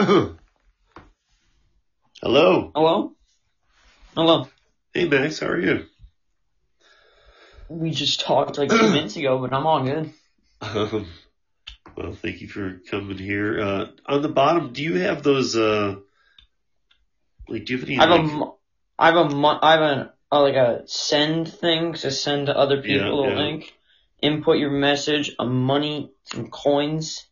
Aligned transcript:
Hello. 2.22 2.72
Hello? 2.74 3.12
Hello. 4.14 4.46
Hey 4.94 5.06
Max, 5.06 5.40
how 5.40 5.48
are 5.48 5.60
you? 5.60 5.84
We 7.68 7.90
just 7.90 8.20
talked 8.20 8.56
like 8.56 8.70
two 8.70 8.76
minutes 8.76 9.16
ago, 9.16 9.38
but 9.38 9.52
I'm 9.52 9.66
all 9.66 9.82
good. 9.84 10.10
Um, 10.62 11.06
well, 11.96 12.14
thank 12.14 12.40
you 12.40 12.48
for 12.48 12.80
coming 12.90 13.18
here. 13.18 13.60
Uh, 13.60 13.86
on 14.06 14.22
the 14.22 14.30
bottom, 14.30 14.72
do 14.72 14.82
you 14.82 14.94
have 14.94 15.22
those? 15.22 15.54
Uh, 15.54 15.96
like, 17.50 17.66
do 17.66 17.74
you 17.74 17.78
have 17.80 17.88
any? 17.88 17.98
I 17.98 18.00
have 18.06 18.10
a, 18.10 18.22
like- 18.22 18.32
mo- 18.32 18.58
I 18.98 19.06
have 19.08 19.16
a, 19.16 19.58
I 19.62 19.72
have 19.72 19.80
a, 19.82 20.14
uh, 20.32 20.42
like 20.42 20.54
a 20.54 20.82
send 20.86 21.52
thing 21.52 21.92
to 21.92 22.10
send 22.10 22.46
to 22.46 22.56
other 22.56 22.80
people 22.80 23.22
Yeah, 23.22 23.28
a 23.28 23.28
yeah. 23.32 23.38
link. 23.42 23.74
Input 24.22 24.56
your 24.58 24.70
message, 24.70 25.32
a 25.38 25.44
money, 25.44 26.12
some 26.24 26.48
coins, 26.48 27.26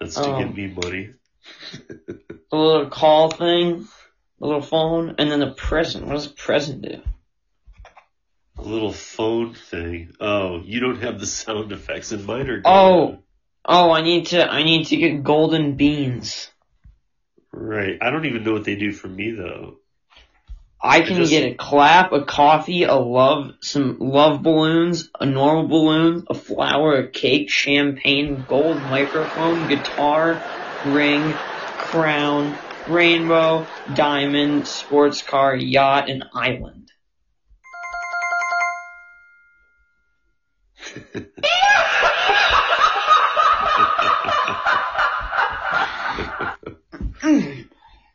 that's 0.00 0.14
to 0.16 0.20
um, 0.22 0.38
give 0.38 0.56
me 0.56 0.66
money. 0.68 1.10
the 1.88 2.56
little 2.56 2.88
call 2.88 3.30
thing, 3.30 3.86
the 4.38 4.46
little 4.46 4.62
phone, 4.62 5.16
and 5.18 5.30
then 5.30 5.40
the 5.40 5.52
present. 5.52 6.06
What 6.06 6.14
does 6.14 6.28
the 6.28 6.34
present 6.34 6.82
do? 6.82 7.02
A 8.56 8.62
little 8.62 8.92
phone 8.92 9.54
thing. 9.54 10.14
Oh, 10.20 10.60
you 10.64 10.80
don't 10.80 11.02
have 11.02 11.18
the 11.18 11.26
sound 11.26 11.72
effects, 11.72 12.12
and 12.12 12.24
mine 12.24 12.48
are. 12.48 12.62
Oh. 12.64 13.18
Oh, 13.66 13.90
I 13.90 14.02
need 14.02 14.26
to, 14.26 14.46
I 14.46 14.62
need 14.62 14.88
to 14.88 14.96
get 14.96 15.22
golden 15.22 15.76
beans. 15.76 16.50
right. 17.50 17.96
I 18.00 18.10
don't 18.10 18.26
even 18.26 18.44
know 18.44 18.52
what 18.52 18.64
they 18.64 18.76
do 18.76 18.92
for 18.92 19.08
me 19.08 19.30
though. 19.30 19.78
I 20.82 21.00
can 21.00 21.16
just- 21.16 21.30
get 21.30 21.50
a 21.50 21.54
clap, 21.54 22.12
a 22.12 22.24
coffee, 22.24 22.82
a 22.82 22.94
love, 22.94 23.54
some 23.62 23.96
love 24.00 24.42
balloons, 24.42 25.08
a 25.18 25.24
normal 25.24 25.66
balloon, 25.66 26.26
a 26.28 26.34
flower, 26.34 26.96
a 26.96 27.08
cake, 27.08 27.48
champagne, 27.48 28.44
gold 28.46 28.82
microphone, 28.82 29.66
guitar, 29.66 30.42
ring, 30.86 31.32
crown, 31.32 32.56
rainbow, 32.88 33.66
diamond, 33.94 34.66
sports 34.66 35.22
car, 35.22 35.56
yacht, 35.56 36.10
and 36.10 36.24
island. 36.34 36.90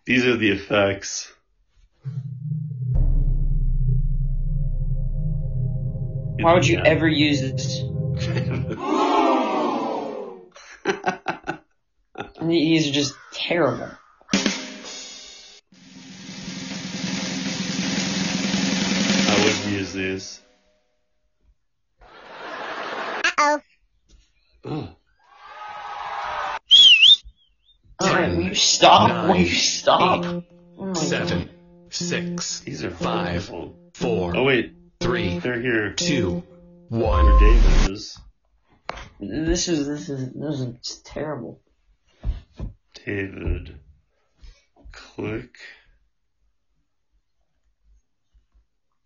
These 0.06 0.26
are 0.26 0.38
the 0.38 0.50
effects. 0.52 1.32
Why 6.42 6.54
would 6.54 6.68
you 6.68 6.80
ever 6.80 7.08
use 7.08 7.42
this? 7.42 7.84
These 12.50 12.88
are 12.90 12.92
just 12.92 13.14
terrible. 13.32 13.90
I 18.02 19.42
wouldn't 19.44 19.66
use 19.74 19.94
these. 19.94 20.42
Uh-oh. 22.02 23.60
Oh. 24.66 24.90
Alright, 28.02 28.36
will 28.36 28.42
you 28.44 28.56
stop? 28.56 29.10
nine, 29.10 29.30
will 29.30 29.36
you 29.38 29.46
stop? 29.48 30.26
eight, 30.26 30.44
Oh 30.78 30.86
my 30.86 30.94
seven, 30.94 31.40
God. 31.46 31.50
six, 31.90 32.62
These 32.62 32.84
are 32.84 32.92
Five. 32.92 33.50
wonderful. 33.50 33.76
four, 33.94 34.36
Oh 34.36 34.44
wait, 34.44 34.74
three, 35.00 35.38
they're 35.40 35.60
here. 35.62 35.94
two, 35.94 36.44
Where 36.88 37.02
one. 37.02 37.40
David 37.40 37.92
is. 37.92 38.18
This 39.20 39.68
is 39.68 39.86
this 39.88 40.10
is 40.10 40.32
this 40.34 40.60
is 40.62 41.02
terrible. 41.04 41.60
David. 43.06 43.80
Click 44.92 45.56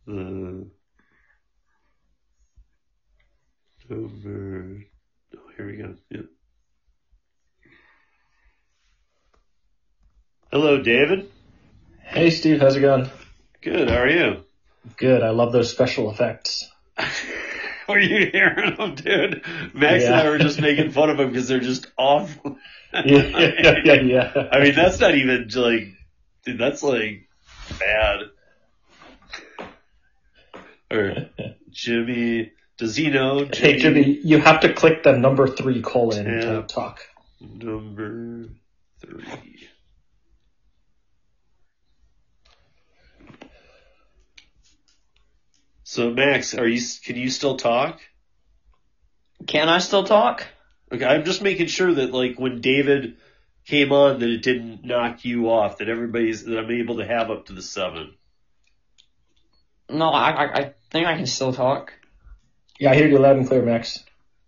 the 0.05 0.67
number. 3.89 4.83
Oh, 5.35 5.51
here 5.57 5.67
we 5.67 5.77
go. 5.77 5.95
Yep. 6.09 6.25
Hello, 10.51 10.81
David. 10.81 11.31
Hey 12.01 12.29
Steve, 12.29 12.59
how's 12.59 12.75
it 12.75 12.81
going? 12.81 13.09
Good. 13.61 13.89
How 13.89 13.97
are 13.97 14.09
you? 14.09 14.43
Good. 14.97 15.23
I 15.23 15.29
love 15.29 15.51
those 15.51 15.71
special 15.71 16.11
effects. 16.11 16.69
Were 17.89 17.99
you 17.99 18.29
hearing 18.31 18.75
them, 18.77 18.95
dude? 18.95 19.43
Max 19.73 20.03
and 20.05 20.15
I 20.15 20.29
were 20.29 20.37
just 20.37 20.59
making 20.61 20.91
fun 20.91 21.09
of 21.09 21.17
them 21.17 21.29
because 21.29 21.47
they're 21.47 21.59
just 21.59 21.87
awful. 21.97 22.57
Yeah, 22.93 23.23
yeah, 23.23 23.75
yeah, 23.83 23.93
yeah. 23.93 24.49
I 24.51 24.59
mean, 24.59 24.75
that's 24.75 24.99
not 24.99 25.15
even 25.15 25.49
like, 25.55 25.87
dude, 26.45 26.59
that's 26.59 26.83
like 26.83 27.27
bad. 27.79 28.19
Or 30.91 31.29
Jimmy, 31.71 32.51
does 32.77 32.95
he 32.95 33.09
know? 33.09 33.47
hey 33.51 33.79
Jimmy, 33.79 34.19
you 34.23 34.37
have 34.37 34.59
to 34.59 34.71
click 34.73 35.01
the 35.01 35.13
number 35.17 35.47
three 35.47 35.81
colon 35.81 36.27
Yeah. 36.27 36.39
to 36.41 36.61
talk. 36.67 36.99
Number 37.41 38.49
three. 38.99 39.69
So 45.93 46.09
Max, 46.09 46.55
are 46.55 46.67
you? 46.67 46.81
Can 47.05 47.17
you 47.17 47.29
still 47.29 47.55
talk? 47.55 48.01
Can 49.45 49.69
I 49.69 49.77
still 49.77 50.03
talk? 50.03 50.43
Okay, 50.91 51.05
I'm 51.05 51.23
just 51.23 51.43
making 51.43 51.67
sure 51.67 51.93
that 51.93 52.11
like 52.11 52.39
when 52.39 52.61
David 52.61 53.17
came 53.67 53.91
on, 53.91 54.19
that 54.19 54.27
it 54.27 54.41
didn't 54.41 54.83
knock 54.83 55.23
you 55.23 55.51
off. 55.51 55.77
That 55.77 55.89
everybody's 55.89 56.45
that 56.45 56.57
I'm 56.57 56.71
able 56.71 56.97
to 56.97 57.05
have 57.05 57.29
up 57.29 57.45
to 57.45 57.53
the 57.53 57.61
seven. 57.61 58.15
No, 59.87 60.09
I 60.09 60.31
I, 60.31 60.43
I 60.61 60.73
think 60.89 61.05
I 61.05 61.15
can 61.15 61.27
still 61.27 61.53
talk. 61.53 61.93
Yeah, 62.79 62.89
I 62.89 62.95
hear 62.95 63.07
you 63.07 63.19
loud 63.19 63.35
and 63.37 63.47
clear, 63.47 63.61
Max. 63.61 64.03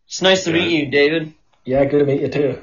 It's 0.08 0.24
nice 0.24 0.46
to 0.46 0.50
Yeah. 0.50 0.66
meet 0.66 0.72
you, 0.72 0.90
David. 0.90 1.36
Yeah, 1.64 1.86
good 1.86 2.00
to 2.00 2.06
meet 2.06 2.22
you 2.22 2.30
too. 2.30 2.62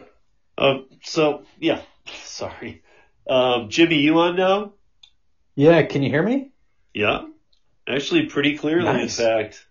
Um. 0.58 0.88
So 1.04 1.44
yeah, 1.60 1.82
sorry. 2.24 2.82
Um, 3.28 3.70
Jimmy, 3.70 4.00
you 4.00 4.18
on 4.18 4.34
now? 4.34 4.72
Yeah, 5.54 5.82
can 5.82 6.02
you 6.02 6.10
hear 6.10 6.24
me? 6.24 6.50
Yeah, 6.92 7.26
actually, 7.88 8.26
pretty 8.26 8.56
clearly. 8.58 8.84
Nice. 8.84 9.18
In 9.18 9.24
fact. 9.26 9.66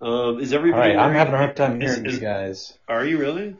Um, 0.00 0.40
is 0.40 0.52
everybody? 0.52 0.94
right, 0.94 0.98
I'm 0.98 1.14
having 1.14 1.32
a 1.34 1.38
hard 1.38 1.56
time 1.56 1.80
hearing 1.80 2.04
is- 2.04 2.14
you 2.14 2.20
guys. 2.20 2.78
Are 2.88 3.04
you 3.04 3.18
really? 3.18 3.56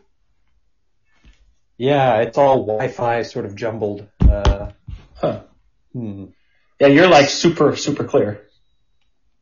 Yeah, 1.79 2.19
it's 2.21 2.39
all 2.39 2.65
Wi-Fi 2.67 3.23
sort 3.23 3.45
of 3.45 3.55
jumbled. 3.55 4.07
Uh, 4.21 4.71
Huh. 5.15 5.43
hmm. 5.95 6.27
Yeah, 6.79 6.89
you're 6.89 7.09
like 7.09 7.29
super, 7.31 7.75
super 7.75 8.05
clear. 8.05 8.43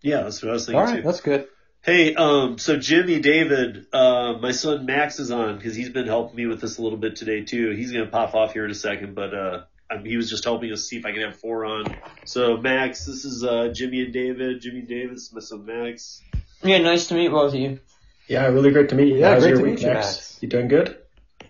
Yeah, 0.02 0.22
that's 0.22 0.40
what 0.40 0.50
I 0.50 0.52
was 0.52 0.66
thinking 0.66 0.80
right, 0.84 0.96
too. 0.96 1.02
that's 1.02 1.20
good. 1.20 1.48
Hey, 1.82 2.14
um, 2.14 2.58
so 2.58 2.76
Jimmy, 2.76 3.18
David, 3.20 3.86
uh, 3.92 4.34
my 4.40 4.52
son 4.52 4.86
Max 4.86 5.18
is 5.18 5.30
on 5.32 5.56
because 5.56 5.74
he's 5.74 5.90
been 5.90 6.06
helping 6.06 6.36
me 6.36 6.46
with 6.46 6.60
this 6.60 6.78
a 6.78 6.82
little 6.82 6.98
bit 6.98 7.16
today 7.16 7.42
too. 7.42 7.70
He's 7.72 7.90
gonna 7.90 8.06
pop 8.06 8.34
off 8.34 8.52
here 8.52 8.64
in 8.64 8.70
a 8.70 8.74
second, 8.74 9.14
but 9.16 9.34
uh, 9.34 9.62
um, 9.90 10.04
he 10.04 10.16
was 10.16 10.30
just 10.30 10.44
helping 10.44 10.72
us 10.72 10.88
see 10.88 10.96
if 10.96 11.04
I 11.04 11.12
can 11.12 11.22
have 11.22 11.36
four 11.36 11.64
on. 11.64 11.96
So 12.24 12.56
Max, 12.56 13.04
this 13.04 13.24
is 13.24 13.44
uh, 13.44 13.68
Jimmy 13.74 14.02
and 14.02 14.12
David. 14.12 14.60
Jimmy 14.60 14.80
and 14.80 14.88
David, 14.88 15.16
this 15.16 15.24
is 15.24 15.32
my 15.32 15.40
son 15.40 15.66
Max. 15.66 16.22
Yeah, 16.62 16.78
nice 16.78 17.08
to 17.08 17.14
meet 17.14 17.28
both 17.28 17.54
of 17.54 17.60
you. 17.60 17.80
Yeah, 18.26 18.46
really 18.46 18.70
great 18.70 18.88
to 18.88 18.94
meet 18.94 19.08
you. 19.08 19.18
Yeah, 19.18 19.34
How's 19.34 19.42
great 19.42 19.50
your 19.50 19.58
to 19.58 19.64
week, 19.64 19.74
meet 19.74 19.82
you, 19.82 19.88
Max? 19.88 20.06
Max. 20.06 20.38
You 20.40 20.48
doing 20.48 20.68
good? 20.68 20.98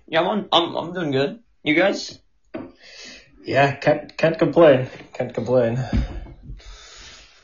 Yeah, 0.09 0.21
I'm 0.21 0.27
on, 0.27 0.49
I'm 0.53 0.77
I'm 0.77 0.93
doing 0.93 1.13
good. 1.13 1.41
You 1.63 1.75
guys? 1.75 2.19
Yeah, 3.45 3.77
can't 3.77 4.17
can't 4.17 4.39
complain. 4.39 4.89
Can't 5.13 5.33
complain. 5.33 5.79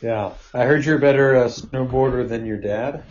Yeah, 0.02 0.32
I 0.54 0.64
heard 0.64 0.84
you're 0.84 0.96
a 0.96 1.00
better 1.00 1.36
uh, 1.36 1.44
snowboarder 1.44 2.26
than 2.26 2.46
your 2.46 2.56
dad. 2.56 3.04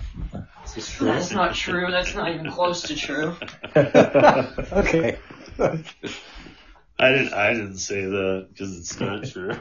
Is 0.65 0.73
this 0.73 0.91
true? 0.91 1.07
That's 1.07 1.31
not 1.31 1.53
true. 1.53 1.87
That's 1.91 2.15
not 2.15 2.31
even 2.33 2.51
close 2.51 2.81
to 2.83 2.95
true. 2.95 3.35
okay. 3.75 5.17
I 6.99 7.11
didn't. 7.11 7.33
I 7.33 7.53
didn't 7.53 7.77
say 7.77 8.01
that 8.01 8.47
because 8.51 8.77
it's 8.77 8.99
not 8.99 9.23
true. 9.31 9.51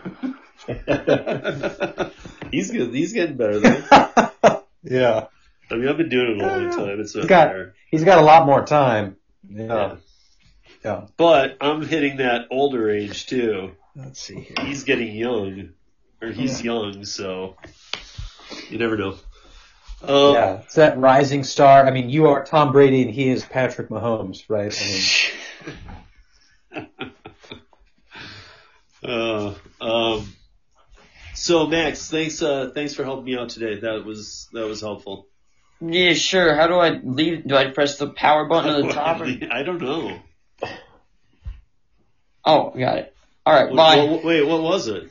he's 2.50 2.70
good. 2.70 2.94
He's 2.94 3.12
getting 3.12 3.37
better 3.37 3.61
though. 3.61 4.62
yeah, 4.82 5.26
I 5.70 5.75
mean, 5.76 5.88
I've 5.88 5.96
been 5.96 6.08
doing 6.08 6.38
it 6.38 6.43
a 6.43 6.46
long 6.46 6.70
time. 6.76 7.00
It's 7.00 7.12
he's 7.14 7.26
got- 7.26 7.49
fair. 7.50 7.75
he's 7.90 8.05
got 8.05 8.19
a 8.19 8.23
lot 8.23 8.46
more 8.46 8.64
time. 8.67 9.17
Yeah. 9.49 9.64
Yeah. 9.67 9.96
Yeah. 10.85 11.06
But 11.17 11.56
I'm 11.61 11.82
hitting 11.82 12.19
that 12.19 12.46
older 12.50 12.90
age 12.90 13.26
too. 13.26 13.73
Let's 13.96 14.20
see 14.20 14.41
here. 14.41 14.64
He's 14.67 14.84
getting 14.84 15.14
young, 15.14 15.70
or 16.23 16.29
he's 16.31 16.62
young, 16.62 17.05
so 17.05 17.56
you 18.69 18.79
never 18.79 18.96
know. 18.96 19.17
Um, 20.02 20.34
Yeah, 20.34 20.52
it's 20.61 20.75
that 20.76 20.96
rising 20.99 21.43
star. 21.43 21.84
I 21.84 21.91
mean, 21.91 22.08
you 22.11 22.29
are 22.29 22.44
Tom 22.44 22.70
Brady 22.70 23.02
and 23.02 23.11
he 23.11 23.29
is 23.29 23.44
Patrick 23.44 23.88
Mahomes, 23.88 24.44
right? 24.49 24.73
I 24.81 24.84
mean, 24.87 25.76
Uh, 29.02 29.54
um, 29.80 30.32
so 31.34 31.66
Max, 31.66 32.10
thanks, 32.10 32.42
uh, 32.42 32.70
thanks 32.74 32.94
for 32.94 33.04
helping 33.04 33.24
me 33.24 33.36
out 33.36 33.50
today. 33.50 33.80
That 33.80 34.04
was, 34.04 34.48
that 34.52 34.66
was 34.66 34.80
helpful. 34.80 35.26
Yeah, 35.80 36.14
sure. 36.14 36.54
How 36.54 36.66
do 36.66 36.74
I 36.74 36.98
leave? 37.02 37.46
Do 37.46 37.54
I 37.56 37.70
press 37.70 37.98
the 37.98 38.08
power 38.08 38.46
button 38.46 38.74
at 38.74 38.88
the 38.88 38.92
top? 38.92 39.20
Or... 39.20 39.24
I 39.52 39.62
don't 39.62 39.80
know. 39.80 40.18
Oh, 42.44 42.70
got 42.70 42.98
it. 42.98 43.14
All 43.46 43.54
right, 43.54 43.74
bye. 43.74 44.04
what- 44.04 44.24
wait, 44.24 44.46
what 44.46 44.62
was 44.62 44.88
it? 44.88 45.08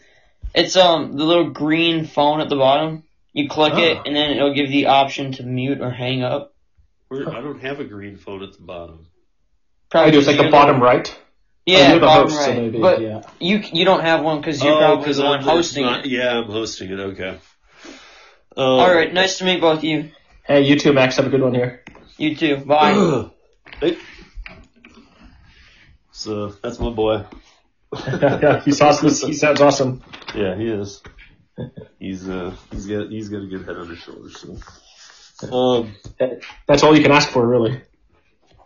It's 0.53 0.75
um 0.75 1.15
the 1.15 1.23
little 1.23 1.51
green 1.51 2.05
phone 2.05 2.41
at 2.41 2.49
the 2.49 2.55
bottom. 2.55 3.03
You 3.33 3.47
click 3.47 3.75
it, 3.75 3.97
Oh. 3.97 4.03
and 4.05 4.15
then 4.15 4.31
it'll 4.31 4.53
give 4.53 4.69
the 4.69 4.87
option 4.87 5.33
to 5.33 5.43
mute 5.43 5.81
or 5.81 5.91
hang 5.91 6.23
up. 6.23 6.53
Where, 7.09 7.29
I 7.29 7.41
don't 7.41 7.61
have 7.61 7.79
a 7.79 7.83
green 7.83 8.17
phone 8.17 8.41
at 8.43 8.53
the 8.53 8.61
bottom. 8.63 9.05
Probably 9.89 10.07
I 10.07 10.11
do. 10.11 10.17
It's 10.19 10.27
like 10.27 10.37
the 10.37 10.43
you're 10.43 10.51
bottom 10.51 10.81
right. 10.81 11.15
Yeah, 11.67 11.77
Oh, 11.77 11.87
you're 11.89 11.99
the 11.99 12.05
bottom 12.05 12.29
host, 12.29 12.45
so 12.45 12.53
maybe, 12.53 12.79
but 12.79 13.01
yeah. 13.01 13.21
you 13.41 13.57
you 13.73 13.83
don't 13.83 13.99
have 13.99 14.23
one 14.23 14.39
because 14.39 14.63
you're 14.63 14.73
oh, 14.73 14.79
probably 14.79 15.11
the 15.11 15.21
one 15.21 15.39
I'm 15.39 15.43
hosting 15.43 15.85
not, 15.85 16.05
it. 16.05 16.11
Yeah, 16.11 16.39
I'm 16.39 16.49
hosting 16.49 16.89
it. 16.91 16.97
Okay. 16.97 17.39
Um, 18.55 18.65
All 18.65 18.93
right, 18.93 19.13
nice 19.13 19.37
to 19.39 19.43
meet 19.43 19.59
both 19.59 19.79
of 19.79 19.83
you. 19.83 20.11
Hey, 20.45 20.61
you 20.61 20.79
too, 20.79 20.93
Max. 20.93 21.17
Have 21.17 21.27
a 21.27 21.29
good 21.29 21.41
one 21.41 21.53
here. 21.53 21.83
You 22.17 22.35
too. 22.35 22.57
Bye. 22.57 23.29
Hey. 23.81 23.95
So 26.11 26.47
that's 26.47 26.79
my 26.79 26.89
boy. 26.89 27.25
yeah, 28.07 28.61
he's 28.65 28.81
awesome. 28.81 29.09
He 29.09 29.33
sounds 29.33 29.61
awesome. 29.61 30.01
Yeah, 30.33 30.55
he 30.55 30.67
is. 30.67 31.03
He's 31.99 32.27
uh 32.27 32.55
he's 32.71 32.87
got 32.87 33.09
he's 33.09 33.29
got 33.29 33.43
a 33.43 33.47
good 33.47 33.67
head 33.67 33.75
on 33.75 33.89
his 33.89 33.99
shoulders. 33.99 34.43
So. 35.35 35.53
Um. 35.53 35.95
That's 36.65 36.81
all 36.81 36.95
you 36.95 37.03
can 37.03 37.11
ask 37.11 37.29
for, 37.29 37.45
really. 37.45 37.81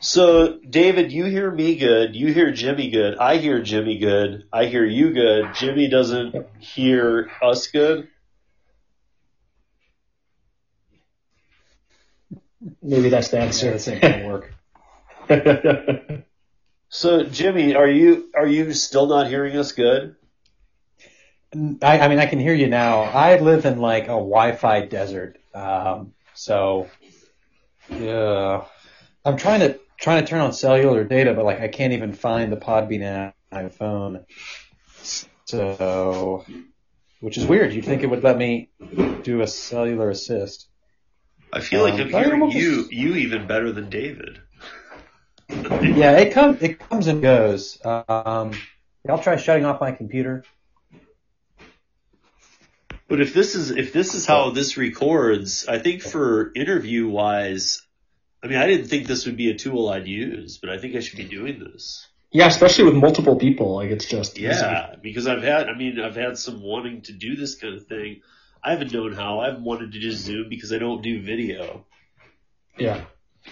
So 0.01 0.57
David, 0.68 1.12
you 1.12 1.25
hear 1.25 1.50
me 1.51 1.75
good. 1.75 2.15
You 2.15 2.33
hear 2.33 2.51
Jimmy 2.51 2.89
good. 2.89 3.18
I 3.18 3.38
hear 3.38 3.62
Jimmy 3.62 4.00
good. 4.00 4.45
I 4.51 4.65
hear 4.65 4.83
you 4.83 5.13
good. 5.13 5.53
Jimmy 5.53 5.89
doesn't 5.89 6.36
hear 6.59 7.30
us 7.42 7.68
good. 7.68 8.07
Maybe 12.81 13.09
that's 13.09 13.30
the 13.30 13.39
answer. 13.39 13.71
this 13.71 13.88
not 13.88 14.01
gonna 14.01 14.27
work. 15.30 16.25
So 16.94 17.24
Jimmy, 17.24 17.74
are 17.74 17.88
you 17.88 18.30
are 18.36 18.45
you 18.45 18.74
still 18.74 19.07
not 19.07 19.27
hearing 19.27 19.56
us 19.56 19.71
good? 19.71 20.18
I, 21.81 22.00
I 22.00 22.07
mean, 22.09 22.19
I 22.19 22.25
can 22.25 22.38
hear 22.38 22.54
you 22.54 22.68
now. 22.68 23.04
I 23.04 23.39
live 23.39 23.65
in 23.65 23.80
like 23.80 24.04
a 24.04 24.19
Wi-Fi 24.19 24.88
desert, 24.88 25.38
um, 25.54 26.13
so 26.33 26.89
yeah, 27.89 28.65
I'm 29.24 29.38
trying 29.38 29.62
to 29.62 29.80
trying 30.01 30.24
to 30.24 30.30
turn 30.30 30.42
on 30.42 30.51
cellular 30.51 31.03
data, 31.03 31.33
but 31.33 31.45
like 31.45 31.62
I 31.62 31.68
can't 31.68 31.94
even 31.94 32.13
find 32.13 32.51
the 32.51 32.57
Podbean 32.57 33.03
app 33.03 33.36
on 33.51 33.63
my 33.63 33.69
phone. 33.69 34.25
So, 35.45 36.45
which 37.19 37.38
is 37.38 37.45
weird. 37.45 37.74
You'd 37.74 37.86
think 37.86 38.03
it 38.03 38.09
would 38.09 38.24
let 38.24 38.38
me 38.38 38.69
do 39.24 39.42
a 39.42 39.48
cellular 39.48 40.09
assist. 40.09 40.68
I 41.53 41.59
feel 41.59 41.83
like 41.83 41.95
Um, 41.95 42.01
I'm 42.01 42.09
hearing 42.09 42.51
you 42.51 42.88
you 42.92 43.15
even 43.15 43.48
better 43.48 43.71
than 43.71 43.89
David. 43.89 44.42
Yeah, 45.51 46.18
it 46.18 46.33
comes 46.33 46.62
it 46.62 46.80
comes 46.80 47.07
and 47.07 47.21
goes. 47.21 47.77
Um, 47.83 48.54
I'll 49.09 49.21
try 49.21 49.36
shutting 49.36 49.65
off 49.65 49.81
my 49.81 49.92
computer. 49.92 50.45
But 53.09 53.19
if 53.19 53.33
this 53.33 53.56
is 53.56 53.69
if 53.71 53.92
this 53.92 54.13
is 54.15 54.25
how 54.25 54.51
this 54.51 54.77
records, 54.77 55.68
I 55.68 55.80
think 55.80 56.04
for 56.04 56.54
interview 56.56 57.09
wise, 57.09 57.81
I 58.44 58.48
mean, 58.48 58.58
I 58.58 58.66
didn't 58.68 58.88
think 58.88 59.08
this 59.08 59.26
would 59.26 59.38
be 59.38 59.52
a 59.52 59.58
tool 59.58 59.90
I'd 59.90 60.08
use, 60.08 60.58
but 60.58 60.70
I 60.70 60.78
think 60.80 60.96
I 60.96 61.00
should 61.00 61.18
be 61.18 61.26
doing 61.26 61.60
this. 61.60 62.08
yeah, 62.32 62.48
especially 62.48 62.86
with 62.86 62.96
multiple 62.96 63.36
people. 63.36 63.76
Like 63.76 63.92
it's 63.92 64.06
just 64.06 64.38
easy. 64.38 64.46
Yeah, 64.48 64.96
because 65.02 65.28
I've 65.28 65.44
had, 65.44 65.70
I 65.70 65.76
mean, 65.78 66.00
I've 66.00 66.16
had 66.16 66.38
some 66.38 66.62
wanting 66.62 67.02
to 67.04 67.14
do 67.14 67.36
this 67.36 67.56
kind 67.56 67.76
of 67.76 67.86
thing. 67.86 68.22
I 68.64 68.72
haven't 68.72 68.94
known 68.94 69.14
how. 69.14 69.40
I 69.40 69.48
haven't 69.48 69.64
wanted 69.64 69.92
to 69.94 70.00
do 70.00 70.12
Zoom 70.12 70.50
because 70.50 70.72
I 70.74 70.78
don't 70.78 71.02
do 71.02 71.22
video. 71.22 71.86
Yeah. 72.78 73.04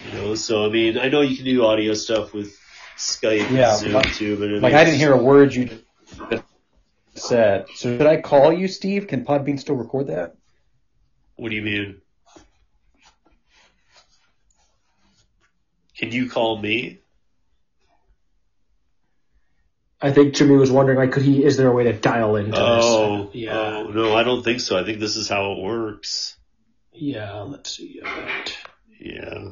You 0.06 0.18
know, 0.18 0.34
so 0.34 0.64
I 0.66 0.70
mean, 0.70 0.98
I 0.98 1.08
know 1.08 1.20
you 1.20 1.36
can 1.36 1.44
do 1.44 1.64
audio 1.64 1.94
stuff 1.94 2.32
with 2.32 2.56
Skype 2.96 3.50
Yeah, 3.50 3.70
and 3.72 3.78
Zoom 3.78 3.92
like- 3.92 4.14
too, 4.14 4.36
but 4.38 4.48
Like 4.62 4.74
I 4.74 4.84
didn't 4.84 4.98
hear 4.98 5.12
a 5.12 5.22
word 5.22 5.54
you 5.54 5.68
said. 7.14 7.66
So 7.74 7.96
should 7.98 8.06
I 8.06 8.20
call 8.20 8.52
you, 8.52 8.68
Steve? 8.68 9.08
Can 9.08 9.24
Podbean 9.24 9.58
still 9.58 9.74
record 9.74 10.08
that? 10.08 10.36
What 11.36 11.50
do 11.50 11.56
you 11.56 11.62
mean? 11.62 12.00
Can 16.00 16.12
you 16.12 16.30
call 16.30 16.56
me? 16.56 17.00
I 20.00 20.12
think 20.12 20.32
Jimmy 20.34 20.56
was 20.56 20.70
wondering, 20.70 20.96
like, 20.96 21.12
could 21.12 21.22
he? 21.24 21.44
Is 21.44 21.58
there 21.58 21.68
a 21.68 21.72
way 21.72 21.84
to 21.84 21.92
dial 21.92 22.36
into 22.36 22.56
Oh, 22.58 23.24
this? 23.26 23.34
Yeah. 23.34 23.52
oh, 23.54 23.88
no, 23.88 24.16
I 24.16 24.22
don't 24.22 24.42
think 24.42 24.60
so. 24.60 24.78
I 24.78 24.84
think 24.84 24.98
this 24.98 25.16
is 25.16 25.28
how 25.28 25.52
it 25.52 25.58
works. 25.60 26.38
Yeah. 26.94 27.42
Let's 27.42 27.76
see. 27.76 27.98
About 28.00 28.56
Yeah. 28.98 29.50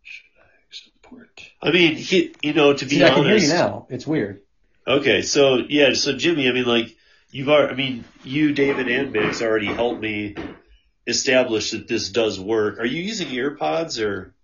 Should 0.00 0.30
I 0.38 0.48
support. 0.70 1.42
I 1.60 1.70
mean, 1.70 1.96
he, 1.96 2.34
you 2.42 2.54
know, 2.54 2.72
to 2.72 2.84
be 2.86 2.96
See, 2.96 3.04
I 3.04 3.10
can 3.10 3.24
hear 3.24 3.36
you 3.36 3.48
now. 3.48 3.86
It's 3.90 4.06
weird. 4.06 4.40
Okay, 4.86 5.20
so 5.20 5.56
yeah, 5.68 5.92
so 5.92 6.16
Jimmy, 6.16 6.48
I 6.48 6.52
mean, 6.52 6.64
like 6.64 6.96
you've 7.30 7.50
already, 7.50 7.74
I 7.74 7.76
mean, 7.76 8.04
you, 8.24 8.54
David, 8.54 8.88
and 8.88 9.12
Biggs 9.12 9.42
already 9.42 9.66
helped 9.66 10.00
me 10.00 10.34
establish 11.06 11.72
that 11.72 11.86
this 11.88 12.08
does 12.08 12.40
work. 12.40 12.78
Are 12.78 12.86
you 12.86 13.02
using 13.02 13.28
earpods 13.28 14.02
or? 14.02 14.34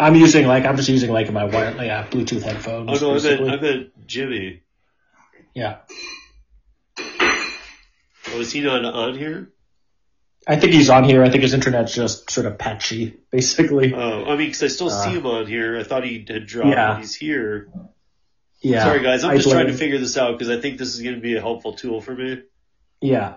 I'm 0.00 0.14
using 0.16 0.46
like 0.46 0.64
I'm 0.64 0.76
just 0.76 0.88
using 0.88 1.10
like 1.12 1.30
my 1.32 1.44
wire, 1.44 1.74
yeah, 1.84 2.06
Bluetooth 2.08 2.42
headphones. 2.42 3.02
Oh 3.02 3.12
no, 3.12 3.18
I 3.18 3.22
meant. 3.22 3.50
I 3.50 3.56
meant 3.60 4.06
Jimmy. 4.06 4.62
yeah. 5.54 5.78
Oh, 6.98 8.38
is 8.40 8.52
he 8.52 8.60
not 8.60 8.84
on 8.84 9.16
here? 9.18 9.50
I 10.46 10.56
think 10.56 10.72
he's 10.72 10.88
on 10.88 11.04
here. 11.04 11.22
I 11.22 11.30
think 11.30 11.42
his 11.42 11.52
internet's 11.52 11.94
just 11.94 12.30
sort 12.30 12.46
of 12.46 12.58
patchy, 12.58 13.16
basically. 13.30 13.92
Oh, 13.94 14.24
I 14.24 14.36
mean, 14.36 14.48
because 14.48 14.62
I 14.62 14.68
still 14.68 14.88
Uh, 14.90 15.04
see 15.04 15.10
him 15.18 15.26
on 15.26 15.46
here. 15.46 15.78
I 15.78 15.82
thought 15.82 16.04
he 16.04 16.24
had 16.26 16.46
dropped. 16.46 16.70
Yeah. 16.70 16.98
He's 16.98 17.14
here. 17.14 17.68
Yeah. 18.62 18.84
Sorry, 18.84 19.02
guys. 19.02 19.24
I'm 19.24 19.30
I 19.30 19.36
just 19.36 19.50
trying 19.50 19.66
to 19.66 19.72
figure 19.74 19.98
this 19.98 20.16
out 20.16 20.38
because 20.38 20.48
I 20.56 20.60
think 20.60 20.78
this 20.78 20.94
is 20.94 21.02
going 21.02 21.14
to 21.16 21.20
be 21.20 21.36
a 21.36 21.40
helpful 21.40 21.74
tool 21.74 22.00
for 22.00 22.14
me. 22.14 22.42
Yeah. 23.00 23.34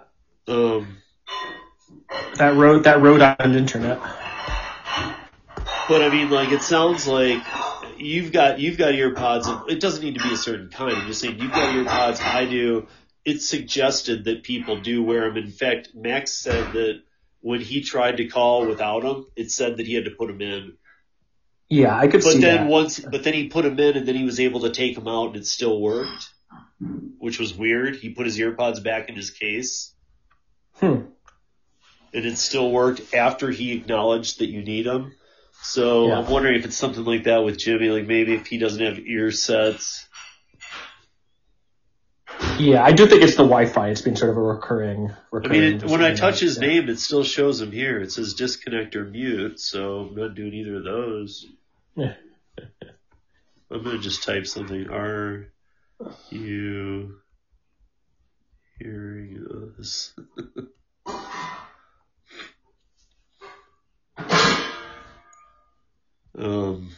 Um, 0.47 0.97
That 2.35 2.55
road, 2.55 2.83
that 2.85 3.01
Rhode 3.01 3.21
Island 3.21 3.55
internet. 3.55 3.99
But 5.93 6.01
I 6.01 6.09
mean, 6.09 6.31
like, 6.31 6.51
it 6.51 6.63
sounds 6.63 7.05
like 7.05 7.43
you've 8.00 8.31
got 8.31 8.57
you've 8.59 8.79
got 8.79 8.95
earpods. 8.95 9.69
It 9.69 9.79
doesn't 9.79 10.03
need 10.03 10.15
to 10.15 10.23
be 10.27 10.33
a 10.33 10.38
certain 10.38 10.69
kind. 10.69 10.97
I'm 10.97 11.05
just 11.05 11.21
saying 11.21 11.38
you've 11.39 11.51
got 11.51 11.75
earpods. 11.75 12.19
I 12.19 12.45
do. 12.45 12.88
It's 13.23 13.47
suggested 13.47 14.23
that 14.25 14.41
people 14.41 14.81
do 14.81 15.03
wear 15.03 15.29
them. 15.29 15.38
In 15.38 15.51
fact, 15.51 15.89
Max 15.93 16.31
said 16.31 16.73
that 16.73 17.03
when 17.41 17.62
he 17.62 17.81
tried 17.81 18.17
to 18.17 18.25
call 18.25 18.65
without 18.65 19.03
them, 19.03 19.27
it 19.35 19.51
said 19.51 19.77
that 19.77 19.85
he 19.85 19.93
had 19.93 20.05
to 20.05 20.09
put 20.09 20.29
them 20.29 20.41
in. 20.41 20.73
Yeah, 21.69 21.95
I 21.95 22.07
could 22.07 22.23
But 22.23 22.33
see 22.33 22.41
then 22.41 22.62
that. 22.63 22.67
once, 22.71 23.00
but 23.00 23.23
then 23.23 23.35
he 23.35 23.50
put 23.50 23.62
them 23.63 23.79
in, 23.79 23.95
and 23.95 24.07
then 24.07 24.15
he 24.15 24.23
was 24.23 24.39
able 24.39 24.62
to 24.62 24.71
take 24.71 24.95
them 24.95 25.07
out, 25.07 25.27
and 25.27 25.35
it 25.35 25.45
still 25.45 25.79
worked, 25.79 26.27
which 27.19 27.38
was 27.38 27.53
weird. 27.53 27.97
He 27.97 28.09
put 28.09 28.25
his 28.25 28.39
earpods 28.39 28.83
back 28.83 29.09
in 29.09 29.15
his 29.15 29.29
case, 29.29 29.93
Hmm. 30.79 31.01
and 32.15 32.25
it 32.25 32.39
still 32.39 32.71
worked 32.71 33.13
after 33.13 33.51
he 33.51 33.73
acknowledged 33.73 34.39
that 34.39 34.47
you 34.50 34.63
need 34.63 34.88
them. 34.88 35.13
So 35.63 36.08
Yeah. 36.08 36.20
I'm 36.20 36.29
wondering 36.29 36.60
if 36.60 36.65
it's 36.65 36.77
something 36.77 37.05
like 37.05 37.24
that 37.24 37.43
with 37.43 37.58
Jimmy, 37.58 37.88
like 37.89 38.05
maybe 38.05 38.34
if 38.34 38.48
he 38.48 38.58
doesn't 38.58 38.84
have 38.84 39.00
ear 39.00 39.32
sets. 39.32 40.08
Yeah, 42.60 42.84
I 42.84 42.91
do 42.91 43.08
think 43.08 43.24
it's 43.24 43.36
the 43.36 43.43
Wi-Fi. 43.43 43.89
It's 43.89 44.01
been 44.01 44.15
sort 44.17 44.32
of 44.32 44.38
a 44.38 44.41
recurring. 44.41 45.12
Recurring 45.32 45.62
I 45.62 45.65
mean, 45.70 45.77
it, 45.77 45.84
when 45.86 46.03
I 46.03 46.13
touch 46.13 46.41
his 46.41 46.58
Yeah. 46.58 46.67
name, 46.67 46.89
it 46.89 47.00
still 47.00 47.24
shows 47.24 47.62
him 47.62 47.72
here. 47.72 48.00
It 48.01 48.12
says 48.12 48.34
disconnect 48.34 48.96
or 48.96 49.05
mute, 49.05 49.60
so 49.60 50.01
I'm 50.01 50.15
not 50.15 50.36
doing 50.36 50.53
either 50.53 50.77
of 50.77 50.84
those. 50.84 51.46
Yeah. 51.96 52.15
I'm 53.72 53.84
gonna 53.84 54.00
just 54.00 54.24
type 54.24 54.46
something. 54.46 54.89
Are 54.89 55.51
you 56.29 57.20
hearing 58.79 59.46
us? 59.79 60.13
um. 66.37 66.89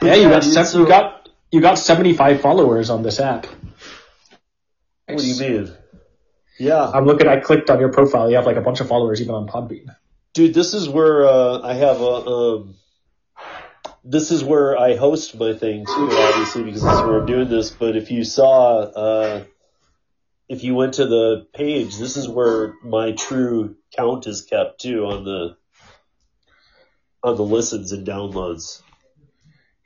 Yeah, 0.00 0.14
you 0.14 0.28
got 0.28 0.42
dude, 0.42 0.52
sev- 0.52 0.66
so- 0.68 0.80
you 0.80 0.86
got 0.86 1.28
you 1.50 1.60
got 1.60 1.76
seventy 1.78 2.12
five 2.14 2.40
followers 2.40 2.90
on 2.90 3.02
this 3.02 3.18
app. 3.20 3.46
What 5.06 5.18
do 5.18 5.26
you 5.26 5.40
mean? 5.40 5.72
Yeah, 6.58 6.90
I'm 6.90 7.04
looking. 7.04 7.28
I 7.28 7.40
clicked 7.40 7.70
on 7.70 7.80
your 7.80 7.90
profile. 7.90 8.28
You 8.30 8.36
have 8.36 8.46
like 8.46 8.56
a 8.56 8.60
bunch 8.60 8.80
of 8.80 8.88
followers 8.88 9.20
even 9.20 9.34
on 9.34 9.46
Podbean. 9.48 9.86
dude, 10.34 10.54
this 10.54 10.74
is 10.74 10.88
where 10.88 11.26
uh, 11.26 11.60
I 11.62 11.74
have 11.74 12.00
a. 12.00 12.04
Um, 12.04 12.74
this 14.04 14.30
is 14.30 14.42
where 14.42 14.78
I 14.78 14.96
host 14.96 15.38
my 15.38 15.52
thing 15.52 15.84
too, 15.84 16.08
obviously, 16.10 16.62
because 16.62 16.82
this 16.82 16.92
is 16.92 17.00
where 17.02 17.20
I'm 17.20 17.26
doing 17.26 17.48
this. 17.48 17.70
But 17.70 17.94
if 17.96 18.10
you 18.10 18.24
saw, 18.24 18.78
uh, 18.80 19.44
if 20.48 20.64
you 20.64 20.74
went 20.74 20.94
to 20.94 21.06
the 21.06 21.46
page, 21.52 21.98
this 21.98 22.16
is 22.16 22.26
where 22.28 22.72
my 22.82 23.12
true 23.12 23.76
count 23.94 24.26
is 24.26 24.42
kept 24.42 24.80
too 24.80 25.04
on 25.04 25.24
the 25.24 25.56
the 27.36 27.42
listens 27.42 27.92
and 27.92 28.06
downloads. 28.06 28.82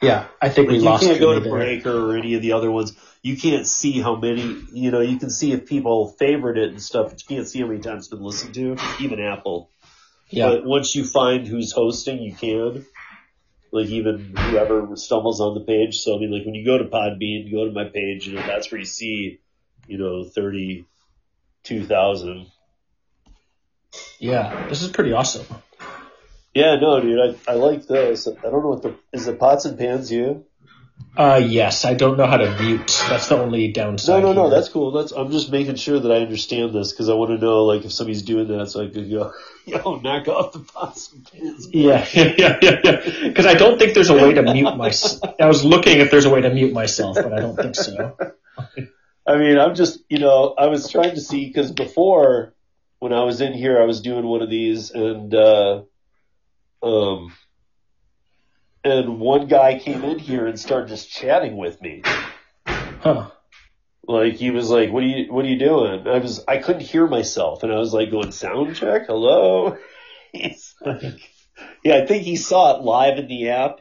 Yeah, 0.00 0.26
I 0.40 0.48
think 0.48 0.68
we 0.68 0.76
you 0.76 0.82
lost 0.82 1.04
can't 1.04 1.20
go 1.20 1.38
to. 1.38 1.48
Breaker 1.48 2.10
or 2.10 2.16
any 2.16 2.34
of 2.34 2.42
the 2.42 2.52
other 2.52 2.70
ones. 2.70 2.92
You 3.22 3.36
can't 3.36 3.66
see 3.66 4.00
how 4.00 4.16
many. 4.16 4.60
You 4.72 4.90
know, 4.90 5.00
you 5.00 5.18
can 5.18 5.30
see 5.30 5.52
if 5.52 5.66
people 5.66 6.08
favorite 6.18 6.58
it 6.58 6.70
and 6.70 6.82
stuff, 6.82 7.10
but 7.10 7.22
you 7.22 7.36
can't 7.36 7.48
see 7.48 7.60
how 7.60 7.68
many 7.68 7.80
times 7.80 8.06
it's 8.06 8.08
been 8.08 8.20
listened 8.20 8.54
to. 8.54 8.76
Even 9.00 9.20
Apple. 9.20 9.70
Yeah, 10.28 10.48
But 10.48 10.64
once 10.64 10.96
you 10.96 11.04
find 11.04 11.46
who's 11.46 11.72
hosting, 11.72 12.20
you 12.22 12.34
can. 12.34 12.84
Like 13.70 13.86
even 13.86 14.34
whoever 14.36 14.96
stumbles 14.96 15.40
on 15.40 15.54
the 15.54 15.60
page. 15.60 15.98
So 15.98 16.16
I 16.16 16.18
mean, 16.18 16.32
like 16.32 16.44
when 16.44 16.54
you 16.54 16.64
go 16.64 16.78
to 16.78 16.84
Podbean, 16.84 17.46
you 17.46 17.52
go 17.52 17.64
to 17.66 17.72
my 17.72 17.84
page, 17.84 18.26
you 18.26 18.34
know, 18.34 18.46
that's 18.46 18.70
where 18.70 18.78
you 18.78 18.84
see, 18.84 19.40
you 19.86 19.98
know, 19.98 20.24
thirty-two 20.24 21.84
thousand. 21.86 22.48
Yeah, 24.18 24.66
this 24.68 24.82
is 24.82 24.90
pretty 24.90 25.12
awesome. 25.12 25.46
Yeah, 26.54 26.76
no, 26.76 27.00
dude, 27.00 27.18
I 27.46 27.52
I 27.52 27.54
like 27.54 27.86
this. 27.86 28.28
I 28.28 28.32
don't 28.42 28.62
know 28.62 28.68
what 28.68 28.82
the 28.82 28.94
is 29.12 29.26
it 29.26 29.38
pots 29.38 29.64
and 29.64 29.78
pans 29.78 30.12
you? 30.12 30.44
Uh, 31.16 31.40
yes, 31.44 31.84
I 31.84 31.92
don't 31.94 32.16
know 32.16 32.26
how 32.26 32.38
to 32.38 32.62
mute. 32.62 32.86
That's 33.08 33.28
the 33.28 33.36
only 33.36 33.68
No, 33.68 33.72
downside. 33.72 34.22
no, 34.22 34.32
no, 34.32 34.42
here. 34.48 34.50
that's 34.50 34.68
cool. 34.70 34.92
That's 34.92 35.12
I'm 35.12 35.30
just 35.30 35.50
making 35.50 35.74
sure 35.76 35.98
that 36.00 36.10
I 36.10 36.16
understand 36.20 36.72
this 36.74 36.92
because 36.92 37.08
I 37.10 37.14
want 37.14 37.30
to 37.32 37.38
know 37.38 37.64
like 37.64 37.84
if 37.84 37.92
somebody's 37.92 38.22
doing 38.22 38.48
that, 38.48 38.68
so 38.70 38.82
I 38.84 38.88
could 38.88 39.10
go, 39.10 39.32
yo, 39.66 39.96
knock 39.96 40.28
off 40.28 40.52
the 40.52 40.60
pots 40.60 41.12
and 41.12 41.30
pans. 41.30 41.68
Yeah, 41.72 42.06
yeah, 42.12 42.32
yeah, 42.38 42.58
yeah, 42.62 42.80
yeah. 42.84 43.28
Because 43.28 43.46
I 43.46 43.54
don't 43.54 43.78
think 43.78 43.94
there's 43.94 44.10
a 44.10 44.14
way 44.14 44.32
to 44.34 44.42
mute 44.42 44.76
myself. 44.76 45.34
I 45.40 45.46
was 45.46 45.64
looking 45.64 46.00
if 46.00 46.10
there's 46.10 46.24
a 46.26 46.30
way 46.30 46.42
to 46.42 46.50
mute 46.50 46.72
myself, 46.72 47.16
but 47.16 47.32
I 47.32 47.40
don't 47.40 47.56
think 47.56 47.74
so. 47.76 48.16
I 49.26 49.36
mean, 49.36 49.58
I'm 49.58 49.74
just, 49.74 50.00
you 50.08 50.18
know, 50.18 50.54
I 50.58 50.66
was 50.66 50.90
trying 50.90 51.14
to 51.14 51.20
see 51.20 51.46
because 51.46 51.72
before 51.72 52.54
when 52.98 53.12
I 53.12 53.24
was 53.24 53.40
in 53.40 53.52
here, 53.52 53.80
I 53.80 53.84
was 53.84 54.00
doing 54.00 54.26
one 54.26 54.42
of 54.42 54.50
these 54.50 54.90
and, 54.90 55.34
uh, 55.34 55.82
um, 56.82 57.32
and 58.84 59.20
one 59.20 59.46
guy 59.46 59.78
came 59.78 60.02
in 60.04 60.18
here 60.18 60.46
and 60.46 60.58
started 60.58 60.88
just 60.88 61.10
chatting 61.10 61.56
with 61.56 61.80
me. 61.80 62.02
Huh. 62.66 63.30
Like 64.06 64.34
he 64.34 64.50
was 64.50 64.68
like, 64.68 64.90
"What 64.90 65.04
are 65.04 65.06
you, 65.06 65.32
what 65.32 65.44
are 65.44 65.48
you 65.48 65.58
doing?" 65.58 66.06
I 66.08 66.18
was, 66.18 66.44
I 66.48 66.58
couldn't 66.58 66.82
hear 66.82 67.06
myself, 67.06 67.62
and 67.62 67.72
I 67.72 67.78
was 67.78 67.94
like, 67.94 68.10
"Going 68.10 68.32
sound 68.32 68.74
check, 68.74 69.06
hello." 69.06 69.76
He's 70.32 70.74
like, 70.84 71.20
yeah, 71.84 71.96
I 71.98 72.06
think 72.06 72.24
he 72.24 72.36
saw 72.36 72.76
it 72.76 72.82
live 72.82 73.18
in 73.18 73.28
the 73.28 73.50
app 73.50 73.80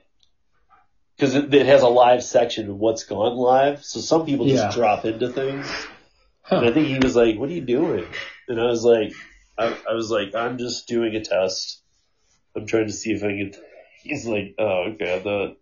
because 1.16 1.34
it, 1.34 1.54
it 1.54 1.66
has 1.66 1.82
a 1.82 1.88
live 1.88 2.24
section 2.24 2.70
of 2.70 2.78
what's 2.78 3.06
gone 3.06 3.36
live. 3.36 3.84
So 3.84 4.00
some 4.00 4.26
people 4.26 4.46
just 4.46 4.66
Yeah. 4.66 4.72
drop 4.72 5.06
into 5.06 5.30
things. 5.30 5.68
And 6.50 6.66
I 6.66 6.72
think 6.72 6.88
he 6.88 7.00
was 7.00 7.16
like, 7.16 7.38
"What 7.40 7.50
are 7.50 7.54
you 7.54 7.62
doing?" 7.62 8.06
And 8.48 8.60
I 8.60 8.66
was 8.66 8.84
like, 8.84 9.14
I, 9.58 9.76
I 9.90 9.94
was 9.94 10.12
like, 10.12 10.36
"I'm 10.36 10.58
just 10.60 10.88
doing 10.88 11.16
a 11.16 11.24
test. 11.24 11.81
I'm 12.56 12.66
trying 12.66 12.88
to 12.88 12.94
see 12.94 13.12
if 13.12 13.24
I 13.24 13.28
can." 13.28 13.54
He's 14.04 14.26
like, 14.26 14.56
"Oh, 14.58 14.92
okay." 14.94 15.16
I 15.16 15.20
thought 15.20 15.58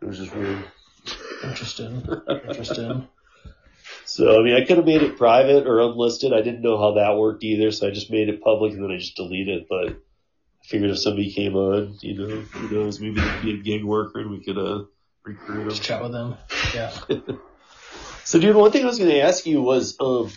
it 0.00 0.06
was 0.06 0.18
just 0.18 0.34
weird. 0.34 0.64
Interesting. 1.44 2.06
Interesting. 2.48 3.08
So 4.04 4.40
I 4.40 4.42
mean, 4.42 4.54
I 4.54 4.64
could 4.64 4.76
have 4.78 4.86
made 4.86 5.02
it 5.02 5.16
private 5.16 5.66
or 5.66 5.80
unlisted. 5.80 6.32
I 6.32 6.42
didn't 6.42 6.62
know 6.62 6.78
how 6.78 6.92
that 6.94 7.16
worked 7.16 7.44
either, 7.44 7.70
so 7.70 7.86
I 7.86 7.90
just 7.90 8.10
made 8.10 8.28
it 8.28 8.42
public 8.42 8.72
and 8.72 8.82
then 8.82 8.90
I 8.90 8.98
just 8.98 9.16
deleted 9.16 9.62
it. 9.62 9.66
But 9.68 9.88
I 9.90 10.64
figured 10.64 10.90
if 10.90 10.98
somebody 10.98 11.32
came 11.32 11.54
on, 11.54 11.98
you 12.00 12.14
know, 12.18 12.36
who 12.36 12.74
knows, 12.74 13.00
maybe 13.00 13.20
they'd 13.20 13.42
be 13.42 13.54
a 13.54 13.62
gig 13.62 13.84
worker 13.84 14.20
and 14.20 14.30
we 14.30 14.42
could 14.42 14.58
uh 14.58 14.84
recruit 15.24 15.68
Just 15.70 15.82
them. 15.82 15.84
chat 15.84 16.02
with 16.02 16.12
them. 16.12 16.36
Yeah. 16.74 16.92
So, 18.24 18.40
dude, 18.40 18.56
one 18.56 18.72
thing 18.72 18.82
I 18.82 18.86
was 18.86 18.98
going 18.98 19.10
to 19.10 19.20
ask 19.20 19.46
you 19.46 19.62
was, 19.62 19.96
um, 20.00 20.32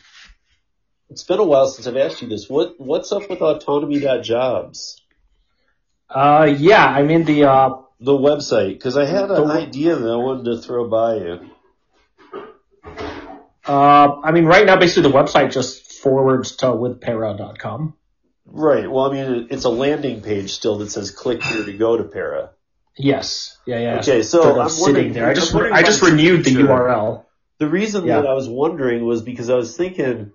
it's 1.09 1.24
been 1.24 1.39
a 1.39 1.43
while 1.43 1.65
since 1.67 1.88
I've 1.88 1.98
asked 1.98 2.21
you 2.21 2.27
this. 2.27 2.48
What 2.48 2.79
what's 2.79 3.12
up 3.12 3.27
with 3.27 3.41
autonomy.jobs? 3.41 5.01
Uh, 6.10 6.56
yeah. 6.58 6.86
I 6.86 7.04
mean 7.04 7.24
the 7.25 7.44
uh, 7.46 7.70
The 8.00 8.13
website, 8.13 8.74
because 8.74 8.98
I 8.98 9.06
had 9.06 9.30
an 9.30 9.51
idea 9.51 9.96
that 9.96 10.10
I 10.10 10.16
wanted 10.16 10.46
to 10.46 10.58
throw 10.62 10.89
by 10.89 11.16
you. 11.16 11.50
uh, 13.68 14.22
I 14.24 14.32
mean 14.32 14.46
right 14.46 14.66
now 14.66 14.78
basically 14.78 15.10
the 15.12 15.18
website 15.18 15.51
just 15.51 15.92
forwards 16.01 16.56
to 16.58 16.68
withpara.com. 16.68 17.94
Right. 18.46 18.89
Well, 18.89 19.06
I 19.06 19.13
mean, 19.13 19.48
it's 19.51 19.66
a 19.66 19.70
landing 19.70 20.22
page 20.22 20.51
still 20.51 20.80
that 20.80 20.89
says 20.89 21.12
"click 21.12 21.44
here 21.44 21.63
to 21.66 21.74
go 21.74 21.98
to 21.98 22.04
Para." 22.06 22.51
Yes. 22.98 23.58
Yeah. 23.68 23.80
Yeah. 23.80 24.00
Okay, 24.00 24.24
so 24.24 24.60
I'm 24.60 24.70
sitting 24.70 25.13
there. 25.13 25.28
I 25.28 25.34
just 25.36 25.54
wondering 25.54 25.74
I 25.75 25.84
just 25.84 26.01
renewed 26.01 26.44
the. 26.46 26.51
URL. 26.51 27.25
The 27.60 27.68
reason 27.68 28.06
Yeah. 28.06 28.22
that 28.22 28.28
I 28.28 28.34
was 28.34 28.50
wondering 28.50 29.06
was 29.06 29.22
because 29.22 29.50
I 29.50 29.56
was 29.56 29.75
thinking 29.78 30.32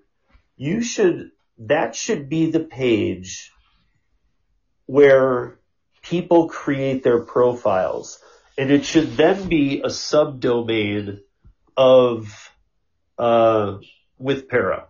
you 0.55 0.81
should 0.81 1.31
that 1.57 1.95
should 1.95 2.29
be 2.29 2.51
the 2.51 2.59
page 2.61 3.51
where 4.85 5.59
people 6.09 6.47
create 6.47 7.03
their 7.03 7.19
profiles 7.21 8.19
and 8.57 8.71
it 8.71 8.85
should 8.85 9.17
then 9.17 9.47
be 9.49 9.81
a 9.81 9.87
subdomain 9.87 11.19
of 11.75 12.51
uh 13.17 13.77
with 14.17 14.47
para. 14.47 14.87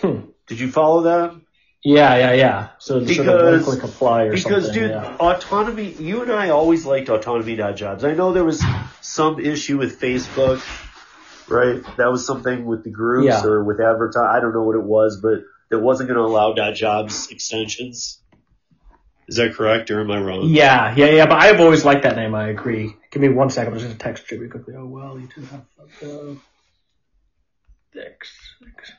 Hmm. 0.00 0.20
Did 0.46 0.60
you 0.60 0.70
follow 0.70 1.02
that? 1.02 1.34
Yeah. 1.82 2.16
Yeah. 2.16 2.32
Yeah. 2.32 2.68
So 2.78 3.04
sort 3.06 3.28
of 3.28 3.36
Because- 3.36 3.64
click 3.64 3.82
apply 3.84 4.22
or 4.24 4.32
Because, 4.32 4.64
something. 4.66 4.82
dude, 4.82 4.90
yeah. 4.90 5.16
autonomy, 5.20 5.92
you 5.92 6.22
and 6.22 6.32
I 6.32 6.48
always 6.50 6.86
liked 6.86 7.08
autonomy.jobs. 7.08 8.04
I 8.04 8.14
know 8.14 8.32
there 8.32 8.44
was 8.44 8.62
some 9.00 9.38
issue 9.38 9.78
with 9.78 10.00
Facebook, 10.00 10.62
right? 11.48 11.82
That 11.98 12.10
was 12.10 12.26
something 12.26 12.64
with 12.64 12.84
the 12.84 12.90
groups 12.90 13.26
Yeah. 13.26 13.44
or 13.44 13.62
with 13.64 13.80
advertise. 13.80 14.28
I 14.30 14.40
don't 14.40 14.54
know 14.54 14.62
what 14.62 14.76
it 14.76 14.82
was, 14.82 15.20
but 15.20 15.42
it 15.70 15.80
wasn't 15.80 16.08
going 16.08 16.18
to 16.18 16.24
allow 16.24 16.54
.jobs 16.72 17.28
extensions. 17.30 18.20
Is 19.26 19.36
that 19.36 19.54
correct 19.54 19.90
or 19.90 20.00
am 20.00 20.10
I 20.10 20.20
wrong? 20.20 20.48
Yeah, 20.48 20.94
yeah, 20.96 21.06
yeah, 21.06 21.26
but 21.26 21.38
I've 21.40 21.60
always 21.60 21.84
liked 21.84 22.02
that 22.02 22.16
name, 22.16 22.34
I 22.34 22.48
agree. 22.48 22.94
Give 23.10 23.22
me 23.22 23.28
one 23.28 23.50
second, 23.50 23.72
I'm 23.72 23.78
just 23.78 23.88
gonna 23.90 23.98
text 23.98 24.26
Jimmy 24.28 24.48
quickly. 24.48 24.74
Oh, 24.76 24.86
well, 24.86 25.18
you 25.18 25.28
do 25.34 25.42
have 25.42 25.64
uh, 26.02 26.34
six, 27.92 28.56
six. 28.60 28.92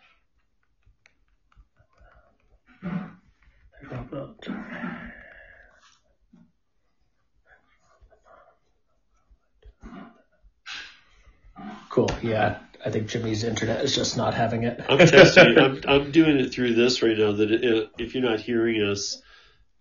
Cool, 11.89 12.09
yeah. 12.21 12.59
I 12.85 12.91
think 12.91 13.07
Jimmy's 13.07 13.43
internet 13.43 13.83
is 13.83 13.95
just 13.95 14.15
not 14.15 14.33
having 14.35 14.63
it. 14.63 14.79
I'm 14.87 14.99
testing. 14.99 15.57
I'm, 15.57 15.81
I'm 15.87 16.11
doing 16.11 16.39
it 16.39 16.53
through 16.53 16.75
this 16.75 17.01
right 17.01 17.17
now. 17.17 17.31
That 17.31 17.51
it, 17.51 17.89
if 17.97 18.13
you're 18.13 18.23
not 18.23 18.39
hearing 18.39 18.81
us, 18.81 19.21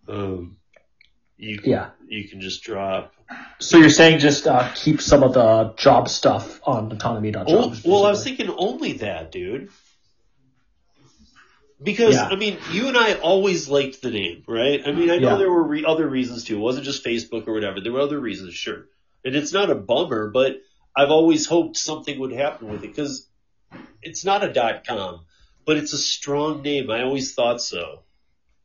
um, 0.07 0.57
you 1.37 1.59
Yeah. 1.63 1.89
you 2.07 2.27
can 2.27 2.41
just 2.41 2.63
drop. 2.63 3.13
So 3.59 3.77
you're 3.77 3.89
saying 3.89 4.19
just 4.19 4.45
uh, 4.47 4.71
keep 4.75 5.01
some 5.01 5.23
of 5.23 5.33
the 5.33 5.73
job 5.77 6.09
stuff 6.09 6.61
on 6.63 6.91
autonomy.jobs? 6.91 7.51
Oh, 7.51 7.73
well, 7.91 8.05
I 8.05 8.11
was 8.11 8.23
thinking 8.23 8.49
only 8.49 8.93
that, 8.93 9.31
dude. 9.31 9.69
Because 11.81 12.15
Yeah. 12.15 12.27
I 12.27 12.35
mean, 12.35 12.57
you 12.71 12.87
and 12.87 12.97
I 12.97 13.15
always 13.15 13.67
liked 13.67 14.01
the 14.01 14.11
name, 14.11 14.43
right? 14.47 14.81
I 14.85 14.91
mean, 14.91 15.09
I 15.11 15.17
know 15.17 15.31
Yeah. 15.31 15.37
there 15.37 15.51
were 15.51 15.63
re- 15.63 15.85
other 15.85 16.07
reasons 16.07 16.45
too. 16.45 16.55
It 16.55 16.59
wasn't 16.59 16.85
just 16.85 17.03
Facebook 17.03 17.47
or 17.47 17.53
whatever. 17.53 17.81
There 17.81 17.91
were 17.91 17.99
other 17.99 18.19
reasons, 18.19 18.53
sure. 18.53 18.87
And 19.25 19.35
it's 19.35 19.51
not 19.51 19.69
a 19.69 19.75
bummer, 19.75 20.29
but 20.29 20.61
I've 20.95 21.11
always 21.11 21.47
hoped 21.47 21.75
something 21.75 22.17
would 22.19 22.31
happen 22.31 22.69
with 22.69 22.83
it 22.83 22.87
because 22.95 23.27
it's 24.01 24.23
not 24.23 24.43
a 24.43 24.53
dot 24.53 24.85
com, 24.87 25.25
but 25.65 25.75
it's 25.77 25.91
a 25.91 25.97
strong 25.97 26.61
name. 26.61 26.89
I 26.89 27.03
always 27.03 27.33
thought 27.33 27.61
so. 27.61 28.03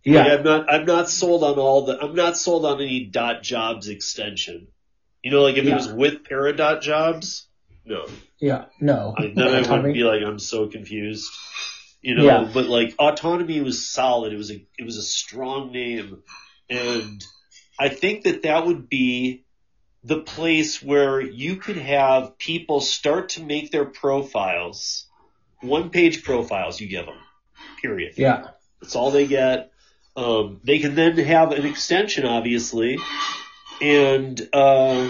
Yeah, 0.05 0.23
Like, 0.25 0.33
I'm 0.39 0.45
not. 0.45 0.73
I'm 0.73 0.85
not 0.87 1.11
sold 1.11 1.45
on 1.45 1.59
all 1.59 1.85
the. 1.87 2.01
I'm 2.01 2.15
not 2.15 2.37
sold 2.37 2.65
on 2.65 2.81
any 2.81 3.05
dot 3.05 3.43
jobs 3.43 3.89
extension. 3.89 4.69
You 5.23 5.31
know, 5.31 5.43
like 5.43 5.57
if 5.57 5.65
Yeah. 5.65 5.73
it 5.73 5.77
was 5.77 5.93
with 5.93 6.25
para 6.25 6.57
dot 6.57 6.81
jobs, 6.81 7.47
no. 7.85 8.07
yeah, 8.39 8.67
no. 8.81 9.15
I, 9.17 9.33
then 9.35 9.65
I 9.65 9.83
would 9.83 9.93
be 9.93 10.05
like, 10.05 10.23
I'm 10.23 10.39
so 10.39 10.69
confused. 10.69 11.31
You 12.01 12.15
know, 12.15 12.25
Yeah. 12.25 12.51
but 12.53 12.67
like 12.67 12.95
autonomy 12.99 13.61
was 13.61 13.87
solid. 13.87 14.33
It 14.33 14.37
was 14.39 14.51
a 14.51 14.67
it 14.79 14.85
was 14.87 14.97
a 14.97 15.03
strong 15.03 15.71
name, 15.73 16.23
and 16.71 17.23
I 17.79 17.91
think 17.91 18.25
that 18.25 18.43
that 18.45 18.67
would 18.67 18.89
be 18.89 19.45
the 20.03 20.21
place 20.21 20.83
where 20.83 21.21
you 21.21 21.57
could 21.57 21.77
have 21.77 22.39
people 22.39 22.81
start 22.81 23.31
to 23.31 23.43
make 23.43 23.71
their 23.71 23.85
profiles, 23.85 25.07
one 25.61 25.91
page 25.91 26.25
profiles. 26.25 26.81
You 26.81 26.89
give 26.89 27.05
them, 27.05 27.19
period. 27.83 28.15
Yeah, 28.17 28.47
That's 28.81 28.97
all 28.97 29.11
they 29.11 29.27
get. 29.27 29.70
Um, 30.17 30.61
they 30.65 30.79
can 30.79 30.95
then 30.95 31.17
have 31.19 31.53
an 31.53 31.65
extension, 31.65 32.27
obviously, 32.27 32.99
and 33.81 34.49
uh, 34.53 35.09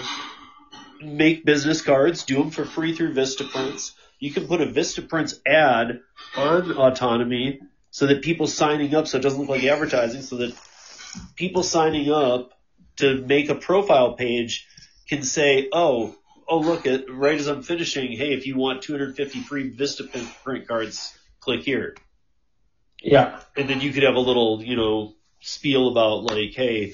make 1.01 1.43
business 1.45 1.81
cards. 1.81 2.23
Do 2.23 2.35
them 2.35 2.51
for 2.51 2.65
free 2.65 2.95
through 2.95 3.13
VistaPrints. 3.13 3.93
You 4.19 4.31
can 4.31 4.47
put 4.47 4.61
a 4.61 4.67
VistaPrints 4.67 5.39
ad 5.45 6.01
on 6.37 6.71
Autonomy 6.73 7.59
so 7.89 8.07
that 8.07 8.21
people 8.21 8.47
signing 8.47 8.95
up, 8.95 9.07
so 9.07 9.17
it 9.17 9.21
doesn't 9.21 9.39
look 9.39 9.49
like 9.49 9.63
advertising, 9.63 10.21
so 10.21 10.37
that 10.37 10.55
people 11.35 11.63
signing 11.63 12.11
up 12.11 12.51
to 12.97 13.25
make 13.25 13.49
a 13.49 13.55
profile 13.55 14.13
page 14.13 14.67
can 15.09 15.23
say, 15.23 15.67
"Oh, 15.73 16.15
oh, 16.47 16.59
look 16.59 16.85
at 16.85 17.09
right 17.09 17.39
as 17.39 17.47
I'm 17.47 17.63
finishing. 17.63 18.11
Hey, 18.11 18.33
if 18.33 18.45
you 18.45 18.55
want 18.55 18.83
250 18.83 19.39
free 19.41 19.71
VistaPrint 19.71 20.67
cards, 20.67 21.13
click 21.39 21.63
here." 21.63 21.95
Yeah, 23.01 23.39
and 23.57 23.69
then 23.69 23.81
you 23.81 23.91
could 23.91 24.03
have 24.03 24.15
a 24.15 24.19
little, 24.19 24.63
you 24.63 24.75
know, 24.75 25.13
spiel 25.39 25.89
about 25.89 26.23
like, 26.23 26.53
hey, 26.53 26.93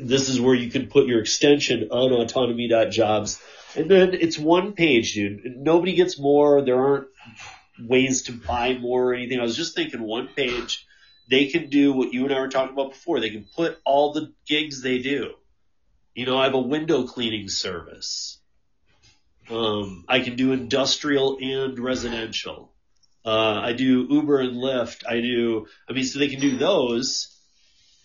this 0.00 0.28
is 0.28 0.40
where 0.40 0.54
you 0.54 0.70
can 0.70 0.88
put 0.88 1.06
your 1.06 1.20
extension 1.20 1.88
on 1.90 2.12
autonomy.jobs. 2.12 3.40
And 3.76 3.90
then 3.90 4.14
it's 4.14 4.38
one 4.38 4.72
page, 4.72 5.14
dude. 5.14 5.42
Nobody 5.56 5.94
gets 5.94 6.18
more. 6.18 6.62
There 6.62 6.80
aren't 6.80 7.08
ways 7.78 8.22
to 8.22 8.32
buy 8.32 8.74
more 8.78 9.10
or 9.10 9.14
anything. 9.14 9.38
I 9.38 9.42
was 9.42 9.56
just 9.56 9.74
thinking 9.74 10.02
one 10.02 10.28
page. 10.28 10.86
They 11.28 11.46
can 11.46 11.68
do 11.68 11.92
what 11.92 12.12
you 12.12 12.24
and 12.24 12.34
I 12.34 12.40
were 12.40 12.48
talking 12.48 12.72
about 12.72 12.92
before. 12.92 13.20
They 13.20 13.30
can 13.30 13.46
put 13.54 13.78
all 13.84 14.12
the 14.12 14.32
gigs 14.46 14.82
they 14.82 14.98
do. 14.98 15.34
You 16.14 16.24
know, 16.24 16.38
I 16.38 16.44
have 16.44 16.54
a 16.54 16.60
window 16.60 17.06
cleaning 17.06 17.48
service. 17.48 18.40
Um, 19.50 20.04
I 20.08 20.20
can 20.20 20.36
do 20.36 20.52
industrial 20.52 21.38
and 21.40 21.78
residential. 21.78 22.72
Uh, 23.26 23.60
I 23.60 23.72
do 23.72 24.06
Uber 24.08 24.38
and 24.38 24.56
Lyft. 24.56 25.04
I 25.04 25.20
do, 25.20 25.66
I 25.90 25.92
mean, 25.92 26.04
so 26.04 26.20
they 26.20 26.28
can 26.28 26.38
do 26.38 26.56
those, 26.56 27.36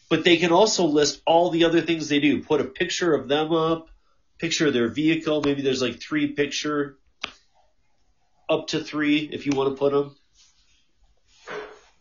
but 0.09 0.23
they 0.23 0.37
can 0.37 0.51
also 0.51 0.85
list 0.85 1.21
all 1.27 1.51
the 1.51 1.65
other 1.65 1.79
things 1.79 2.09
they 2.09 2.19
do. 2.19 2.41
Put 2.41 2.59
a 2.59 2.65
picture 2.65 3.13
of 3.13 3.27
them 3.27 3.53
up, 3.53 3.89
picture 4.39 4.65
of 4.65 4.73
their 4.73 4.87
vehicle. 4.87 5.43
Maybe 5.43 5.61
there's 5.61 5.81
like 5.81 6.01
three 6.01 6.29
picture, 6.33 6.97
up 8.49 8.67
to 8.69 8.83
three 8.83 9.29
if 9.31 9.45
you 9.45 9.51
want 9.55 9.69
to 9.69 9.79
put 9.79 9.93
them, 9.93 10.15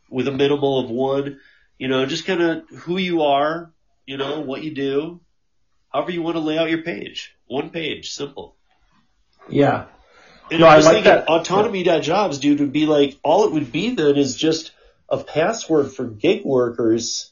with 0.09 0.27
a 0.27 0.33
minimal 0.33 0.81
of 0.81 0.91
one. 0.91 1.41
You 1.79 1.89
know, 1.89 2.07
just 2.07 2.25
kind 2.25 2.41
of 2.41 2.69
who 2.71 2.97
you 2.97 3.23
are, 3.23 3.71
you 4.07 4.17
know, 4.17 4.41
what 4.41 4.65
you 4.65 4.75
do, 4.75 5.21
however 5.93 6.11
you 6.11 6.23
want 6.23 6.37
to 6.37 6.41
lay 6.41 6.57
out 6.57 6.71
your 6.71 6.83
page. 6.83 7.37
One 7.47 7.69
page, 7.69 8.13
simple. 8.13 8.57
Yeah. 9.47 9.89
And 10.51 10.61
No, 10.61 10.67
I'm 10.67 10.73
I 10.81 10.83
like 10.83 10.95
thinking 10.95 11.05
that. 11.13 11.29
autonomy.jobs, 11.29 12.39
dude, 12.39 12.61
would 12.61 12.73
be 12.73 12.87
like, 12.87 13.19
all 13.23 13.45
it 13.47 13.53
would 13.53 13.71
be 13.73 13.95
then 13.95 14.17
is 14.17 14.35
just 14.37 14.73
a 15.09 15.19
password 15.19 15.93
for 15.93 16.05
gig 16.07 16.45
workers 16.45 17.31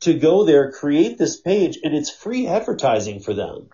to 0.00 0.14
go 0.14 0.44
there, 0.44 0.72
create 0.72 1.18
this 1.18 1.38
page, 1.40 1.78
and 1.84 1.94
it's 1.94 2.10
free 2.10 2.46
advertising 2.46 3.20
for 3.20 3.34
them. 3.34 3.68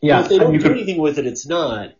Yeah. 0.00 0.20
if 0.22 0.28
they 0.28 0.38
don't 0.38 0.52
do 0.52 0.58
could, 0.60 0.72
anything 0.72 0.98
with 0.98 1.18
it, 1.18 1.26
it's 1.26 1.46
not. 1.46 1.92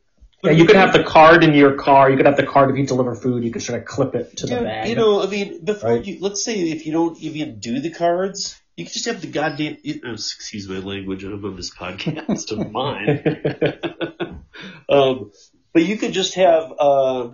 yeah, 0.43 0.51
you 0.51 0.67
could 0.67 0.77
have 0.77 0.93
the 0.93 1.05
card 1.05 1.43
in 1.45 1.55
your 1.55 1.75
car. 1.75 2.11
You 2.11 2.17
could 2.17 2.27
have 2.27 2.37
the 2.37 2.47
card 2.47 2.71
if 2.71 2.77
you 2.77 2.87
deliver 2.87 3.15
food. 3.15 3.45
You 3.45 3.51
could 3.53 3.63
sort 3.63 3.81
of 3.81 3.87
clip 3.87 4.15
it 4.15 4.37
to 4.39 4.47
the 4.47 4.55
Yeah, 4.57 4.63
bag. 4.63 4.89
you 4.89 4.97
know, 4.97 5.23
I 5.23 5.27
mean, 5.29 5.65
before 5.65 5.91
Right. 5.95 6.05
you, 6.05 6.19
let's 6.21 6.45
say 6.45 6.55
if 6.71 6.85
you 6.87 6.93
don't 6.93 7.17
even 7.21 7.61
do 7.61 7.79
the 7.81 7.91
cards, 7.91 8.61
you 8.77 8.85
can 8.85 8.93
just 8.93 9.07
have 9.07 9.21
the 9.21 9.29
goddamn, 9.29 9.79
excuse 9.85 10.69
my 10.69 10.79
language, 10.79 11.23
I'm 11.25 11.45
on 11.45 11.55
this 11.57 11.71
podcast 11.75 12.51
of 12.53 12.71
mine. 12.73 14.43
um, 14.89 15.31
but 15.75 15.83
you 15.85 15.99
could 15.99 16.13
just 16.13 16.35
have, 16.37 16.73
uh, 16.79 17.31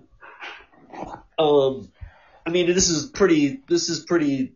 um, 1.39 1.93
I 2.45 2.51
mean, 2.51 2.67
this 2.67 2.89
is 2.89 3.07
pretty, 3.07 3.61
this 3.69 3.89
is 3.89 4.01
pretty 4.01 4.55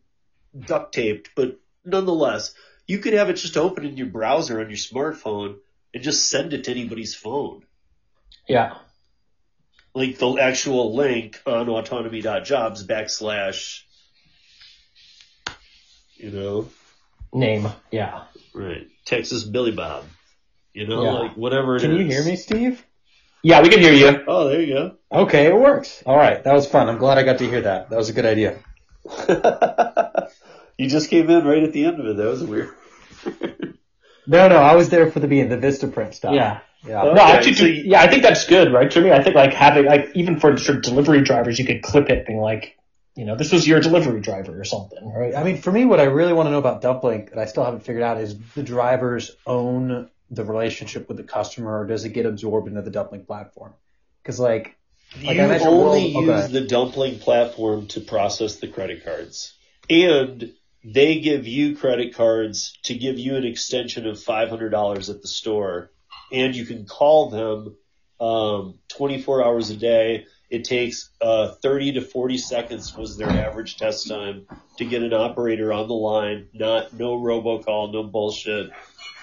duct 0.59 0.95
taped, 0.95 1.31
but 1.37 1.61
nonetheless, 1.85 2.55
you 2.87 2.99
could 2.99 3.13
have 3.13 3.31
it 3.31 3.35
just 3.35 3.57
open 3.57 3.85
in 3.85 3.97
your 3.97 4.07
browser 4.09 4.61
on 4.61 4.69
your 4.69 4.79
smartphone 4.79 5.57
and 5.93 6.03
just 6.03 6.29
send 6.29 6.53
it 6.55 6.65
to 6.65 6.71
anybody's 6.73 7.15
phone. 7.15 7.63
yeah. 8.49 8.79
Like 9.97 10.19
the 10.19 10.39
actual 10.39 10.97
link 10.97 11.41
on 11.47 11.69
autonomy.jobs 11.69 12.85
backslash, 12.85 13.83
you 16.17 16.33
know, 16.33 16.69
Name. 17.33 17.69
Yeah. 17.93 18.25
right, 18.55 18.89
Texas 19.05 19.45
Billy 19.45 19.71
Bob. 19.71 20.05
You 20.73 20.89
know, 20.89 21.05
Yeah. 21.05 21.13
like 21.13 21.37
whatever 21.37 21.77
it 21.77 21.83
Can 21.83 21.95
you 21.95 22.07
hear 22.07 22.25
me, 22.25 22.35
Steve? 22.35 22.85
Yeah, 23.45 23.61
we 23.61 23.69
can 23.69 23.79
hear 23.79 23.93
you. 23.93 24.25
Oh, 24.27 24.49
there 24.49 24.63
you 24.63 24.75
go. 24.75 24.97
Okay, 25.13 25.47
it 25.47 25.55
works. 25.55 26.03
All 26.07 26.17
right, 26.17 26.43
that 26.43 26.53
was 26.55 26.67
fun. 26.67 26.89
I'm 26.89 26.97
glad 26.97 27.19
I 27.19 27.23
got 27.25 27.39
to 27.39 27.47
hear 27.47 27.61
that. 27.61 27.91
That 27.91 27.97
was 27.97 28.09
a 28.09 28.15
good 28.15 28.25
idea. 28.25 28.59
you 30.79 30.89
just 30.89 31.11
came 31.11 31.29
in 31.29 31.45
right 31.45 31.63
at 31.63 31.75
the 31.75 31.85
end 31.85 32.01
of 32.01 32.07
it. 32.07 32.17
That 32.17 32.27
was 32.27 32.43
weird. 32.43 32.71
No, 34.27 34.49
no, 34.49 34.57
I 34.57 34.75
was 34.75 34.89
there 34.89 35.11
for 35.11 35.21
the 35.21 35.29
being 35.29 35.51
the 35.51 35.59
VistaPrint 35.59 36.15
stuff. 36.15 36.35
Yeah. 36.35 36.61
yeah. 36.87 37.03
Okay, 37.03 37.15
no, 37.15 37.23
actually, 37.23 37.55
so 37.55 37.65
yeah, 37.67 38.01
I 38.01 38.09
think 38.09 38.23
that's 38.23 38.47
good, 38.47 38.73
right? 38.73 38.91
To 38.91 39.01
me, 39.03 39.13
I 39.13 39.23
think 39.23 39.37
like 39.37 39.53
having 39.53 39.85
like 39.85 40.13
even 40.15 40.41
for 40.41 40.57
sort 40.57 40.79
of 40.79 40.83
delivery 40.83 41.23
drivers, 41.23 41.59
you 41.59 41.67
could 41.67 41.83
clip 41.83 42.09
it, 42.09 42.27
being 42.27 42.41
like, 42.41 42.79
you 43.17 43.27
know, 43.27 43.37
this 43.37 43.53
was 43.53 43.69
your 43.69 43.81
delivery 43.81 44.23
driver 44.23 44.59
or 44.59 44.65
something, 44.65 45.13
right? 45.13 45.35
I 45.35 45.45
mean, 45.45 45.61
for 45.61 45.71
me, 45.71 45.85
what 45.85 46.01
I 46.01 46.05
really 46.05 46.33
want 46.33 46.47
to 46.47 46.51
know 46.51 46.59
about 46.59 46.81
Dumpling 46.81 47.27
that 47.27 47.39
I 47.39 47.45
still 47.45 47.65
haven't 47.65 47.85
figured 47.85 48.03
out 48.03 48.19
is 48.19 48.35
the 48.55 48.63
drivers 48.63 49.31
own 49.47 50.09
the 50.31 50.45
relationship 50.45 51.09
with 51.09 51.17
the 51.17 51.23
customer, 51.23 51.81
or 51.81 51.87
does 51.87 52.05
it 52.05 52.11
get 52.11 52.27
absorbed 52.27 52.69
into 52.69 52.83
the 52.83 52.91
Dumpling 52.91 53.25
platform? 53.25 53.75
Because 54.23 54.41
like, 54.41 54.77
Like, 55.23 55.39
I 55.39 55.59
you 55.59 55.65
only 55.65 56.15
World- 56.15 56.27
use 56.27 56.45
okay. 56.45 56.53
the 56.53 56.67
dumpling 56.67 57.19
platform 57.19 57.87
to 57.89 58.01
process 58.01 58.57
the 58.57 58.69
credit 58.69 59.05
cards. 59.05 59.53
And 59.89 60.53
they 60.83 61.21
give 61.21 61.47
you 61.47 61.77
credit 61.77 62.15
cards 62.15 62.77
to 62.85 62.95
give 62.95 63.19
you 63.19 63.37
an 63.37 63.45
extension 63.45 64.07
of 64.07 64.17
$500 64.17 65.11
at 65.11 65.23
the 65.23 65.29
store. 65.29 65.91
And 66.33 66.55
you 66.57 66.65
can 66.67 66.87
call 66.87 67.31
them 67.31 67.77
um, 68.21 68.79
24 68.89 69.45
hours 69.45 69.71
a 69.71 69.77
day. 69.77 70.27
It 70.51 70.65
takes 70.65 71.11
uh, 71.21 71.53
30 71.63 71.93
to 71.95 72.01
40 72.01 72.39
seconds 72.39 72.97
was 72.97 73.17
their 73.17 73.29
average 73.31 73.77
test 73.77 74.09
time 74.09 74.47
to 74.79 74.85
get 74.85 75.03
an 75.03 75.13
operator 75.13 75.73
on 75.73 75.89
the 75.89 75.95
line. 75.95 76.49
Not 76.53 76.93
no 76.93 77.19
robocall, 77.19 77.93
no 77.93 78.03
bullshit. 78.05 78.71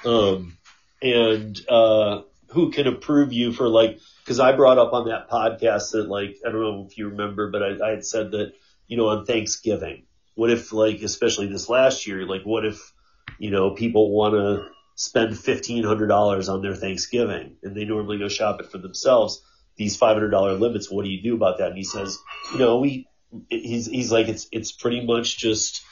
Um, 0.05 0.57
and 1.01 1.59
uh, 1.67 2.21
who 2.49 2.71
can 2.71 2.87
approve 2.87 3.33
you 3.33 3.51
for 3.51 3.67
like 3.67 3.99
because 4.23 4.39
I 4.39 4.55
brought 4.55 4.77
up 4.77 4.93
on 4.93 5.07
that 5.07 5.29
podcast 5.29 5.91
that 5.91 6.07
like 6.07 6.37
I 6.45 6.51
don't 6.51 6.61
know 6.61 6.87
if 6.89 6.97
you 6.97 7.09
remember, 7.09 7.49
but 7.49 7.63
I, 7.63 7.87
I 7.87 7.89
had 7.91 8.05
said 8.05 8.31
that 8.31 8.53
you 8.87 8.97
know 8.97 9.07
on 9.07 9.25
Thanksgiving, 9.25 10.03
what 10.35 10.51
if 10.51 10.71
like 10.71 11.01
especially 11.01 11.47
this 11.47 11.69
last 11.69 12.07
year, 12.07 12.25
like 12.25 12.43
what 12.43 12.65
if 12.65 12.93
you 13.39 13.51
know 13.51 13.71
people 13.71 14.11
want 14.11 14.33
to 14.33 14.67
spend 14.95 15.37
fifteen 15.37 15.83
hundred 15.83 16.07
dollars 16.07 16.49
on 16.49 16.61
their 16.61 16.75
Thanksgiving 16.75 17.57
and 17.63 17.75
they 17.75 17.85
normally 17.85 18.19
go 18.19 18.27
shop 18.27 18.59
it 18.59 18.71
for 18.71 18.77
themselves. 18.77 19.41
These 19.77 19.95
five 19.95 20.15
hundred 20.15 20.29
dollar 20.29 20.53
limits, 20.53 20.91
what 20.91 21.05
do 21.05 21.09
you 21.09 21.23
do 21.23 21.35
about 21.35 21.57
that? 21.57 21.69
And 21.69 21.77
he 21.77 21.83
says, 21.83 22.19
you 22.53 22.59
know, 22.59 22.79
we 22.79 23.07
he's 23.49 23.87
he's 23.87 24.11
like 24.11 24.27
it's 24.27 24.47
it's 24.51 24.71
pretty 24.71 25.05
much 25.05 25.37
just 25.37 25.83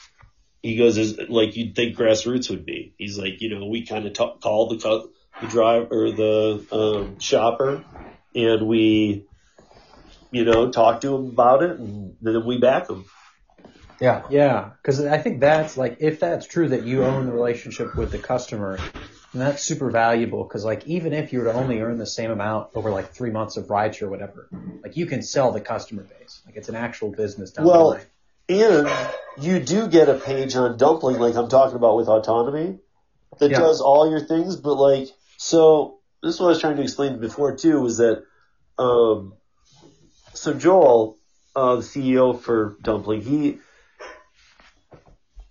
he 0.62 0.76
goes 0.76 0.98
is 0.98 1.18
like 1.28 1.56
you'd 1.56 1.74
think 1.74 1.96
grassroots 1.96 2.50
would 2.50 2.66
be. 2.66 2.94
He's 2.98 3.18
like, 3.18 3.40
you 3.40 3.50
know, 3.50 3.66
we 3.66 3.86
kind 3.86 4.06
of 4.06 4.12
talk, 4.12 4.40
call 4.40 4.68
the 4.68 4.78
cu- 4.78 5.10
the 5.40 5.46
driver 5.46 5.86
or 5.90 6.12
the 6.12 6.66
um, 6.70 7.18
shopper, 7.18 7.84
and 8.34 8.66
we, 8.66 9.26
you 10.30 10.44
know, 10.44 10.70
talk 10.70 11.00
to 11.00 11.14
him 11.14 11.26
about 11.26 11.62
it, 11.62 11.78
and 11.78 12.16
then 12.20 12.44
we 12.44 12.58
back 12.58 12.90
him. 12.90 13.04
Yeah. 14.00 14.22
yeah, 14.30 14.70
because 14.82 15.04
I 15.04 15.18
think 15.18 15.40
that's 15.40 15.76
like, 15.76 15.98
if 16.00 16.20
that's 16.20 16.46
true 16.46 16.70
that 16.70 16.84
you 16.84 17.04
own 17.04 17.26
the 17.26 17.32
relationship 17.32 17.94
with 17.96 18.10
the 18.10 18.18
customer, 18.18 18.78
then 18.78 19.44
that's 19.44 19.62
super 19.62 19.90
valuable. 19.90 20.42
Because 20.42 20.64
like, 20.64 20.86
even 20.86 21.12
if 21.12 21.32
you 21.32 21.40
were 21.40 21.46
to 21.46 21.52
only 21.52 21.80
earn 21.80 21.98
the 21.98 22.06
same 22.06 22.30
amount 22.30 22.70
over 22.74 22.90
like 22.90 23.12
three 23.12 23.30
months 23.30 23.58
of 23.58 23.66
rideshare 23.66 24.02
or 24.02 24.08
whatever, 24.08 24.48
like 24.82 24.96
you 24.96 25.04
can 25.04 25.22
sell 25.22 25.52
the 25.52 25.60
customer 25.60 26.02
base. 26.02 26.40
Like 26.46 26.56
it's 26.56 26.70
an 26.70 26.76
actual 26.76 27.10
business 27.10 27.50
down 27.50 27.66
Well, 27.66 27.90
the 27.90 27.96
line. 27.96 28.06
And 28.50 28.90
you 29.38 29.60
do 29.60 29.86
get 29.86 30.08
a 30.08 30.14
page 30.14 30.56
on 30.56 30.76
Dumpling, 30.76 31.20
like 31.20 31.36
I'm 31.36 31.48
talking 31.48 31.76
about 31.76 31.96
with 31.96 32.08
autonomy, 32.08 32.78
that 33.38 33.50
Yeah. 33.50 33.58
does 33.58 33.80
all 33.80 34.10
your 34.10 34.20
things. 34.26 34.56
But 34.56 34.74
like, 34.74 35.08
so 35.36 35.98
this 36.20 36.34
is 36.34 36.40
what 36.40 36.46
I 36.46 36.50
was 36.50 36.60
trying 36.60 36.76
to 36.76 36.82
explain 36.82 37.20
before 37.20 37.54
too, 37.54 37.80
was 37.80 37.98
that, 37.98 38.24
um, 38.76 39.34
so 40.34 40.52
Joel, 40.52 41.16
uh, 41.54 41.76
the 41.76 41.82
CEO 41.82 42.38
for 42.38 42.76
Dumpling, 42.82 43.22
he 43.22 43.58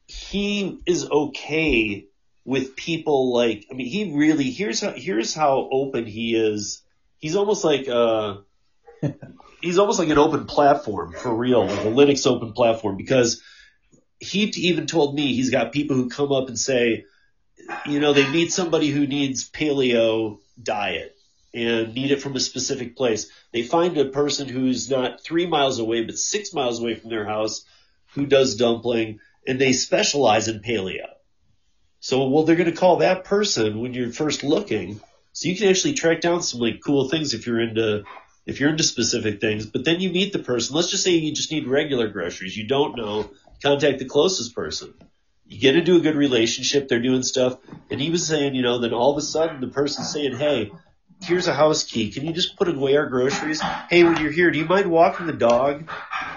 he 0.08 0.80
is 0.86 1.10
okay 1.10 2.06
with 2.44 2.76
people 2.76 3.32
like. 3.32 3.66
I 3.72 3.76
mean, 3.76 3.88
he 3.88 4.14
really 4.16 4.52
here's 4.52 4.82
how 4.82 4.92
here's 4.92 5.34
how 5.34 5.70
open 5.72 6.06
he 6.06 6.36
is. 6.36 6.82
He's 7.20 7.36
almost 7.36 7.64
like 7.64 7.88
uh 7.88 8.38
he's 9.62 9.78
almost 9.78 10.00
like 10.00 10.10
an 10.10 10.18
open 10.18 10.46
platform 10.46 11.14
for 11.14 11.34
real, 11.34 11.66
like 11.66 11.80
a 11.80 11.90
Linux 11.90 12.26
open 12.28 12.54
platform 12.54 12.98
because 12.98 13.42
he 14.20 14.44
even 14.44 14.88
told 14.88 15.16
me 15.16 15.34
he's 15.34 15.50
got 15.50 15.72
people 15.72 15.96
who 15.96 16.10
come 16.10 16.32
up 16.32 16.48
and 16.48 16.60
say, 16.60 17.06
you 17.86 18.00
know, 18.00 18.14
they 18.14 18.30
meet 18.30 18.52
somebody 18.52 18.90
who 18.90 19.08
needs 19.08 19.50
paleo 19.50 20.40
diet 20.62 21.16
and 21.54 21.94
need 21.96 22.12
it 22.12 22.22
from 22.22 22.36
a 22.36 22.40
specific 22.40 22.96
place. 22.96 23.32
They 23.52 23.64
find 23.64 23.98
a 23.98 24.06
person 24.06 24.48
who's 24.48 24.90
not 24.90 25.24
three 25.24 25.48
miles 25.48 25.80
away, 25.80 26.04
but 26.04 26.18
six 26.18 26.54
miles 26.54 26.80
away 26.80 26.96
from 26.96 27.10
their 27.10 27.26
house 27.26 27.66
who 28.14 28.26
does 28.26 28.56
dumpling 28.56 29.20
and 29.48 29.60
they 29.60 29.74
specialize 29.74 30.48
in 30.48 30.60
paleo. 30.60 31.08
So, 32.02 32.28
well, 32.28 32.44
they're 32.44 32.56
going 32.56 32.72
to 32.72 32.78
call 32.78 32.98
that 32.98 33.26
person 33.26 33.80
when 33.80 33.94
you're 33.94 34.12
first 34.12 34.44
looking. 34.44 35.02
So 35.34 35.50
you 35.50 35.56
can 35.56 35.70
actually 35.70 35.94
track 35.94 36.22
down 36.22 36.42
some 36.42 36.60
like 36.60 36.82
cool 36.84 37.10
things 37.10 37.34
if 37.34 37.46
you're 37.46 37.62
into 37.62 38.04
if 38.50 38.60
you're 38.60 38.70
into 38.70 38.84
specific 38.84 39.40
things, 39.40 39.66
but 39.66 39.86
then 39.86 40.00
you 40.00 40.10
meet 40.10 40.34
the 40.34 40.40
person. 40.40 40.76
Let's 40.76 40.90
just 40.90 41.04
say 41.04 41.12
you 41.12 41.34
just 41.34 41.52
need 41.52 41.68
regular 41.68 42.08
groceries. 42.08 42.58
You 42.58 42.68
don't 42.68 42.98
know. 42.98 43.30
Contact 43.62 44.00
the 44.00 44.06
closest 44.06 44.56
person. 44.56 44.94
You 45.48 45.60
get 45.60 45.76
into 45.76 45.96
a 45.96 46.00
good 46.00 46.16
relationship. 46.16 46.88
They're 46.88 47.02
doing 47.02 47.24
stuff. 47.24 47.60
And 47.90 48.02
he 48.02 48.10
was 48.10 48.26
saying, 48.26 48.56
you 48.56 48.62
know, 48.62 48.80
then 48.80 48.94
all 48.94 49.12
of 49.12 49.18
a 49.18 49.22
sudden 49.22 49.62
the 49.62 49.68
person's 49.68 50.12
saying, 50.12 50.36
hey, 50.36 50.72
here's 51.22 51.48
a 51.48 51.54
house 51.54 51.84
key. 51.84 52.12
Can 52.12 52.26
you 52.26 52.34
just 52.34 52.58
put 52.58 52.68
away 52.68 52.96
our 52.96 53.08
groceries? 53.08 53.62
Hey, 53.90 54.04
when 54.04 54.18
you're 54.18 54.32
here, 54.32 54.52
do 54.52 54.58
you 54.58 54.66
mind 54.66 54.90
walking 54.90 55.28
the 55.28 55.34
dog? 55.34 55.90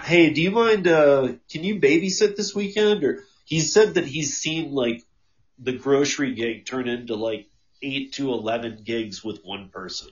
Hey, 0.05 0.31
do 0.31 0.43
you 0.43 0.51
mind, 0.51 0.87
uh, 0.87 1.29
can 1.51 1.65
you 1.65 1.81
babysit 1.81 2.37
this 2.37 2.55
weekend? 2.55 3.05
Or 3.05 3.25
he 3.45 3.61
said 3.61 3.95
that 3.95 4.07
he's 4.07 4.37
seen 4.37 4.73
like 4.73 5.05
the 5.59 5.73
grocery 5.73 6.35
gig 6.35 6.67
turn 6.67 6.89
into 6.89 7.15
like 7.15 7.49
eight 7.81 8.13
to 8.15 8.33
11 8.33 8.83
gigs 8.85 9.25
with 9.25 9.41
one 9.45 9.69
person. 9.71 10.09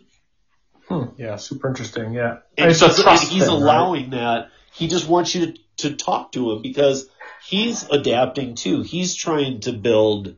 Hmm. 0.91 1.05
Yeah. 1.17 1.37
Super 1.37 1.69
interesting. 1.69 2.13
Yeah. 2.13 2.39
And 2.59 2.71
it's 2.73 2.81
he's, 2.81 2.99
and 2.99 3.19
he's 3.21 3.29
thing, 3.29 3.41
right? 3.41 3.49
allowing 3.49 4.11
that. 4.11 4.49
He 4.73 4.89
just 4.89 5.09
wants 5.09 5.35
you 5.35 5.53
to, 5.53 5.59
to 5.79 5.95
talk 5.97 6.33
to 6.33 6.51
him 6.51 6.63
because 6.63 7.09
he's 7.47 7.85
adapting 7.89 8.57
too. 8.57 8.83
He's 8.83 9.15
trying 9.15 9.61
to 9.61 9.73
build 9.73 10.37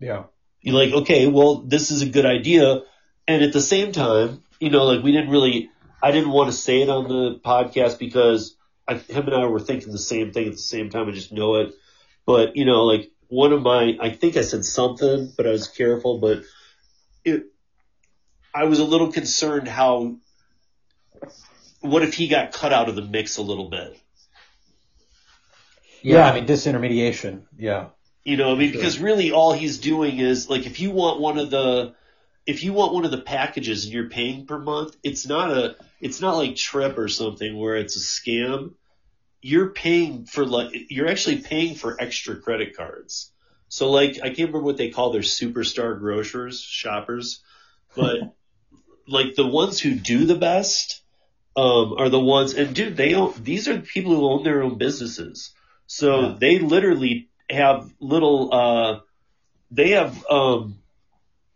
Yeah. 0.00 0.24
you're 0.62 0.74
like, 0.74 0.94
okay, 1.02 1.26
well, 1.26 1.56
this 1.62 1.90
is 1.90 2.00
a 2.00 2.08
good 2.08 2.24
idea. 2.24 2.80
And 3.28 3.42
at 3.42 3.52
the 3.52 3.60
same 3.60 3.92
time, 3.92 4.42
you 4.60 4.70
know, 4.70 4.84
like 4.84 5.04
we 5.04 5.12
didn't 5.12 5.30
really, 5.30 5.70
I 6.02 6.10
didn't 6.10 6.30
want 6.30 6.50
to 6.50 6.56
say 6.56 6.80
it 6.80 6.88
on 6.88 7.04
the 7.08 7.38
podcast 7.44 7.98
because 7.98 8.56
I, 8.88 8.94
him 8.94 9.26
and 9.26 9.34
I 9.34 9.44
were 9.44 9.60
thinking 9.60 9.92
the 9.92 9.98
same 9.98 10.32
thing 10.32 10.46
at 10.46 10.52
the 10.52 10.58
same 10.58 10.88
time. 10.88 11.06
I 11.08 11.12
just 11.12 11.32
know 11.32 11.56
it. 11.56 11.74
But, 12.24 12.56
you 12.56 12.64
know, 12.64 12.84
like 12.84 13.10
one 13.28 13.52
of 13.52 13.60
my, 13.60 13.96
I 14.00 14.08
think 14.10 14.38
I 14.38 14.42
said 14.42 14.64
something, 14.64 15.32
but 15.36 15.46
I 15.46 15.50
was 15.50 15.68
careful, 15.68 16.18
but 16.18 16.42
it, 17.24 17.44
I 18.54 18.64
was 18.64 18.78
a 18.78 18.84
little 18.84 19.12
concerned 19.12 19.68
how, 19.68 20.16
what 21.80 22.02
if 22.02 22.14
he 22.14 22.28
got 22.28 22.52
cut 22.52 22.72
out 22.72 22.88
of 22.88 22.96
the 22.96 23.02
mix 23.02 23.38
a 23.38 23.42
little 23.42 23.68
bit? 23.68 23.98
Yeah, 26.02 26.30
I 26.30 26.34
mean 26.34 26.46
disintermediation. 26.46 27.42
Yeah. 27.56 27.88
You 28.24 28.36
know, 28.36 28.52
I 28.52 28.56
mean, 28.56 28.72
because 28.72 28.98
really 28.98 29.32
all 29.32 29.52
he's 29.52 29.78
doing 29.78 30.18
is 30.18 30.48
like 30.48 30.66
if 30.66 30.80
you 30.80 30.90
want 30.90 31.20
one 31.20 31.38
of 31.38 31.50
the 31.50 31.94
if 32.46 32.62
you 32.64 32.72
want 32.72 32.92
one 32.92 33.04
of 33.04 33.10
the 33.10 33.20
packages 33.20 33.84
and 33.84 33.94
you're 33.94 34.08
paying 34.08 34.46
per 34.46 34.58
month, 34.58 34.96
it's 35.02 35.26
not 35.26 35.50
a 35.50 35.76
it's 36.00 36.20
not 36.20 36.36
like 36.36 36.56
Trip 36.56 36.98
or 36.98 37.08
something 37.08 37.56
where 37.56 37.76
it's 37.76 37.96
a 37.96 38.00
scam. 38.00 38.74
You're 39.40 39.70
paying 39.70 40.26
for 40.26 40.44
like 40.44 40.70
you're 40.88 41.08
actually 41.08 41.38
paying 41.38 41.74
for 41.74 41.96
extra 42.00 42.36
credit 42.36 42.76
cards. 42.76 43.32
So 43.68 43.90
like 43.90 44.18
I 44.22 44.28
can't 44.28 44.38
remember 44.38 44.62
what 44.62 44.76
they 44.76 44.90
call 44.90 45.12
their 45.12 45.22
superstar 45.22 45.98
grocers 45.98 46.60
shoppers, 46.60 47.42
but 47.96 48.34
like 49.06 49.34
the 49.34 49.46
ones 49.46 49.80
who 49.80 49.94
do 49.94 50.26
the 50.26 50.36
best 50.36 51.02
um, 51.56 51.94
are 51.98 52.08
the 52.08 52.20
ones 52.20 52.54
and 52.54 52.74
dude 52.74 52.96
they 52.96 53.14
own 53.14 53.34
these 53.42 53.68
are 53.68 53.74
the 53.76 53.82
people 53.82 54.14
who 54.14 54.26
own 54.26 54.44
their 54.44 54.62
own 54.62 54.78
businesses. 54.78 55.52
So 55.86 56.20
Yeah. 56.20 56.36
they 56.38 56.58
literally 56.58 57.28
have 57.50 57.92
little 58.00 58.52
uh 58.54 59.00
they 59.70 59.90
have 59.90 60.24
um 60.30 60.78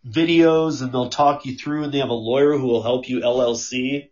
videos 0.07 0.83
and 0.83 0.93
they'll 0.93 1.09
talk 1.09 1.47
you 1.47 1.57
through 1.57 1.85
and 1.85 1.93
they 1.93 1.99
have 1.99 2.11
a 2.11 2.15
lawyer 2.15 2.57
who 2.57 2.67
will 2.67 2.83
help 2.83 3.09
you 3.09 3.21
LLC. 3.25 4.11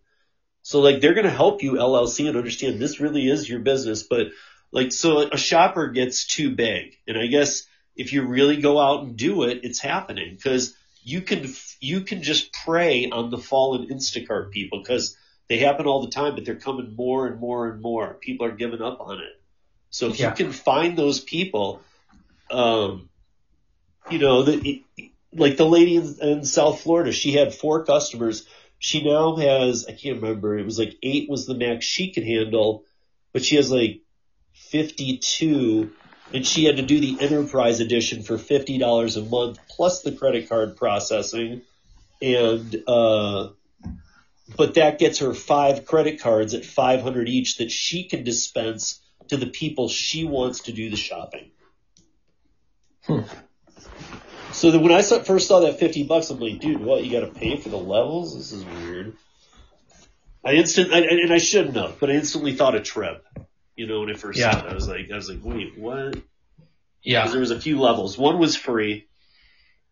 So 0.62 0.81
like 0.81 1.01
they're 1.01 1.14
going 1.14 1.27
to 1.27 1.31
help 1.31 1.62
you 1.62 1.73
LLC 1.75 2.27
and 2.27 2.37
understand 2.37 2.81
this 2.81 3.01
really 3.01 3.29
is 3.29 3.49
your 3.49 3.61
business, 3.61 4.03
but 4.03 4.29
like 4.73 4.92
so 4.92 5.18
a 5.20 5.37
shopper 5.37 5.88
gets 5.88 6.27
too 6.27 6.55
big. 6.55 6.97
And 7.07 7.18
I 7.18 7.27
guess 7.27 7.64
if 7.97 8.12
you 8.12 8.27
really 8.27 8.61
go 8.61 8.81
out 8.81 9.05
and 9.05 9.16
do 9.16 9.44
it, 9.44 9.61
it's 9.62 9.79
happening 9.79 10.35
because 10.35 10.75
you 11.05 11.21
can 11.21 11.53
you 11.81 12.01
can 12.01 12.23
just 12.23 12.53
prey 12.53 13.09
on 13.11 13.31
the 13.31 13.38
fallen 13.38 13.88
Instacart 13.88 14.51
people 14.51 14.81
because 14.81 15.17
they 15.49 15.59
happen 15.59 15.87
all 15.87 16.03
the 16.03 16.11
time, 16.11 16.35
but 16.35 16.45
they're 16.45 16.57
coming 16.57 16.97
more 16.97 17.27
and 17.27 17.38
more 17.38 17.69
and 17.69 17.81
more. 17.83 18.14
People 18.14 18.47
are 18.47 18.53
giving 18.53 18.81
up 18.81 19.01
on 19.01 19.19
it. 19.19 19.40
So 19.90 20.09
if 20.09 20.19
Yeah. 20.19 20.31
you 20.31 20.35
can 20.35 20.53
find 20.53 20.97
those 20.97 21.21
people, 21.21 21.83
um, 22.51 23.11
you 24.09 24.19
know, 24.19 24.43
the, 24.43 24.83
like 25.33 25.57
the 25.59 25.67
lady 25.67 25.97
in, 25.97 26.17
in 26.21 26.45
South 26.45 26.81
Florida, 26.81 27.12
she 27.12 27.33
had 27.33 27.55
four 27.55 27.85
customers. 27.85 28.47
She 28.79 29.05
now 29.05 29.37
has, 29.37 29.87
I 29.87 29.93
can't 29.93 30.23
remember, 30.23 30.59
it 30.59 30.64
was 30.64 30.79
like 30.79 30.97
eight 31.03 31.29
was 31.29 31.47
the 31.47 31.55
max 31.55 31.85
she 31.85 32.12
could 32.12 32.25
handle, 32.25 32.85
but 33.33 33.45
she 33.45 33.57
has 33.57 33.71
like 33.71 34.01
52 34.55 35.90
and 36.35 36.44
she 36.44 36.64
had 36.64 36.77
to 36.79 36.83
do 36.83 36.99
the 36.99 37.16
enterprise 37.20 37.79
edition 37.79 38.25
for 38.25 38.37
$50 38.37 39.16
a 39.16 39.20
month 39.31 39.59
plus 39.68 40.03
the 40.03 40.11
credit 40.11 40.49
card 40.49 40.77
processing. 40.77 41.62
And, 42.20 42.83
uh, 42.88 43.51
but 44.57 44.75
that 44.75 44.99
gets 44.99 45.20
her 45.20 45.33
five 45.33 45.87
credit 45.87 46.20
cards 46.20 46.53
at 46.53 46.64
500 46.64 47.29
each 47.29 47.59
that 47.59 47.70
she 47.70 48.09
can 48.09 48.25
dispense 48.25 49.01
to 49.29 49.37
the 49.37 49.47
people 49.47 49.88
she 49.88 50.25
wants 50.25 50.62
to 50.62 50.73
do 50.73 50.90
the 50.90 50.97
shopping. 50.97 51.53
So 54.53 54.70
that 54.70 54.81
when 54.81 54.92
I 54.92 55.03
first 55.03 55.47
saw 55.47 55.61
that 55.61 55.79
50 55.79 56.05
bucks, 56.05 56.31
I'm 56.31 56.40
like, 56.40 56.59
dude, 56.59 56.81
what? 56.81 57.05
You 57.05 57.12
got 57.12 57.27
to 57.27 57.38
pay 57.38 57.57
for 57.59 57.68
the 57.68 57.77
levels? 57.77 58.37
This 58.37 58.53
is 58.53 58.64
weird. 58.64 59.16
I 60.44 60.55
instant, 60.55 60.92
I, 60.92 60.99
and 60.99 61.33
I 61.33 61.38
shouldn't 61.38 61.77
have, 61.77 61.99
but 62.01 62.11
I 62.11 62.14
instantly 62.14 62.55
thought 62.55 62.75
of 62.75 62.83
Trip. 62.83 63.25
You 63.76 63.87
know, 63.87 64.00
when 64.00 64.10
I 64.10 64.14
first 64.14 64.38
Yeah. 64.38 64.52
saw 64.52 64.66
it, 64.66 64.70
I 64.70 64.74
was 64.74 64.88
like, 64.88 65.10
I 65.10 65.16
was 65.16 65.28
like, 65.28 65.40
wait, 65.42 65.76
what? 65.78 66.16
Yeah. 67.02 67.20
Because 67.22 67.32
there 67.32 67.40
was 67.40 67.50
a 67.50 67.60
few 67.60 67.80
levels. 67.80 68.16
One 68.16 68.38
was 68.38 68.56
free, 68.56 69.06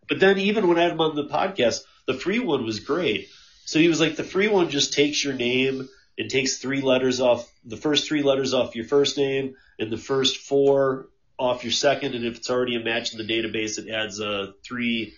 but 0.08 0.20
then 0.20 0.38
even 0.38 0.68
when 0.68 0.78
I 0.78 0.82
had 0.82 0.92
him 0.92 1.00
on 1.00 1.16
the 1.16 1.26
podcast, 1.28 1.80
the 2.06 2.14
free 2.14 2.38
one 2.38 2.64
was 2.64 2.80
great. 2.80 3.28
So 3.64 3.78
he 3.78 3.88
was 3.88 4.00
like, 4.00 4.16
the 4.16 4.24
free 4.24 4.48
one 4.48 4.70
just 4.70 4.92
takes 4.92 5.24
your 5.24 5.34
name 5.34 5.88
and 6.18 6.30
takes 6.30 6.58
three 6.58 6.80
letters 6.80 7.20
off, 7.20 7.50
the 7.64 7.76
first 7.76 8.06
three 8.06 8.22
letters 8.22 8.54
off 8.54 8.74
your 8.76 8.84
first 8.84 9.16
name 9.16 9.54
and 9.78 9.90
the 9.90 9.96
first 9.96 10.38
four 10.38 11.08
off 11.38 11.64
your 11.64 11.72
second. 11.72 12.14
And 12.14 12.24
if 12.24 12.36
it's 12.36 12.50
already 12.50 12.76
a 12.76 12.80
match 12.80 13.12
in 13.12 13.18
the 13.18 13.24
database, 13.32 13.78
it 13.78 13.90
adds 13.90 14.20
a 14.20 14.52
three 14.64 15.14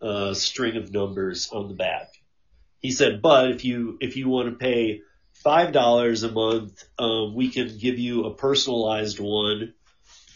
uh, 0.00 0.34
string 0.34 0.76
of 0.76 0.92
numbers 0.92 1.50
on 1.52 1.68
the 1.68 1.74
back. 1.74 2.08
He 2.80 2.92
said, 2.92 3.20
but 3.20 3.50
if 3.50 3.64
you 3.64 3.98
if 4.00 4.16
you 4.16 4.28
want 4.28 4.50
to 4.50 4.54
pay 4.56 5.00
five 5.42 5.72
dollars 5.72 6.22
a 6.22 6.30
month, 6.30 6.84
um, 6.98 7.34
we 7.34 7.50
can 7.50 7.76
give 7.78 7.98
you 7.98 8.24
a 8.24 8.34
personalized 8.34 9.20
one, 9.20 9.74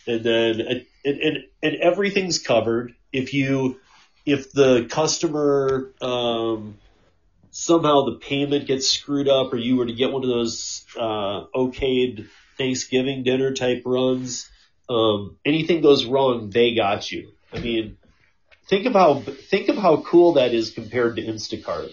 and 0.07 0.25
then 0.25 0.61
and, 0.61 0.87
and 1.05 1.39
and 1.63 1.77
everything's 1.77 2.39
covered. 2.39 2.95
If 3.13 3.35
you 3.35 3.81
if 4.25 4.53
the 4.53 4.87
customer 4.91 5.93
um, 6.01 6.79
somehow 7.51 8.05
the 8.07 8.19
payment 8.21 8.67
gets 8.67 8.89
screwed 8.89 9.29
up, 9.29 9.53
or 9.53 9.57
you 9.57 9.77
were 9.77 9.87
to 9.87 9.95
get 9.95 10.13
one 10.13 10.23
of 10.23 10.29
those 10.29 10.85
uh, 10.97 11.47
okayed 11.55 12.29
Thanksgiving 12.59 13.23
dinner 13.23 13.53
type 13.53 13.83
runs, 13.85 14.51
um, 14.89 15.37
anything 15.45 15.83
goes 15.83 16.05
wrong, 16.05 16.51
they 16.51 16.75
got 16.75 17.11
you. 17.11 17.33
I 17.53 17.61
mean, 17.61 17.99
think 18.69 18.87
of 18.87 18.93
how 18.95 19.21
think 19.21 19.69
of 19.69 19.77
how 19.77 20.03
cool 20.03 20.35
that 20.35 20.55
is 20.55 20.71
compared 20.71 21.17
to 21.17 21.23
Instacart. 21.23 21.93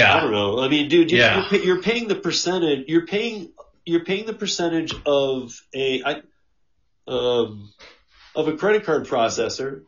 I 0.00 0.20
don't 0.20 0.32
know. 0.32 0.60
I 0.60 0.68
mean, 0.68 0.88
dude, 0.88 1.10
you're, 1.10 1.20
Yeah. 1.20 1.48
you're, 1.50 1.62
you're 1.62 1.82
paying 1.82 2.08
the 2.08 2.14
percentage. 2.14 2.88
You're 2.88 3.06
paying. 3.06 3.52
You're 3.84 4.04
paying 4.04 4.26
the 4.26 4.32
percentage 4.34 4.94
of 5.04 5.60
a 5.74 6.02
I, 6.04 6.22
um, 7.08 7.72
of 8.34 8.48
a 8.48 8.56
credit 8.56 8.84
card 8.84 9.06
processor, 9.06 9.82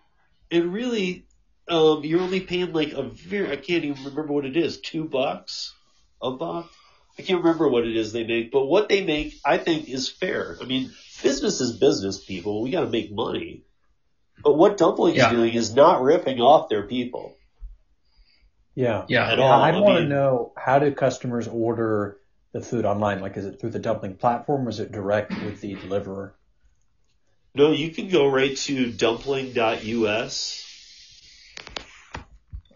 and 0.50 0.72
really, 0.72 1.26
um, 1.68 2.02
you're 2.04 2.20
only 2.20 2.40
paying 2.40 2.72
like 2.72 2.92
a 2.92 3.04
very. 3.04 3.50
I 3.50 3.56
can't 3.56 3.84
even 3.84 4.04
remember 4.04 4.32
what 4.32 4.44
it 4.46 4.56
is. 4.56 4.80
Two 4.80 5.04
bucks, 5.04 5.72
a 6.20 6.32
buck. 6.32 6.70
I 7.18 7.22
can't 7.22 7.44
remember 7.44 7.68
what 7.68 7.86
it 7.86 7.96
is 7.96 8.12
they 8.12 8.26
make, 8.26 8.50
but 8.50 8.66
what 8.66 8.88
they 8.88 9.04
make, 9.04 9.34
I 9.44 9.58
think, 9.58 9.88
is 9.88 10.08
fair. 10.08 10.58
I 10.60 10.64
mean, 10.64 10.90
business 11.22 11.60
is 11.60 11.78
business, 11.78 12.24
people. 12.24 12.60
We 12.60 12.72
got 12.72 12.80
to 12.80 12.88
make 12.90 13.12
money. 13.12 13.62
But 14.42 14.54
what 14.58 14.76
Dumpling's 14.76 15.16
Yeah. 15.18 15.30
doing 15.30 15.54
is 15.54 15.74
not 15.76 16.02
ripping 16.02 16.40
off 16.40 16.68
their 16.68 16.82
people 16.82 17.33
Yeah. 18.74 19.04
Yeah. 19.08 19.30
at 19.32 19.38
Yeah, 19.38 19.44
all. 19.44 19.62
I'd 19.62 19.74
I 19.74 19.80
want 19.80 19.98
to 19.98 20.08
know 20.08 20.52
how 20.56 20.78
do 20.78 20.92
customers 20.92 21.48
order 21.48 22.18
the 22.52 22.60
food 22.60 22.84
online? 22.84 23.20
Like, 23.20 23.36
is 23.36 23.44
it 23.44 23.60
through 23.60 23.70
the 23.70 23.78
dumpling 23.78 24.14
platform 24.16 24.66
or 24.66 24.70
is 24.70 24.80
it 24.80 24.92
direct 24.92 25.30
with 25.30 25.60
the 25.60 25.74
deliverer? 25.74 26.34
No, 27.54 27.70
you 27.70 27.90
can 27.90 28.08
go 28.08 28.26
right 28.26 28.56
to 28.56 28.90
dumpling.us. 28.90 30.60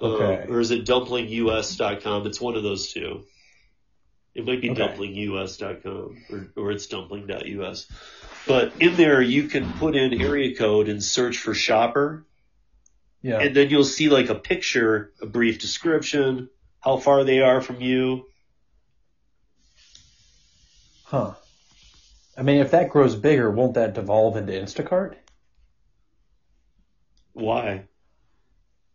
Okay. 0.00 0.42
Uh, 0.44 0.52
or 0.52 0.61
is 0.61 0.70
it 0.70 0.84
dumplingus.com? 0.87 2.26
It's 2.26 2.40
one 2.40 2.54
of 2.56 2.62
those 2.62 2.92
two. 2.92 3.24
It 4.34 4.46
might 4.46 4.61
be 4.61 4.70
Okay. 4.70 4.80
dumplingus.com 4.80 6.16
or, 6.30 6.48
or 6.56 6.70
it's 6.70 6.87
dumpling.us. 6.87 7.90
But 8.46 8.72
in 8.80 8.94
there, 8.94 9.20
you 9.20 9.48
can 9.48 9.72
put 9.74 9.96
in 9.96 10.20
area 10.22 10.54
code 10.56 10.88
and 10.88 11.02
search 11.02 11.38
for 11.38 11.54
shopper. 11.54 12.24
Yeah. 13.22 13.40
And 13.40 13.54
then 13.54 13.70
you'll 13.70 13.85
see 13.85 14.09
like 14.09 14.28
a 14.28 14.35
picture, 14.35 15.12
a 15.20 15.26
brief 15.26 15.59
description, 15.59 16.48
how 16.81 16.98
far 16.98 17.24
they 17.24 17.40
are 17.40 17.61
from 17.61 17.81
you. 17.81 18.26
Huh. 21.04 21.35
I 22.37 22.42
mean, 22.42 22.59
if 22.59 22.70
that 22.70 22.90
grows 22.90 23.16
bigger, 23.16 23.50
won't 23.50 23.74
that 23.74 23.94
devolve 23.94 24.37
into 24.37 24.52
Instacart? 24.52 25.16
Why? 27.33 27.85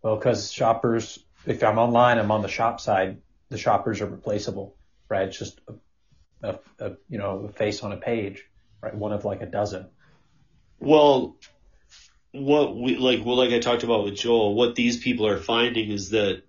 Well, 0.02 0.16
because 0.16 0.52
shoppers, 0.52 1.20
if 1.46 1.64
I'm 1.64 1.78
online, 1.78 2.20
I'm 2.20 2.32
on 2.32 2.42
the 2.42 2.48
shop 2.48 2.80
side, 2.80 3.22
the 3.50 3.58
shoppers 3.58 4.02
are 4.02 4.06
replaceable, 4.06 4.76
right? 5.10 5.28
It's 5.28 5.38
just 5.38 5.60
a, 5.68 6.50
a, 6.50 6.60
a 6.80 6.92
you 7.10 7.18
know, 7.18 7.48
a 7.50 7.52
face 7.52 7.84
on 7.84 7.92
a 7.92 7.98
page, 7.98 8.46
right? 8.82 8.96
One 8.96 9.12
of 9.12 9.26
like 9.26 9.42
a 9.42 9.46
dozen. 9.46 9.88
Well, 10.80 11.38
what 12.34 12.76
we 12.76 12.98
like, 12.98 13.24
well, 13.24 13.38
like 13.38 13.52
I 13.52 13.60
talked 13.60 13.84
about 13.84 14.04
with 14.04 14.16
Joel, 14.16 14.56
what 14.56 14.76
these 14.76 14.98
people 14.98 15.28
are 15.28 15.38
finding 15.38 15.92
is 15.92 16.10
that, 16.10 16.44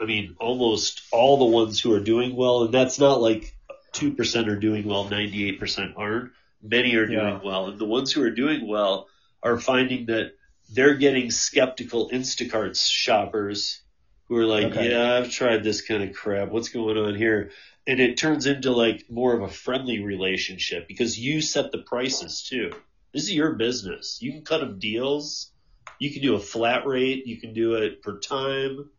I 0.00 0.04
mean, 0.04 0.36
almost 0.38 1.02
all 1.12 1.38
the 1.38 1.44
ones 1.46 1.80
who 1.80 1.92
are 1.94 2.00
doing 2.00 2.36
well, 2.36 2.64
and 2.64 2.74
that's 2.74 2.98
not 2.98 3.20
like 3.22 3.54
2% 3.94 4.48
are 4.48 4.58
doing 4.58 4.86
well, 4.86 5.06
98% 5.08 5.94
aren't. 5.96 6.32
Many 6.60 6.94
are 6.96 7.06
doing 7.06 7.18
Yeah. 7.18 7.40
well. 7.42 7.66
And 7.68 7.78
the 7.78 7.84
ones 7.84 8.12
who 8.12 8.22
are 8.22 8.30
doing 8.30 8.66
well 8.66 9.06
are 9.42 9.58
finding 9.58 10.06
that 10.06 10.32
they're 10.70 10.96
getting 10.96 11.30
skeptical 11.30 12.10
Instacart 12.10 12.76
shoppers 12.78 13.80
who 14.26 14.36
are 14.36 14.44
like, 14.44 14.64
Okay. 14.66 14.90
yeah, 14.90 15.14
I've 15.14 15.30
tried 15.30 15.62
this 15.62 15.82
kind 15.82 16.02
of 16.02 16.14
crap. 16.14 16.50
What's 16.50 16.68
going 16.68 16.98
on 16.98 17.14
here? 17.14 17.50
And 17.86 18.00
it 18.00 18.18
turns 18.18 18.46
into 18.46 18.72
like 18.72 19.06
more 19.08 19.34
of 19.34 19.42
a 19.42 19.48
friendly 19.48 20.00
relationship 20.02 20.86
because 20.88 21.18
you 21.18 21.40
set 21.40 21.70
the 21.72 21.78
prices 21.78 22.42
too. 22.42 22.72
This 23.12 23.24
is 23.24 23.32
your 23.32 23.54
business. 23.54 24.18
You 24.20 24.32
can 24.32 24.44
cut 24.44 24.60
them 24.60 24.78
deals. 24.78 25.50
You 25.98 26.12
can 26.12 26.22
do 26.22 26.34
a 26.34 26.40
flat 26.40 26.86
rate. 26.86 27.26
You 27.26 27.40
can 27.40 27.54
do 27.54 27.74
it 27.74 28.02
per 28.02 28.18
time. 28.18 28.90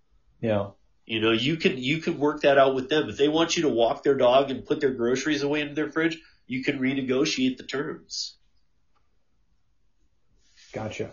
Yeah. 0.42 0.70
You 1.06 1.20
know, 1.22 1.32
you 1.32 1.58
can 1.58 1.78
you 1.78 2.00
can 2.00 2.20
work 2.20 2.42
that 2.42 2.58
out 2.58 2.76
with 2.76 2.90
them. 2.90 3.10
If 3.10 3.18
they 3.18 3.28
want 3.30 3.56
you 3.56 3.64
to 3.64 3.70
walk 3.70 4.04
their 4.04 4.16
dog 4.16 4.52
and 4.52 4.66
put 4.66 4.80
their 4.80 4.92
groceries 4.94 5.42
away 5.42 5.62
into 5.62 5.74
their 5.74 5.92
fridge, 5.92 6.20
you 6.48 6.64
can 6.64 6.80
renegotiate 6.80 7.58
the 7.58 7.64
terms. 7.64 8.36
Gotcha. 10.74 11.12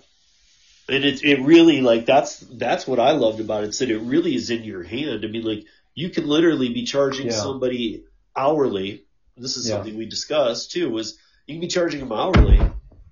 And 0.88 1.04
it 1.04 1.24
it 1.24 1.40
really 1.40 1.80
like 1.80 2.06
that's 2.06 2.38
that's 2.40 2.86
what 2.86 3.00
I 3.00 3.12
loved 3.12 3.40
about 3.40 3.64
it. 3.64 3.74
Said 3.74 3.90
it 3.90 3.98
really 3.98 4.34
is 4.34 4.50
in 4.50 4.64
your 4.64 4.82
hand. 4.82 5.24
I 5.24 5.28
mean, 5.28 5.44
like 5.44 5.64
you 5.94 6.10
can 6.10 6.26
literally 6.26 6.72
be 6.72 6.84
charging 6.84 7.26
Yeah. 7.26 7.32
somebody 7.32 8.04
hourly. 8.36 9.04
This 9.36 9.56
is 9.56 9.68
Yeah. 9.68 9.76
something 9.76 9.96
we 9.96 10.06
discussed 10.06 10.72
too. 10.72 10.90
Was 10.90 11.18
you 11.46 11.54
can 11.54 11.60
be 11.60 11.68
charging 11.68 12.00
them 12.00 12.12
hourly, 12.12 12.60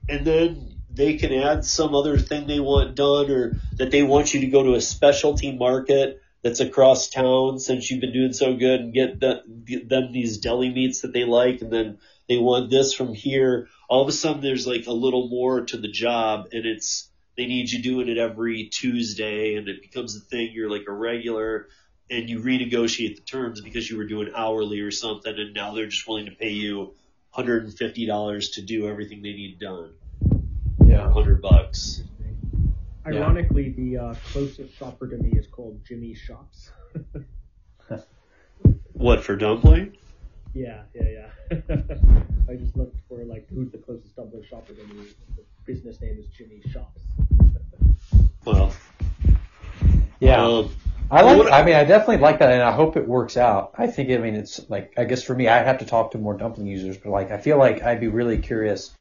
and 0.08 0.26
then 0.26 0.78
they 0.90 1.16
can 1.16 1.32
add 1.32 1.64
some 1.64 1.94
other 1.94 2.18
thing 2.18 2.46
they 2.46 2.60
want 2.60 2.94
done, 2.94 3.30
or 3.30 3.56
that 3.76 3.90
they 3.90 4.02
want 4.02 4.34
you 4.34 4.40
to 4.40 4.46
go 4.46 4.62
to 4.62 4.74
a 4.74 4.80
specialty 4.80 5.56
market 5.56 6.20
that's 6.42 6.60
across 6.60 7.08
town 7.08 7.58
since 7.58 7.90
you've 7.90 8.00
been 8.00 8.12
doing 8.12 8.32
so 8.32 8.54
good, 8.54 8.80
and 8.80 8.94
get, 8.94 9.20
the, 9.20 9.42
get 9.64 9.88
them 9.88 10.12
these 10.12 10.38
deli 10.38 10.68
meats 10.68 11.00
that 11.00 11.12
they 11.12 11.24
like, 11.24 11.62
and 11.62 11.72
then 11.72 11.98
they 12.28 12.36
want 12.36 12.70
this 12.70 12.94
from 12.94 13.14
here. 13.14 13.68
All 13.88 14.02
of 14.02 14.08
a 14.08 14.12
sudden, 14.12 14.42
there's 14.42 14.66
like 14.66 14.86
a 14.86 14.92
little 14.92 15.28
more 15.28 15.64
to 15.66 15.76
the 15.76 15.88
job, 15.88 16.48
and 16.52 16.64
it's 16.64 17.10
they 17.36 17.46
need 17.46 17.70
you 17.70 17.82
doing 17.82 18.08
it 18.08 18.18
every 18.18 18.66
Tuesday, 18.66 19.56
and 19.56 19.68
it 19.68 19.82
becomes 19.82 20.16
a 20.16 20.20
thing. 20.20 20.52
You're 20.52 20.70
like 20.70 20.86
a 20.86 20.92
regular, 20.92 21.68
and 22.08 22.30
you 22.30 22.40
renegotiate 22.40 23.16
the 23.16 23.22
terms 23.22 23.60
because 23.60 23.90
you 23.90 23.96
were 23.96 24.06
doing 24.06 24.30
hourly 24.34 24.80
or 24.80 24.90
something, 24.90 25.34
and 25.36 25.54
now 25.54 25.74
they're 25.74 25.86
just 25.86 26.06
willing 26.06 26.26
to 26.26 26.32
pay 26.32 26.50
you 26.50 26.94
$150 27.36 28.52
to 28.54 28.62
do 28.62 28.88
everything 28.88 29.22
they 29.22 29.32
need 29.32 29.58
done, 29.58 29.92
Yeah. 30.84 31.04
100 31.06 31.40
bucks. 31.42 32.02
Ironically, 33.06 33.70
the 33.70 33.98
uh, 33.98 34.14
closest 34.32 34.74
shopper 34.76 35.06
to 35.08 35.16
me 35.18 35.30
is 35.38 35.46
called 35.46 35.84
Jimmy 35.84 36.14
Shops. 36.14 36.70
What 38.94 39.22
for 39.22 39.36
dumpling? 39.36 39.96
yeah, 40.54 40.82
yeah, 40.94 41.02
yeah. 41.50 41.56
I 42.48 42.54
just 42.54 42.76
looked 42.76 42.96
for 43.08 43.24
like 43.24 43.46
who's 43.50 43.70
the 43.72 43.78
closest 43.78 44.14
dumpling 44.16 44.44
shopper 44.48 44.72
to 44.72 44.82
me. 44.94 45.08
The 45.36 45.42
business 45.66 46.00
name 46.00 46.16
is 46.18 46.26
Jimmy 46.28 46.62
Shops. 46.72 47.02
Well, 48.46 48.72
Yeah. 50.20 50.46
um, 50.46 50.70
I 51.10 51.22
like. 51.22 51.52
I 51.52 51.64
mean, 51.64 51.74
I 51.74 51.84
definitely 51.84 52.18
like 52.18 52.38
that, 52.40 52.52
and 52.52 52.62
I 52.62 52.72
hope 52.72 52.96
it 52.96 53.06
works 53.06 53.36
out. 53.36 53.74
I 53.76 53.86
think. 53.86 54.10
I 54.10 54.16
mean, 54.18 54.34
it's 54.34 54.68
like. 54.68 54.94
I 54.96 55.04
guess 55.04 55.22
for 55.22 55.34
me, 55.34 55.48
I 55.48 55.62
have 55.62 55.78
to 55.78 55.86
talk 55.86 56.12
to 56.12 56.18
more 56.18 56.36
dumpling 56.36 56.66
users, 56.66 56.96
but 56.96 57.10
like, 57.10 57.30
I 57.30 57.38
feel 57.38 57.58
like 57.58 57.82
I'd 57.82 58.00
be 58.00 58.08
really 58.08 58.38
curious. 58.38 58.96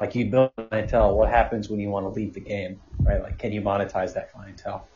Like, 0.00 0.16
you 0.16 0.26
build 0.26 0.50
clientele. 0.56 1.16
What 1.16 1.30
happens 1.30 1.68
when 1.68 1.78
you 1.78 1.88
want 1.88 2.06
to 2.06 2.10
leave 2.10 2.34
the 2.34 2.40
game, 2.40 2.80
right? 3.00 3.22
Like, 3.22 3.38
can 3.38 3.52
you 3.52 3.62
monetize 3.62 4.14
that 4.14 4.32
clientele? 4.32 4.88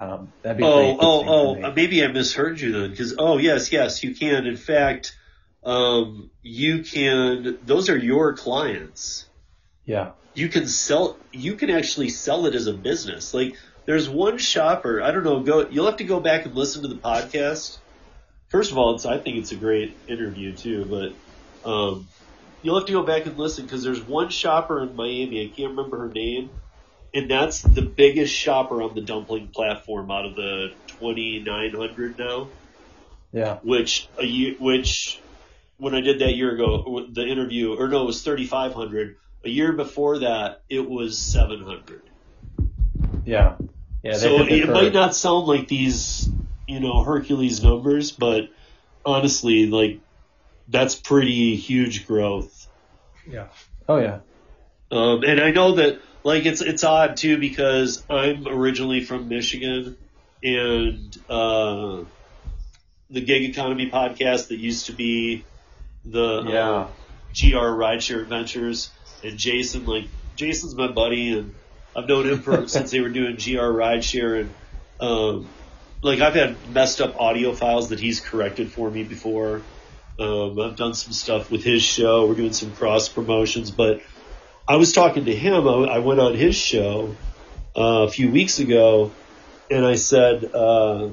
Um, 0.00 0.32
that'd 0.42 0.56
be. 0.56 0.64
Oh, 0.64 0.96
oh, 0.98 1.24
oh, 1.26 1.72
maybe 1.72 2.02
I 2.02 2.06
misheard 2.08 2.60
you 2.60 2.72
then, 2.72 2.90
because, 2.90 3.14
oh, 3.18 3.36
yes, 3.36 3.72
yes, 3.72 4.02
you 4.02 4.14
can. 4.14 4.46
In 4.46 4.56
fact, 4.56 5.16
um, 5.64 6.30
you 6.40 6.82
can, 6.82 7.58
those 7.66 7.90
are 7.90 7.96
your 7.96 8.34
clients. 8.34 9.26
yeah. 9.84 10.12
You 10.34 10.48
can 10.48 10.68
sell, 10.68 11.16
you 11.32 11.56
can 11.56 11.68
actually 11.68 12.10
sell 12.10 12.46
it 12.46 12.54
as 12.54 12.68
a 12.68 12.72
business. 12.72 13.34
Like, 13.34 13.56
there's 13.88 14.06
one 14.06 14.36
shopper, 14.36 15.00
I 15.00 15.12
don't 15.12 15.24
know, 15.24 15.40
go, 15.40 15.66
you'll 15.70 15.86
have 15.86 15.96
to 15.96 16.04
go 16.04 16.20
back 16.20 16.44
and 16.44 16.54
listen 16.54 16.82
to 16.82 16.88
the 16.88 16.96
podcast. 16.96 17.78
First 18.48 18.70
of 18.70 18.76
all, 18.76 18.94
it's, 18.94 19.06
I 19.06 19.16
think 19.16 19.38
it's 19.38 19.50
a 19.50 19.56
great 19.56 19.96
interview 20.06 20.52
too, 20.52 20.84
but, 20.84 21.66
um, 21.66 22.06
you'll 22.60 22.76
have 22.76 22.86
to 22.88 22.92
go 22.92 23.02
back 23.02 23.24
and 23.24 23.38
listen 23.38 23.64
because 23.64 23.82
there's 23.82 24.02
one 24.02 24.28
shopper 24.28 24.82
in 24.82 24.94
Miami, 24.94 25.42
I 25.42 25.48
can't 25.48 25.70
remember 25.70 26.00
her 26.00 26.12
name, 26.12 26.50
and 27.14 27.30
that's 27.30 27.62
the 27.62 27.80
biggest 27.80 28.34
shopper 28.34 28.82
on 28.82 28.94
the 28.94 29.00
dumpling 29.00 29.48
platform 29.48 30.10
out 30.10 30.26
of 30.26 30.34
the 30.34 30.74
2,900 30.88 32.18
now. 32.18 32.48
Yeah. 33.32 33.56
Which 33.62 34.06
a 34.18 34.26
year, 34.26 34.54
which 34.60 35.18
when 35.78 35.94
I 35.94 36.02
did 36.02 36.18
that 36.18 36.36
year 36.36 36.52
ago, 36.54 37.06
the 37.10 37.26
interview, 37.26 37.74
or 37.74 37.88
no, 37.88 38.02
it 38.02 38.06
was 38.06 38.22
3,500. 38.22 39.16
A 39.46 39.48
year 39.48 39.72
before 39.72 40.18
that, 40.18 40.60
it 40.68 40.86
was 40.86 41.16
700. 41.16 42.02
Yeah. 43.24 43.56
Yeah. 44.02 44.14
so 44.14 44.42
it 44.42 44.64
curve. 44.64 44.74
might 44.74 44.92
not 44.92 45.14
sound 45.16 45.46
like 45.46 45.68
these, 45.68 46.28
you 46.66 46.80
know, 46.80 47.02
Hercules 47.02 47.62
numbers, 47.62 48.10
but 48.12 48.48
honestly, 49.04 49.66
like 49.66 50.00
that's 50.68 50.94
pretty 50.94 51.56
huge 51.56 52.06
growth. 52.06 52.68
Yeah. 53.26 53.48
Oh 53.88 53.98
yeah. 53.98 54.20
Um, 54.90 55.22
and 55.24 55.40
I 55.40 55.50
know 55.50 55.72
that 55.76 56.00
like 56.24 56.46
it's 56.46 56.60
it's 56.60 56.84
odd 56.84 57.16
too 57.16 57.38
because 57.38 58.04
I'm 58.08 58.46
originally 58.46 59.04
from 59.04 59.28
Michigan, 59.28 59.96
and 60.42 61.16
uh, 61.28 62.04
the 63.10 63.20
gig 63.20 63.50
economy 63.50 63.90
podcast 63.90 64.48
that 64.48 64.58
used 64.58 64.86
to 64.86 64.92
be 64.92 65.44
the 66.04 66.42
Yeah. 66.46 66.70
uh, 66.70 66.88
GR 67.34 67.56
Rideshare 67.56 68.20
Adventures, 68.22 68.90
and 69.22 69.36
Jason 69.38 69.84
like 69.86 70.04
Jason's 70.36 70.74
my 70.74 70.88
buddy, 70.88 71.36
and 71.38 71.54
I've 71.98 72.08
known 72.08 72.28
him 72.28 72.40
for 72.40 72.68
since 72.68 72.90
they 72.90 73.00
were 73.00 73.08
doing 73.08 73.36
GR 73.36 73.58
Rideshare, 73.58 74.40
and 74.40 74.54
um, 75.00 75.48
like 76.02 76.20
I've 76.20 76.34
had 76.34 76.56
messed 76.70 77.00
up 77.00 77.20
audio 77.20 77.52
files 77.52 77.88
that 77.88 77.98
he's 77.98 78.20
corrected 78.20 78.70
for 78.70 78.90
me 78.90 79.02
before. 79.02 79.62
Um, 80.18 80.58
I've 80.60 80.76
done 80.76 80.94
some 80.94 81.12
stuff 81.12 81.50
with 81.50 81.62
his 81.62 81.82
show. 81.82 82.26
We're 82.26 82.34
doing 82.34 82.52
some 82.52 82.72
cross 82.72 83.08
promotions, 83.08 83.70
but 83.70 84.00
I 84.66 84.76
was 84.76 84.92
talking 84.92 85.24
to 85.26 85.34
him. 85.34 85.68
I, 85.68 85.72
I 85.84 85.98
went 85.98 86.20
on 86.20 86.34
his 86.34 86.56
show 86.56 87.14
uh, 87.76 88.06
a 88.06 88.10
few 88.10 88.30
weeks 88.30 88.58
ago, 88.58 89.10
and 89.70 89.84
I 89.84 89.94
said 89.96 90.44
uh, 90.54 91.08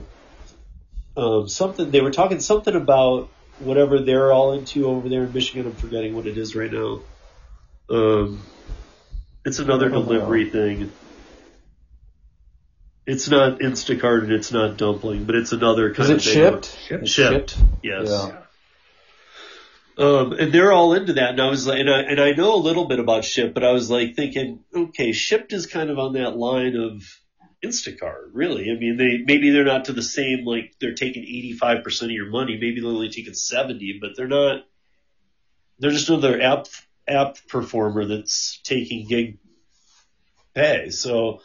um, 1.18 1.48
something. 1.48 1.90
They 1.92 2.02
were 2.02 2.12
talking 2.12 2.40
something 2.40 2.76
about 2.76 3.30
whatever 3.60 4.00
they're 4.02 4.32
all 4.32 4.54
into 4.54 4.88
over 4.88 5.10
there 5.10 5.24
in 5.24 5.34
Michigan. 5.34 5.68
I'm 5.68 5.76
forgetting 5.76 6.16
what 6.16 6.28
it 6.28 6.38
is 6.38 6.56
right 6.56 6.72
now. 6.72 7.02
Um, 7.90 8.42
it's 9.46 9.60
another 9.60 9.88
I 9.88 9.90
know. 9.90 10.04
delivery 10.04 10.50
thing. 10.50 10.92
It's 13.06 13.30
not 13.30 13.60
Instacart 13.60 14.24
and 14.24 14.32
it's 14.32 14.52
not 14.52 14.78
dumpling, 14.78 15.26
but 15.26 15.36
it's 15.36 15.52
another 15.52 15.92
Is 15.92 15.98
kind 15.98 16.10
it 16.12 16.16
of 16.16 16.24
thing. 16.24 16.34
Shipt? 16.34 16.78
Shipt. 16.90 17.02
It's 17.04 17.12
Shipt. 17.12 17.58
Yes. 17.84 18.10
Yeah. 18.10 18.42
Um, 19.98 20.34
and 20.34 20.52
they're 20.52 20.74
all 20.74 20.94
into 20.94 21.14
that. 21.14 21.32
And 21.32 21.42
I 21.42 21.50
was 21.50 21.66
like, 21.68 21.80
and 21.80 21.90
I, 21.90 22.00
and 22.02 22.20
I 22.20 22.32
know 22.32 22.56
a 22.56 22.58
little 22.58 22.86
bit 22.86 23.00
about 23.00 23.24
Shipt, 23.24 23.54
but 23.54 23.64
I 23.64 23.72
was 23.72 23.90
like 23.90 24.16
thinking, 24.16 24.64
okay, 24.76 25.12
Shipt 25.12 25.54
is 25.54 25.68
kind 25.68 25.90
of 25.90 26.00
on 26.00 26.14
that 26.14 26.36
line 26.36 26.76
of 26.76 27.04
Instacart, 27.64 28.30
really. 28.34 28.72
I 28.72 28.76
mean, 28.76 28.98
they, 28.98 29.24
maybe 29.26 29.52
they're 29.52 29.64
not 29.64 29.86
to 29.86 29.94
the 29.94 30.02
same, 30.04 30.44
like 30.44 30.74
they're 30.82 30.96
taking 30.96 31.24
85% 31.62 32.04
of 32.04 32.12
your 32.12 32.30
money. 32.30 32.58
Maybe 32.60 32.82
they're 32.82 32.90
only 32.90 33.10
taking 33.10 33.34
70, 33.36 34.00
but 34.02 34.12
they're 34.18 34.28
not, 34.28 34.64
they're 35.80 35.92
just 35.92 36.10
another 36.10 36.42
app, 36.42 36.68
app 37.08 37.38
performer 37.48 38.06
that's 38.06 38.60
taking 38.64 39.08
gig 39.08 39.38
pay. 40.54 40.90
So, 40.90 41.42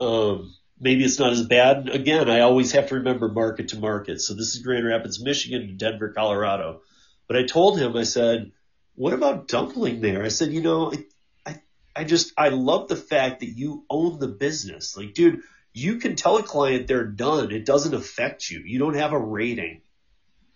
um, 0.00 0.54
maybe 0.80 1.04
it's 1.04 1.18
not 1.18 1.32
as 1.32 1.46
bad. 1.46 1.88
Again, 1.88 2.30
I 2.30 2.40
always 2.40 2.72
have 2.72 2.88
to 2.88 2.96
remember 2.96 3.28
market 3.28 3.68
to 3.68 3.78
market. 3.78 4.20
So 4.20 4.34
this 4.34 4.54
is 4.54 4.62
Grand 4.62 4.86
Rapids, 4.86 5.22
Michigan 5.22 5.68
to 5.68 5.72
Denver, 5.74 6.12
Colorado. 6.12 6.80
But 7.28 7.36
I 7.36 7.44
told 7.44 7.78
him, 7.78 7.96
I 7.96 8.04
said, 8.04 8.52
what 8.94 9.12
about 9.12 9.46
dumpling 9.46 10.00
there? 10.00 10.24
I 10.24 10.28
said, 10.28 10.52
you 10.52 10.62
know, 10.62 10.92
I, 10.92 11.04
I, 11.46 11.62
I 11.94 12.04
just, 12.04 12.32
I 12.36 12.48
love 12.48 12.88
the 12.88 12.96
fact 12.96 13.40
that 13.40 13.50
you 13.50 13.84
own 13.88 14.18
the 14.18 14.28
business. 14.28 14.96
Like, 14.96 15.14
dude, 15.14 15.40
you 15.72 15.96
can 15.96 16.16
tell 16.16 16.38
a 16.38 16.42
client 16.42 16.86
they're 16.86 17.06
done. 17.06 17.52
It 17.52 17.66
doesn't 17.66 17.94
affect 17.94 18.50
you. 18.50 18.62
You 18.64 18.78
don't 18.78 18.96
have 18.96 19.12
a 19.12 19.18
rating. 19.18 19.82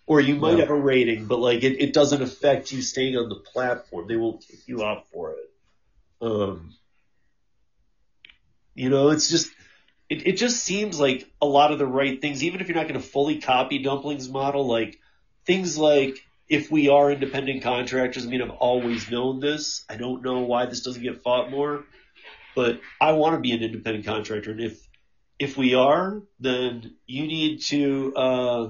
Or 0.07 0.19
you 0.19 0.35
might 0.35 0.53
Yeah. 0.53 0.61
have 0.61 0.69
a 0.69 0.75
rating, 0.75 1.25
but 1.25 1.39
like 1.39 1.63
it, 1.63 1.81
it 1.81 1.93
doesn't 1.93 2.21
affect 2.21 2.71
you 2.71 2.81
staying 2.81 3.17
on 3.17 3.27
the 3.27 3.35
platform. 3.35 4.07
They 4.07 4.15
won't 4.15 4.45
kick 4.47 4.67
you 4.67 4.83
off 4.83 5.05
for 5.11 5.31
it. 5.31 5.49
Um, 6.21 6.75
you 8.75 8.89
know, 8.89 9.09
it's 9.09 9.29
just, 9.29 9.49
it, 10.09 10.27
it 10.27 10.37
just 10.37 10.63
seems 10.63 10.99
like 10.99 11.27
a 11.41 11.45
lot 11.47 11.71
of 11.71 11.79
the 11.79 11.87
right 11.87 12.21
things, 12.21 12.43
even 12.43 12.61
if 12.61 12.67
you're 12.67 12.77
not 12.77 12.87
going 12.87 13.01
to 13.01 13.07
fully 13.07 13.39
copy 13.39 13.79
Dumpling's 13.79 14.29
model, 14.29 14.67
like 14.67 14.99
things 15.45 15.77
like 15.77 16.19
if 16.47 16.69
we 16.69 16.89
are 16.89 17.11
independent 17.11 17.63
contractors, 17.63 18.27
I 18.27 18.29
mean, 18.29 18.43
I've 18.43 18.51
always 18.51 19.09
known 19.09 19.39
this. 19.39 19.83
I 19.89 19.95
don't 19.97 20.21
know 20.21 20.41
why 20.41 20.67
this 20.67 20.81
doesn't 20.81 21.01
get 21.01 21.23
fought 21.23 21.49
more, 21.49 21.83
but 22.55 22.79
I 23.01 23.13
want 23.13 23.33
to 23.33 23.39
be 23.41 23.53
an 23.53 23.63
independent 23.63 24.05
contractor. 24.05 24.51
And 24.51 24.61
if, 24.61 24.87
if 25.39 25.57
we 25.57 25.73
are, 25.73 26.21
then 26.39 26.95
you 27.07 27.25
need 27.25 27.61
to, 27.63 28.13
uh, 28.15 28.69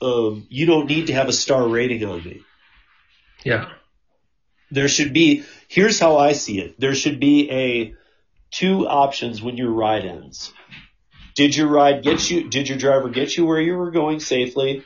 um, 0.00 0.46
you 0.48 0.66
don't 0.66 0.86
need 0.86 1.08
to 1.08 1.12
have 1.12 1.28
a 1.28 1.32
star 1.32 1.66
rating 1.66 2.04
on 2.04 2.24
me. 2.24 2.42
Yeah. 3.44 3.70
There 4.70 4.88
should 4.88 5.12
be, 5.12 5.44
here's 5.68 5.98
how 5.98 6.16
I 6.16 6.32
see 6.32 6.60
it. 6.60 6.78
There 6.78 6.94
should 6.94 7.18
be 7.20 7.50
a 7.50 7.94
two 8.50 8.86
options 8.86 9.42
when 9.42 9.56
your 9.56 9.70
ride 9.70 10.04
ends. 10.04 10.52
Did 11.34 11.56
your 11.56 11.68
ride 11.68 12.02
get 12.02 12.30
you, 12.30 12.48
did 12.48 12.68
your 12.68 12.78
driver 12.78 13.08
get 13.08 13.36
you 13.36 13.46
where 13.46 13.60
you 13.60 13.74
were 13.74 13.90
going 13.90 14.20
safely? 14.20 14.84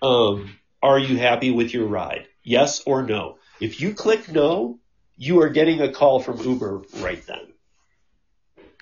Um, 0.00 0.56
are 0.82 0.98
you 0.98 1.16
happy 1.16 1.50
with 1.50 1.72
your 1.72 1.86
ride? 1.86 2.26
Yes 2.42 2.82
or 2.84 3.02
no? 3.02 3.38
If 3.60 3.80
you 3.80 3.94
click 3.94 4.30
no, 4.30 4.80
you 5.16 5.40
are 5.42 5.48
getting 5.48 5.80
a 5.80 5.92
call 5.92 6.20
from 6.20 6.40
Uber 6.40 6.82
right 6.96 7.24
then. 7.26 7.52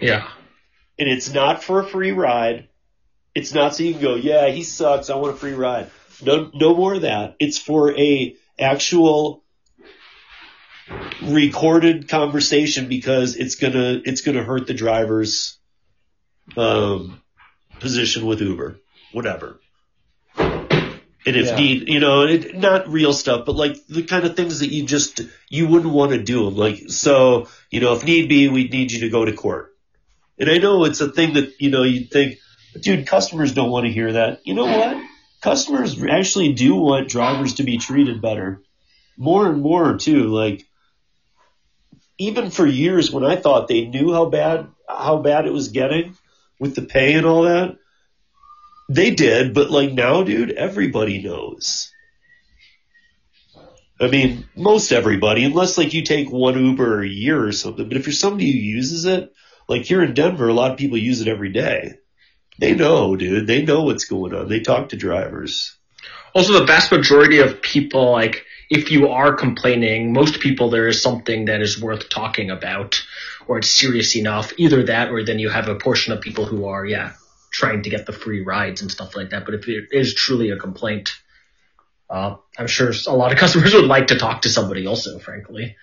Yeah. 0.01 0.27
And 0.99 1.09
it's 1.09 1.33
not 1.33 1.63
for 1.63 1.81
a 1.81 1.87
free 1.87 2.13
ride. 2.13 2.70
It's 3.41 3.55
not 3.55 3.75
so 3.75 3.83
you 3.83 3.93
can 3.95 4.03
go, 4.03 4.15
yeah, 4.17 4.49
he 4.49 4.63
sucks. 4.63 5.09
I 5.09 5.17
want 5.17 5.35
a 5.35 5.37
free 5.37 5.55
ride. 5.55 5.91
No, 6.23 6.51
no 6.53 6.75
more 6.75 6.95
of 6.95 7.03
that. 7.03 7.37
It's 7.41 7.59
for 7.59 7.99
a 7.99 8.37
actual 8.59 9.43
recorded 11.23 12.09
conversation 12.09 12.89
because 12.89 13.37
it's 13.37 13.55
gonna, 13.55 14.03
it's 14.05 14.21
gonna 14.21 14.43
hurt 14.43 14.67
the 14.67 14.75
driver's, 14.75 15.59
um, 16.57 17.23
position 17.79 18.27
with 18.27 18.43
Uber, 18.43 18.79
whatever. 19.13 19.59
And 20.37 21.37
if 21.37 21.47
Yeah. 21.47 21.57
need, 21.57 21.89
you 21.89 22.01
know, 22.01 22.23
it, 22.23 22.55
not 22.57 22.91
real 22.91 23.13
stuff, 23.13 23.47
but 23.47 23.55
like 23.55 23.77
the 23.89 24.03
kind 24.03 24.25
of 24.25 24.37
things 24.37 24.61
that 24.61 24.71
you 24.71 24.85
just, 24.85 25.21
you 25.49 25.67
wouldn't 25.67 25.93
want 25.93 26.13
to 26.13 26.23
do. 26.23 26.49
Like, 26.49 26.91
so, 26.91 27.49
you 27.71 27.81
know, 27.81 27.95
if 27.95 28.05
need 28.05 28.29
be, 28.29 28.49
we'd 28.49 28.73
need 28.73 28.93
you 28.93 29.01
to 29.01 29.11
go 29.11 29.25
to 29.25 29.33
court. 29.33 29.75
And 30.39 30.51
I 30.51 30.59
know 30.59 30.85
it's 30.85 31.01
a 31.01 31.11
thing 31.11 31.35
that, 31.35 31.53
you 31.59 31.71
know, 31.71 31.83
you'd 31.83 32.11
think, 32.11 32.39
dude, 32.79 33.07
customers 33.07 33.53
don't 33.53 33.71
want 33.71 33.87
to 33.87 33.93
hear 33.93 34.13
that. 34.13 34.41
You 34.45 34.55
know 34.55 34.67
what? 34.67 35.03
Customers 35.41 36.03
actually 36.03 36.53
do 36.53 36.75
want 36.75 37.09
drivers 37.09 37.55
to 37.55 37.63
be 37.63 37.79
treated 37.79 38.21
better. 38.21 38.63
More 39.17 39.49
and 39.49 39.63
more 39.63 39.97
too. 39.97 40.29
Like, 40.29 40.65
even 42.19 42.51
for 42.51 42.67
years 42.67 43.11
when 43.11 43.25
I 43.25 43.37
thought 43.37 43.69
they 43.69 43.87
knew 43.87 44.13
how 44.13 44.27
bad, 44.27 44.69
how 44.87 45.19
bad 45.19 45.47
it 45.47 45.53
was 45.53 45.69
getting 45.69 46.17
with 46.59 46.75
the 46.75 46.83
pay 46.83 47.15
and 47.15 47.27
all 47.27 47.43
that, 47.43 47.77
they 48.91 49.11
did, 49.13 49.55
but 49.55 49.71
like 49.71 49.93
now, 49.93 50.23
dude, 50.25 50.51
everybody 50.51 51.23
knows. 51.23 51.91
I 54.01 54.09
mean, 54.09 54.49
most 54.57 54.93
everybody, 54.93 55.45
unless 55.45 55.79
like 55.79 55.95
you 55.95 56.03
take 56.03 56.31
one 56.31 56.59
Uber 56.59 57.03
a 57.03 57.09
year 57.09 57.47
or 57.47 57.53
something. 57.53 57.87
But 57.87 57.97
if 57.97 58.07
you're 58.07 58.15
somebody 58.15 58.51
who 58.51 58.59
uses 58.59 59.05
it, 59.05 59.33
like 59.69 59.83
here 59.83 60.03
in 60.03 60.15
Denver, 60.15 60.49
a 60.49 60.55
lot 60.55 60.73
of 60.73 60.79
people 60.79 60.99
use 60.99 61.21
it 61.21 61.29
every 61.29 61.53
day. 61.53 62.00
They 62.61 62.75
know, 62.75 63.17
dude. 63.17 63.47
They 63.47 63.63
know 63.63 63.83
what's 63.85 64.05
going 64.05 64.35
on. 64.35 64.49
They 64.49 64.61
talk 64.61 64.91
to 64.91 64.97
drivers. 64.97 65.77
Also, 66.35 66.53
the 66.53 66.67
vast 66.67 66.93
majority 66.93 67.39
of 67.39 67.63
people, 67.63 68.13
like, 68.13 68.45
if 68.69 68.91
you 68.93 69.09
are 69.09 69.35
complaining, 69.35 70.13
most 70.13 70.41
people 70.41 70.69
there 70.69 70.87
is 70.87 71.03
something 71.03 71.47
that 71.47 71.63
is 71.63 71.81
worth 71.81 72.11
talking 72.11 72.51
about, 72.51 73.03
or 73.49 73.59
it's 73.59 73.71
serious 73.71 74.15
enough. 74.15 74.53
Either 74.59 74.85
that, 74.85 75.11
or 75.11 75.25
then 75.25 75.39
you 75.39 75.49
have 75.49 75.69
a 75.69 75.75
portion 75.75 76.13
of 76.13 76.21
people 76.21 76.45
who 76.45 76.67
are, 76.67 76.85
yeah, 76.85 77.15
trying 77.51 77.83
to 77.83 77.91
get 77.91 78.05
the 78.05 78.13
free 78.13 78.43
rides 78.43 78.83
and 78.83 78.91
stuff 78.91 79.17
like 79.17 79.31
that. 79.31 79.47
But 79.47 79.55
if 79.55 79.67
it 79.67 79.89
is 79.91 80.15
truly 80.15 80.51
a 80.51 80.57
complaint, 80.57 81.17
uh, 82.11 82.37
I'm 82.59 82.67
sure 82.67 82.93
a 83.07 83.17
lot 83.17 83.33
of 83.33 83.39
customers 83.45 83.73
would 83.75 83.87
like 83.87 84.09
to 84.09 84.19
talk 84.19 84.43
to 84.43 84.51
somebody 84.51 84.87
also, 84.87 85.19
frankly. 85.19 85.77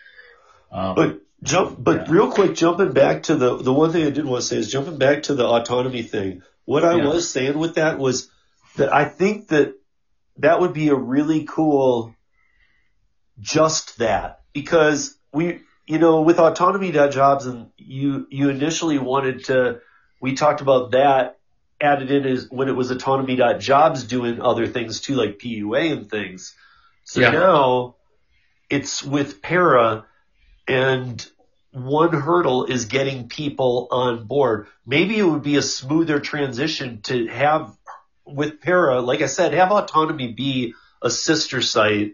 Um, 0.72 0.96
But 0.96 1.22
jump, 1.42 1.76
but 1.80 2.08
Yeah. 2.08 2.14
real 2.14 2.32
quick, 2.32 2.54
jumping 2.56 2.92
back 2.92 3.24
to 3.24 3.36
the 3.36 3.58
the 3.58 3.74
one 3.74 3.92
thing 3.92 4.06
I 4.06 4.12
did 4.12 4.26
want 4.26 4.44
to 4.44 4.48
say 4.48 4.58
is 4.58 4.72
jumping 4.72 4.98
back 4.98 5.24
to 5.24 5.34
the 5.34 5.46
autonomy 5.48 6.04
thing. 6.04 6.44
What 6.68 6.84
I 6.84 6.96
Yeah. 6.96 7.08
was 7.08 7.30
saying 7.32 7.58
with 7.58 7.76
that 7.76 7.98
was 7.98 8.30
that 8.76 8.94
I 8.94 9.06
think 9.06 9.48
that 9.48 9.74
that 10.40 10.60
would 10.60 10.74
be 10.74 10.90
a 10.90 10.96
really 10.96 11.46
cool 11.46 12.14
just 13.40 14.00
that 14.00 14.42
because 14.52 15.18
we 15.32 15.62
you 15.86 15.98
know 15.98 16.24
with 16.24 16.40
autonomy.jobs 16.40 17.46
and 17.46 17.70
you 17.78 18.28
you 18.30 18.50
initially 18.50 18.98
wanted 18.98 19.46
to 19.46 19.80
we 20.20 20.34
talked 20.36 20.60
about 20.60 20.92
that 20.92 21.38
added 21.80 22.12
in 22.12 22.26
is 22.26 22.52
when 22.52 22.68
it 22.68 22.76
was 22.76 22.92
autonomy.jobs 22.92 24.04
doing 24.04 24.42
other 24.42 24.68
things 24.68 25.00
too 25.00 25.16
like 25.16 25.40
PUA 25.40 25.94
and 25.94 26.10
things. 26.10 26.54
So 27.06 27.22
Yeah. 27.22 27.32
now 27.32 27.96
it's 28.70 29.02
with 29.02 29.42
para 29.42 30.06
and 30.68 31.26
one 31.86 32.14
hurdle 32.14 32.66
is 32.66 32.86
getting 32.86 33.28
people 33.28 33.88
on 33.92 34.26
board. 34.26 34.68
Maybe 34.86 35.18
it 35.18 35.24
would 35.24 35.44
be 35.44 35.58
a 35.58 35.62
smoother 35.62 36.20
transition 36.20 37.02
to 37.04 37.28
have 37.28 37.76
with 38.26 38.62
Para, 38.62 39.02
like 39.02 39.22
I 39.22 39.28
said, 39.28 39.54
have 39.54 39.72
autonomy 39.72 40.34
be 40.34 40.74
a 41.02 41.10
sister 41.10 41.62
site, 41.62 42.14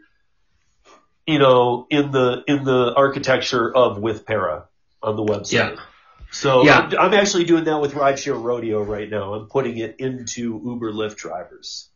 you 1.25 1.39
know, 1.39 1.87
in 1.89 2.11
the 2.11 2.43
in 2.47 2.63
the 2.63 2.93
architecture 2.95 3.75
of 3.75 3.97
with 3.99 4.25
Para 4.25 4.65
on 5.01 5.15
the 5.15 5.23
website. 5.23 5.53
Yeah. 5.53 5.75
So 6.31 6.63
Yeah. 6.63 6.79
I'm, 6.79 6.99
I'm 6.99 7.13
actually 7.13 7.45
doing 7.45 7.65
that 7.65 7.79
with 7.79 7.93
Rideshare 7.93 8.41
Rodeo 8.41 8.81
right 8.81 9.09
now. 9.09 9.33
I'm 9.33 9.47
putting 9.47 9.77
it 9.77 9.97
into 9.99 10.61
Uber 10.63 10.91
Lyft 10.91 11.17
drivers. 11.17 11.89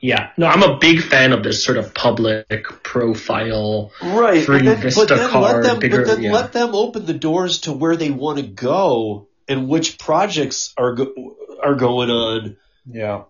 Yeah, 0.00 0.30
no, 0.36 0.46
I'm 0.46 0.62
a 0.62 0.78
big 0.78 1.02
fan 1.02 1.32
of 1.32 1.42
this 1.42 1.62
sort 1.64 1.76
of 1.78 1.92
public 1.94 2.64
profile. 2.82 3.92
Right. 4.02 4.44
Free 4.44 4.62
then, 4.62 4.80
Vista 4.80 5.00
but 5.00 5.08
then 5.16 5.30
card, 5.30 5.56
let 5.56 5.62
them, 5.62 5.78
bigger- 5.78 5.98
but 5.98 6.06
then 6.06 6.22
yeah. 6.22 6.32
let 6.32 6.52
them 6.52 6.74
open 6.74 7.04
the 7.06 7.14
doors 7.14 7.60
to 7.62 7.72
where 7.72 7.96
they 7.96 8.10
want 8.10 8.38
to 8.38 8.46
go 8.46 9.28
and 9.48 9.68
which 9.68 9.98
projects 9.98 10.72
are 10.76 10.94
go- 10.94 11.36
are 11.62 11.74
going 11.74 12.10
on 12.10 12.56
Yeah. 12.86 13.24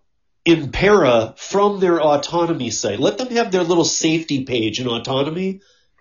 in 0.44 0.70
Para 0.70 1.34
from 1.36 1.80
their 1.80 2.00
autonomy 2.00 2.70
site. 2.70 3.00
Let 3.00 3.18
them 3.18 3.28
have 3.30 3.50
their 3.50 3.64
little 3.64 3.84
safety 3.84 4.44
page 4.44 4.80
in 4.80 4.86
autonomy, 4.86 5.60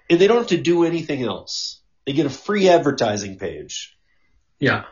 and 0.10 0.20
they 0.20 0.28
don't 0.28 0.38
have 0.38 0.48
to 0.48 0.58
do 0.58 0.84
anything 0.86 1.24
else. 1.24 1.82
They 2.06 2.14
get 2.14 2.26
a 2.26 2.30
free 2.30 2.70
advertising 2.70 3.38
page. 3.40 3.98
Yeah. 4.60 4.84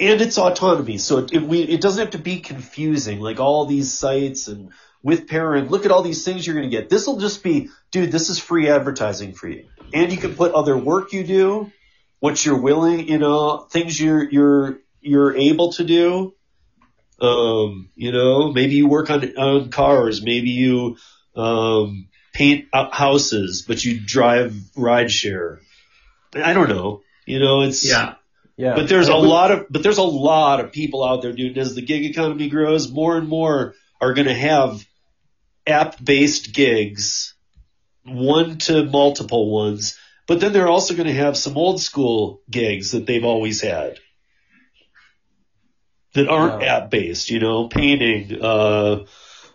And 0.00 0.20
it's 0.20 0.38
autonomy. 0.38 0.98
So 0.98 1.18
it, 1.18 1.34
it, 1.34 1.42
we, 1.42 1.60
it 1.62 1.80
doesn't 1.82 2.00
have 2.00 2.12
to 2.12 2.18
be 2.18 2.40
confusing, 2.40 3.20
like 3.20 3.38
all 3.38 3.66
these 3.66 3.92
sites 3.92 4.48
and 4.48 4.70
with 5.02 5.28
parent. 5.28 5.70
Look 5.70 5.84
at 5.84 5.92
all 5.92 6.02
these 6.02 6.24
things 6.24 6.46
you're 6.46 6.56
going 6.56 6.68
to 6.68 6.76
get. 6.76 6.88
This 6.88 7.06
will 7.06 7.18
just 7.18 7.42
be, 7.42 7.68
dude, 7.90 8.10
this 8.10 8.30
is 8.30 8.38
free 8.38 8.68
advertising 8.68 9.34
for 9.34 9.48
you, 9.48 9.66
and 9.92 10.10
you 10.10 10.18
can 10.18 10.34
put 10.34 10.52
other 10.52 10.76
work 10.76 11.12
you 11.12 11.24
do, 11.24 11.70
what 12.18 12.44
you're 12.44 12.60
willing, 12.60 13.08
you 13.08 13.18
know, 13.18 13.58
things 13.58 14.00
you're 14.00 14.28
you're 14.28 14.80
you're 15.00 15.36
able 15.36 15.72
to 15.74 15.84
do. 15.84 16.34
Um, 17.20 17.90
you 17.94 18.12
know, 18.12 18.50
maybe 18.52 18.76
you 18.76 18.88
work 18.88 19.10
on 19.10 19.36
on 19.36 19.70
cars, 19.70 20.22
maybe 20.22 20.50
you 20.50 20.96
um, 21.36 22.08
paint 22.32 22.66
houses, 22.72 23.64
but 23.66 23.84
you 23.84 24.00
drive 24.00 24.52
rideshare. 24.76 25.58
I 26.34 26.54
don't 26.54 26.68
know. 26.68 27.02
You 27.26 27.38
know, 27.38 27.60
it's 27.62 27.86
Yeah. 27.86 28.14
Yeah. 28.60 28.74
but 28.74 28.90
there's 28.90 29.08
a 29.08 29.16
lot 29.16 29.50
of 29.52 29.66
but 29.70 29.82
there's 29.82 29.96
a 29.96 30.02
lot 30.02 30.60
of 30.60 30.70
people 30.70 31.02
out 31.02 31.22
there, 31.22 31.32
dude. 31.32 31.56
As 31.56 31.74
the 31.74 31.80
gig 31.80 32.04
economy 32.04 32.50
grows, 32.50 32.90
more 32.90 33.16
and 33.16 33.26
more 33.26 33.74
are 34.02 34.12
going 34.12 34.28
to 34.28 34.34
have 34.34 34.84
app-based 35.66 36.52
gigs, 36.52 37.34
one 38.04 38.58
to 38.58 38.84
multiple 38.84 39.50
ones. 39.50 39.98
But 40.26 40.40
then 40.40 40.52
they're 40.52 40.68
also 40.68 40.94
going 40.94 41.06
to 41.06 41.14
have 41.14 41.38
some 41.38 41.56
old 41.56 41.80
school 41.80 42.42
gigs 42.50 42.90
that 42.92 43.06
they've 43.06 43.24
always 43.24 43.62
had 43.62 43.98
that 46.14 46.28
aren't 46.28 46.62
Yeah. 46.62 46.76
app-based. 46.76 47.30
You 47.30 47.40
know, 47.40 47.68
painting, 47.68 48.38
uh, 48.42 49.04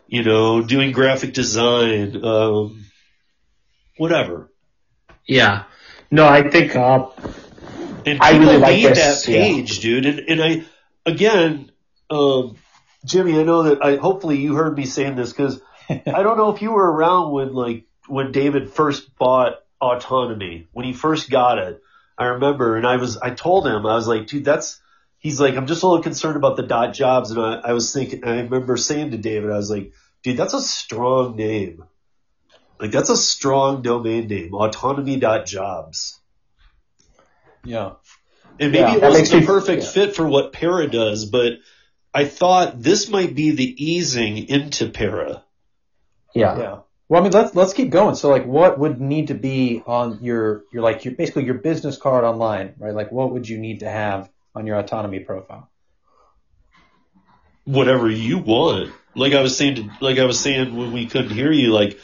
you 0.07 0.23
know, 0.23 0.61
doing 0.63 0.91
graphic 0.93 1.33
design, 1.33 2.23
um, 2.25 2.85
whatever. 3.97 4.51
Yeah. 5.27 5.63
No, 6.11 6.27
I 6.27 6.49
think, 6.49 6.75
uh, 6.75 7.07
And 8.05 8.21
I 8.21 8.37
really 8.37 8.57
like 8.57 8.75
need 8.75 8.87
this, 8.87 9.25
that 9.25 9.31
yeah. 9.31 9.41
page, 9.41 9.79
dude. 9.79 10.05
And, 10.05 10.19
and 10.19 10.43
I, 10.43 10.65
again, 11.05 11.71
um, 12.09 12.55
Jimmy, 13.05 13.39
I 13.39 13.43
know 13.43 13.63
that 13.63 13.83
I, 13.83 13.95
hopefully 13.97 14.37
you 14.37 14.55
heard 14.55 14.77
me 14.77 14.85
saying 14.85 15.15
this 15.15 15.31
because 15.31 15.61
I 15.89 16.23
don't 16.23 16.37
know 16.37 16.53
if 16.53 16.61
you 16.61 16.71
were 16.71 16.91
around 16.91 17.31
when 17.31 17.53
like, 17.53 17.85
when 18.07 18.31
David 18.31 18.71
first 18.71 19.15
bought 19.17 19.63
autonomy, 19.81 20.67
when 20.71 20.85
he 20.85 20.93
first 20.93 21.29
got 21.29 21.57
it. 21.57 21.81
I 22.17 22.25
remember 22.25 22.77
and 22.77 22.87
I 22.87 22.95
was, 22.95 23.17
I 23.17 23.31
told 23.31 23.67
him, 23.67 23.85
I 23.85 23.95
was 23.95 24.07
like, 24.07 24.27
dude, 24.27 24.45
that's, 24.45 24.79
he's 25.17 25.39
like, 25.39 25.55
I'm 25.55 25.67
just 25.67 25.83
a 25.83 25.87
little 25.87 26.03
concerned 26.03 26.37
about 26.37 26.55
the 26.55 26.63
dot 26.63 26.93
jobs. 26.93 27.31
And 27.31 27.41
I, 27.41 27.55
I 27.55 27.73
was 27.73 27.91
thinking, 27.91 28.23
I 28.23 28.41
remember 28.41 28.77
saying 28.77 29.11
to 29.11 29.17
David, 29.17 29.51
I 29.51 29.57
was 29.57 29.69
like, 29.69 29.91
dude, 30.23 30.37
that's 30.37 30.53
a 30.53 30.61
strong 30.61 31.35
name. 31.35 31.83
Like 32.79 32.91
that's 32.91 33.09
a 33.09 33.17
strong 33.17 33.81
domain 33.81 34.27
name, 34.27 34.53
autonomy.jobs. 34.53 36.19
yeah. 37.65 37.91
And 38.59 38.71
maybe 38.71 38.79
Yeah, 38.79 38.95
it 38.95 39.01
wasn't 39.01 39.29
the 39.29 39.39
me- 39.41 39.45
perfect 39.45 39.83
yeah. 39.83 39.89
fit 39.89 40.15
for 40.15 40.25
what 40.25 40.53
Para 40.53 40.87
does, 40.87 41.25
but 41.25 41.53
I 42.13 42.23
thought 42.25 42.81
this 42.81 43.09
might 43.09 43.35
be 43.35 43.51
the 43.51 43.75
easing 43.85 44.37
into 44.47 44.89
Para. 44.89 45.43
yeah. 46.33 46.57
Yeah. 46.57 46.79
Well, 47.07 47.19
I 47.21 47.23
mean, 47.23 47.33
let's 47.33 47.53
let's 47.53 47.73
keep 47.73 47.91
going. 47.91 48.15
So, 48.15 48.29
like, 48.29 48.45
what 48.47 48.79
would 48.79 48.99
need 48.99 49.27
to 49.27 49.35
be 49.35 49.83
on 49.85 50.23
your 50.23 50.63
your 50.73 50.81
like 50.81 51.05
your 51.05 51.13
basically 51.13 51.43
your 51.45 51.53
business 51.55 51.97
card 51.97 52.23
online, 52.23 52.73
right? 52.79 52.95
Like, 52.95 53.11
what 53.11 53.31
would 53.33 53.47
you 53.47 53.59
need 53.59 53.81
to 53.81 53.89
have 53.89 54.29
on 54.55 54.65
your 54.65 54.79
autonomy 54.79 55.19
profile? 55.19 55.69
Whatever 57.65 58.09
you 58.09 58.37
want. 58.39 58.91
Like 59.15 59.33
I 59.33 59.41
was 59.41 59.57
saying, 59.57 59.75
to, 59.75 59.89
like 60.01 60.17
I 60.19 60.25
was 60.25 60.39
saying 60.39 60.75
when 60.75 60.91
we 60.91 61.05
couldn't 61.07 61.31
hear 61.31 61.51
you, 61.51 61.71
like 61.73 61.99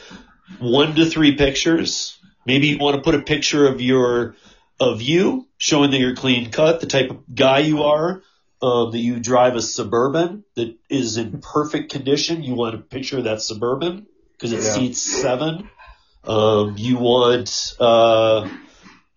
one 0.60 0.94
to 0.96 1.06
three 1.06 1.36
pictures. 1.36 2.18
Maybe 2.46 2.68
you 2.68 2.78
want 2.78 2.96
to 2.96 3.02
put 3.02 3.14
a 3.14 3.22
picture 3.22 3.66
of 3.68 3.80
your 3.80 4.34
of 4.82 5.00
you 5.00 5.46
showing 5.58 5.92
that 5.92 5.98
you're 5.98 6.16
clean 6.16 6.50
cut, 6.50 6.80
the 6.80 6.86
type 6.86 7.10
of 7.10 7.22
guy 7.32 7.60
you 7.60 7.84
are, 7.84 8.22
um, 8.60 8.90
that 8.90 8.98
you 8.98 9.20
drive 9.20 9.54
a 9.54 9.62
suburban 9.62 10.44
that 10.56 10.76
is 10.88 11.16
in 11.16 11.40
perfect 11.40 11.92
condition. 11.92 12.42
You 12.42 12.54
want 12.54 12.74
a 12.74 12.78
picture 12.78 13.18
of 13.18 13.24
that 13.24 13.40
suburban 13.42 14.06
because 14.32 14.52
it 14.52 14.62
Yeah. 14.62 14.74
seats 14.74 15.00
seven. 15.00 15.68
Um, 16.24 16.74
you 16.78 16.98
want 16.98 17.74
uh, 17.80 18.48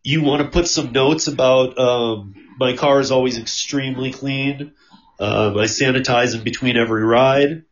you 0.04 0.22
want 0.24 0.42
to 0.44 0.50
put 0.50 0.68
some 0.68 0.92
notes 0.92 1.28
about 1.28 1.78
um, 1.78 2.36
my 2.60 2.76
car 2.76 3.00
is 3.00 3.12
always 3.12 3.38
extremely 3.38 4.12
clean. 4.12 4.74
Um, 5.20 5.58
I 5.58 5.66
sanitize 5.66 6.36
in 6.36 6.44
between 6.44 6.78
every 6.78 7.04
ride. 7.04 7.64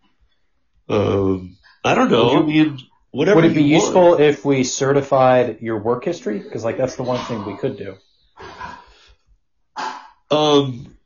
Um, 0.89 1.57
I 1.83 1.95
don't 1.95 2.11
know. 2.11 2.39
I 2.39 2.43
mean, 2.43 2.79
whatever. 3.13 3.37
Would 3.37 3.51
it 3.51 3.53
be 3.53 3.63
you 3.63 3.75
want. 3.75 3.85
useful 3.85 4.19
if 4.19 4.43
we 4.43 4.63
certified 4.63 5.61
your 5.61 5.79
work 5.79 6.03
history? 6.03 6.39
Because 6.39 6.65
like 6.65 6.77
that's 6.77 6.97
the 6.97 7.03
one 7.03 7.23
thing 7.25 7.45
we 7.45 7.55
could 7.55 7.77
do. 7.77 7.95
Um, 10.29 10.97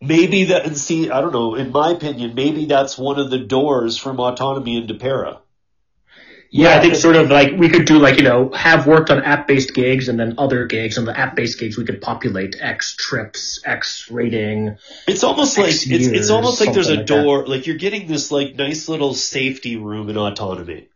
maybe 0.00 0.44
that, 0.44 0.64
and 0.64 0.78
see, 0.78 1.10
I 1.10 1.20
don't 1.20 1.32
know, 1.32 1.56
in 1.56 1.72
my 1.72 1.90
opinion, 1.90 2.34
maybe 2.34 2.66
that's 2.66 2.96
one 2.96 3.18
of 3.18 3.30
the 3.30 3.38
doors 3.38 3.98
from 3.98 4.20
autonomy 4.20 4.76
into 4.76 4.94
para. 4.94 5.40
Yeah, 6.48 6.70
Yeah, 6.70 6.78
I 6.78 6.80
think 6.80 6.94
sort 6.94 7.16
of 7.16 7.28
like 7.28 7.58
we 7.58 7.68
could 7.68 7.86
do 7.86 7.98
like 7.98 8.18
you 8.18 8.22
know 8.22 8.52
have 8.52 8.86
worked 8.86 9.10
on 9.10 9.20
app 9.24 9.48
based 9.48 9.74
gigs 9.74 10.08
and 10.08 10.18
then 10.18 10.36
other 10.38 10.66
gigs. 10.66 10.96
On 10.96 11.04
the 11.04 11.18
app 11.18 11.34
based 11.34 11.58
gigs, 11.58 11.76
we 11.76 11.84
could 11.84 12.00
populate 12.00 12.54
X 12.60 12.94
trips, 12.94 13.60
X 13.64 14.08
rating. 14.08 14.78
It's 15.08 15.24
almost 15.24 15.58
like, 15.58 15.68
X 15.68 15.86
it's, 15.88 16.06
it's 16.06 16.30
almost 16.30 16.60
like 16.60 16.72
there's 16.72 16.86
a 16.88 16.94
something 16.94 16.98
like 17.00 17.06
that. 17.08 17.24
door, 17.24 17.46
like 17.46 17.66
you're 17.66 17.76
getting 17.76 18.06
this 18.06 18.30
like 18.30 18.54
nice 18.54 18.88
little 18.88 19.12
safety 19.14 19.76
room 19.76 20.08
in 20.08 20.16
autonomy. 20.16 20.88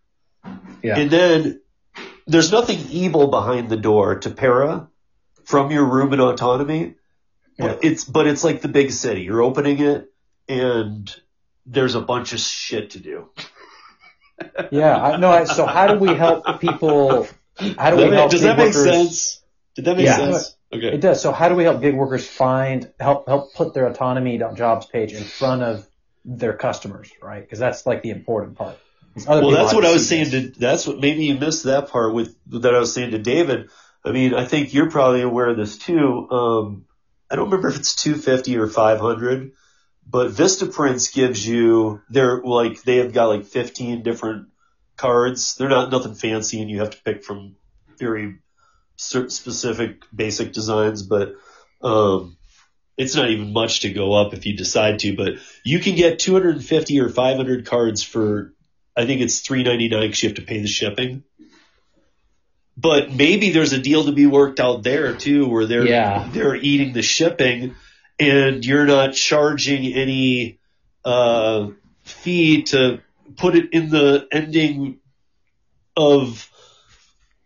Yeah. 0.83 0.99
And 0.99 1.11
then 1.11 1.61
there's 2.27 2.51
nothing 2.53 2.79
evil 2.91 3.29
behind 3.29 3.69
the 3.69 3.77
door 3.77 4.19
to 4.21 4.31
para 4.31 4.89
from 5.45 5.71
your 5.71 5.85
room 5.85 6.13
in 6.13 6.21
autonomy. 6.21 6.95
But 7.59 7.85
it's, 7.85 8.05
but 8.05 8.27
it's 8.27 8.43
like 8.43 8.63
the 8.63 8.69
big 8.69 8.91
city. 8.91 9.23
You're 9.23 9.43
opening 9.43 9.81
it 9.81 10.11
and 10.49 11.15
there's 11.67 11.95
a 11.95 12.01
bunch 12.01 12.33
of 12.33 12.41
shit 12.41 12.91
to 12.91 12.99
do. 13.01 13.29
Yeah, 14.71 14.97
I, 14.97 15.17
no. 15.19 15.45
So 15.45 15.67
how 15.67 15.87
do 15.93 15.99
we 15.99 16.15
help 16.15 16.61
people? 16.63 17.29
How 17.77 17.91
do 17.91 17.97
we 17.97 18.05
That 18.05 18.11
ma- 18.11 18.17
help 18.17 18.31
does 18.31 18.41
that 18.41 18.57
make 18.57 18.69
workers? 18.69 18.85
sense? 18.85 19.43
Did 19.77 19.85
that 19.85 19.97
make 19.99 20.07
Yeah. 20.07 20.17
sense? 20.17 20.57
Okay. 20.73 20.95
It 20.95 21.03
does. 21.03 21.21
So 21.21 21.31
how 21.31 21.51
do 21.51 21.55
we 21.57 21.65
help 21.65 21.83
gig 21.83 21.95
workers 21.95 22.27
find 22.27 22.91
help 22.99 23.29
help 23.29 23.53
put 23.53 23.75
their 23.75 23.87
autonomy 23.87 24.41
jobs 24.55 24.87
page 24.87 25.13
in 25.13 25.25
front 25.25 25.63
of 25.63 25.87
their 26.25 26.55
customers, 26.55 27.11
right? 27.21 27.41
Because 27.43 27.59
that's 27.59 27.85
like 27.85 28.01
the 28.03 28.09
important 28.09 28.57
part. 28.57 28.79
Well, 29.15 29.51
that's 29.51 29.75
what 29.75 29.85
I 29.85 29.93
was 29.93 30.09
saying 30.09 30.31
this. 30.31 30.53
to, 30.53 30.61
that's 30.61 30.87
what, 30.87 30.99
maybe 31.01 31.25
you 31.25 31.35
missed 31.35 31.65
that 31.65 31.89
part 31.89 32.15
with, 32.15 32.37
that 32.47 32.75
I 32.75 32.79
was 32.79 32.95
saying 32.95 33.11
to 33.11 33.19
David. 33.19 33.71
I 34.05 34.13
mean, 34.13 34.35
I 34.35 34.45
think 34.45 34.73
you're 34.73 34.91
probably 34.91 35.23
aware 35.23 35.49
of 35.49 35.57
this 35.57 35.79
too. 35.79 36.29
Um, 36.31 36.85
I 37.31 37.37
don't 37.37 37.47
remember 37.47 37.69
if 37.69 37.77
it's 37.77 37.95
250 37.97 38.57
or 38.57 38.69
500, 38.69 39.53
but 40.09 40.31
VistaPrints 40.31 41.13
gives 41.13 41.47
you, 41.47 42.01
they're 42.09 42.41
like, 42.43 42.83
they 42.83 42.97
have 42.97 43.13
got 43.13 43.27
like 43.27 43.45
15 43.45 44.03
different 44.03 44.49
cards. 44.97 45.57
They're 45.57 45.69
not 45.69 45.91
nothing 45.91 46.15
fancy 46.15 46.61
and 46.61 46.71
you 46.71 46.81
have 46.81 46.91
to 46.91 47.03
pick 47.03 47.25
from 47.25 47.57
very 47.99 48.39
specific 48.97 50.03
basic 50.15 50.53
designs, 50.53 51.03
but, 51.03 51.35
um, 51.83 52.37
it's 52.97 53.15
not 53.15 53.31
even 53.31 53.53
much 53.53 53.81
to 53.81 53.93
go 53.93 54.13
up 54.13 54.35
if 54.35 54.45
you 54.45 54.57
decide 54.57 54.99
to, 55.01 55.17
but 55.17 55.35
you 55.65 55.79
can 55.81 55.95
get 55.95 56.19
250 56.19 57.01
or 57.01 57.09
500 57.09 57.67
cards 57.67 58.03
for, 58.03 58.55
I 58.97 59.07
think 59.07 59.21
it's 59.21 59.41
399 59.41 60.01
because 60.03 60.23
you 60.23 60.29
have 60.29 60.37
to 60.37 60.43
pay 60.43 60.61
the 60.61 60.69
shipping. 60.69 61.23
But 62.77 63.13
maybe 63.13 63.51
there's 63.51 63.73
a 63.73 63.79
deal 63.81 64.05
to 64.05 64.13
be 64.13 64.27
worked 64.27 64.59
out 64.59 64.83
there 64.83 65.15
too, 65.15 65.49
where 65.49 65.67
they're 65.67 65.87
Yeah. 65.87 66.29
they're 66.33 66.57
eating 66.57 66.93
the 66.93 67.03
shipping, 67.03 67.75
and 68.19 68.65
you're 68.65 68.87
not 68.87 69.13
charging 69.13 69.93
any 69.93 70.59
uh, 71.05 71.69
fee 72.05 72.63
to 72.65 73.01
put 73.37 73.55
it 73.55 73.73
in 73.73 73.91
the 73.91 74.27
ending 74.33 74.99
of 75.97 76.49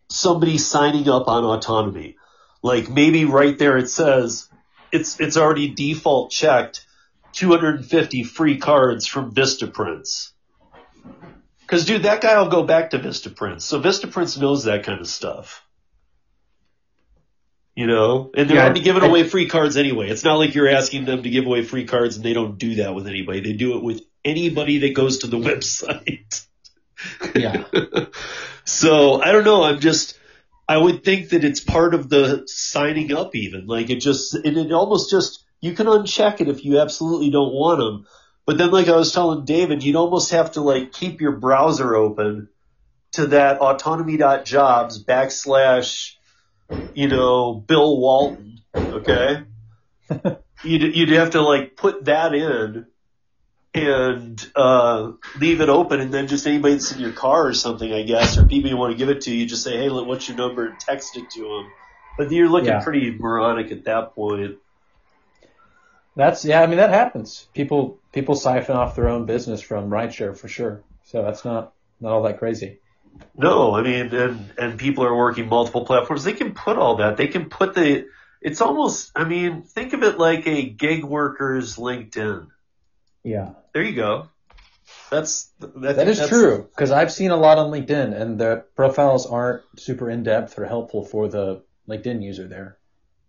somebody 0.09 0.59
signing 0.59 1.09
up 1.09 1.29
on 1.29 1.45
autonomy. 1.45 2.17
Like 2.63 2.89
maybe 2.89 3.25
right 3.25 3.59
there 3.59 3.77
it 3.77 3.91
says 3.91 4.49
it's 4.93 5.21
it's 5.21 5.37
already 5.37 5.69
default 5.69 6.31
checked 6.31 6.87
250 7.33 8.23
free 8.23 8.59
cards 8.59 9.07
from 9.07 9.35
VistaPrints. 9.35 10.31
Cause 11.67 11.87
dude, 11.87 12.03
that 12.03 12.21
guy 12.21 12.39
will 12.41 12.51
go 12.51 12.63
back 12.63 12.91
to 12.91 12.99
VistaPrints. 12.99 13.63
So 13.63 13.81
VistaPrints 13.81 14.39
knows 14.41 14.65
that 14.65 14.85
kind 14.85 15.01
of 15.01 15.07
stuff. 15.09 15.65
You 17.75 17.87
know? 17.87 18.31
And 18.37 18.49
they're 18.49 18.57
Yeah, 18.59 18.65
already 18.65 18.81
giving 18.83 19.03
I- 19.03 19.07
away 19.07 19.25
free 19.25 19.49
cards 19.49 19.77
anyway. 19.77 20.09
It's 20.11 20.25
not 20.25 20.37
like 20.37 20.55
you're 20.55 20.69
asking 20.69 21.07
them 21.07 21.23
to 21.23 21.31
give 21.31 21.47
away 21.47 21.65
free 21.65 21.87
cards 21.87 22.17
and 22.17 22.25
they 22.25 22.33
don't 22.33 22.59
do 22.59 22.77
that 22.77 22.95
with 22.95 23.07
anybody. 23.07 23.41
They 23.41 23.53
do 23.55 23.77
it 23.77 23.83
with 23.83 24.03
anybody 24.25 24.79
that 24.81 24.95
goes 24.95 25.19
to 25.19 25.27
the 25.27 25.39
website. 25.49 26.45
Yeah. 27.35 27.65
so 28.65 29.21
I 29.21 29.33
don't 29.33 29.45
know. 29.45 29.65
I'm 29.65 29.81
just, 29.81 30.19
I 30.69 30.77
would 30.77 31.03
think 31.05 31.31
that 31.31 31.45
it's 31.45 31.61
part 31.61 31.95
of 31.95 32.09
the 32.09 32.45
signing 32.47 33.13
up 33.13 33.35
even. 33.35 33.67
Like 33.67 33.91
it 33.91 34.01
just, 34.01 34.35
and 34.35 34.57
it 34.57 34.71
almost 34.73 35.11
just, 35.11 35.45
you 35.61 35.73
can 35.73 35.87
uncheck 35.87 36.41
it 36.41 36.49
if 36.49 36.65
you 36.65 36.79
absolutely 36.79 37.31
don't 37.31 37.53
want 37.53 37.79
them. 37.79 38.07
But 38.47 38.59
then 38.59 38.71
like 38.71 38.89
I 38.89 38.97
was 38.97 39.13
telling 39.13 39.45
David, 39.45 39.83
you'd 39.83 39.97
almost 39.97 40.33
have 40.33 40.53
to 40.53 40.61
like 40.61 40.93
keep 40.93 41.21
your 41.21 41.33
browser 41.33 41.95
open 41.95 42.49
to 43.13 43.29
that 43.29 43.59
autonomy.jobs 43.61 45.05
backslash, 45.05 46.13
you 46.93 47.09
know, 47.09 47.55
Bill 47.55 47.99
Walton. 47.99 48.59
Okay. 48.93 49.45
you'd, 50.63 50.97
you'd 50.97 51.09
have 51.11 51.31
to 51.31 51.41
like 51.41 51.77
put 51.77 52.05
that 52.05 52.35
in 52.35 52.87
and 53.73 54.51
uh, 54.55 55.13
leave 55.41 55.61
it 55.61 55.69
open, 55.69 56.01
and 56.01 56.15
then 56.15 56.29
just 56.29 56.47
anybody 56.47 56.75
that's 56.75 56.93
in 56.93 57.01
your 57.01 57.13
car 57.13 57.49
or 57.49 57.55
something, 57.55 57.93
I 57.93 58.03
guess, 58.03 58.39
or 58.39 58.47
people 58.47 58.71
you 58.71 58.77
want 58.77 58.93
to 58.93 58.97
give 58.99 59.09
it 59.09 59.23
to, 59.23 59.35
you 59.35 59.47
just 59.47 59.65
say, 59.65 59.77
"Hey, 59.77 59.89
look, 59.89 60.07
what's 60.07 60.29
your 60.29 60.37
number?" 60.37 60.67
and 60.67 60.79
text 60.79 61.17
it 61.17 61.29
to 61.31 61.41
them. 61.41 61.73
But 62.17 62.31
you're 62.31 62.49
looking 62.49 62.69
Yeah. 62.69 62.85
pretty 62.85 63.11
moronic 63.19 63.73
at 63.73 63.85
that 63.87 64.15
point. 64.15 64.59
That's 66.15 66.45
yeah. 66.45 66.63
I 66.63 66.67
mean 66.69 66.77
that 66.77 66.91
happens. 66.91 67.49
People 67.53 67.99
people 68.15 68.37
siphon 68.37 68.77
off 68.77 68.95
their 68.97 69.09
own 69.09 69.27
business 69.27 69.61
from 69.61 69.91
rideshare 69.91 70.37
for 70.37 70.49
sure. 70.49 70.83
So 71.05 71.23
that's 71.23 71.45
not 71.45 71.75
not 72.01 72.13
all 72.13 72.23
that 72.23 72.39
crazy. 72.39 72.79
No, 73.37 73.75
I 73.75 73.83
mean, 73.83 74.15
and 74.15 74.53
and 74.57 74.79
people 74.79 75.05
are 75.05 75.17
working 75.17 75.49
multiple 75.49 75.85
platforms. 75.85 76.25
They 76.25 76.33
can 76.33 76.55
put 76.55 76.79
all 76.79 76.97
that. 76.97 77.17
They 77.17 77.27
can 77.29 77.51
put 77.51 77.75
the. 77.75 78.07
It's 78.41 78.61
almost. 78.61 79.13
I 79.15 79.25
mean, 79.25 79.63
think 79.63 79.93
of 79.93 80.03
it 80.03 80.19
like 80.19 80.47
a 80.47 80.63
gig 80.63 81.05
worker's 81.05 81.77
LinkedIn. 81.77 82.49
Yeah, 83.23 83.51
There 83.73 83.83
you 83.83 83.95
go. 83.97 84.29
That's 85.11 85.51
that, 85.61 85.97
that 85.97 86.09
is 86.09 86.19
that's- 86.19 86.29
true 86.29 86.69
because 86.71 86.91
I've 86.91 87.13
seen 87.13 87.31
a 87.31 87.37
lot 87.37 87.59
on 87.59 87.71
LinkedIn, 87.71 88.21
and 88.21 88.39
the 88.39 88.65
profiles 88.77 89.27
aren't 89.27 89.63
super 89.77 90.11
in 90.11 90.23
depth 90.25 90.59
or 90.59 90.67
helpful 90.67 91.05
for 91.05 91.29
the 91.29 91.63
LinkedIn 91.89 92.23
user 92.23 92.47
there 92.49 92.79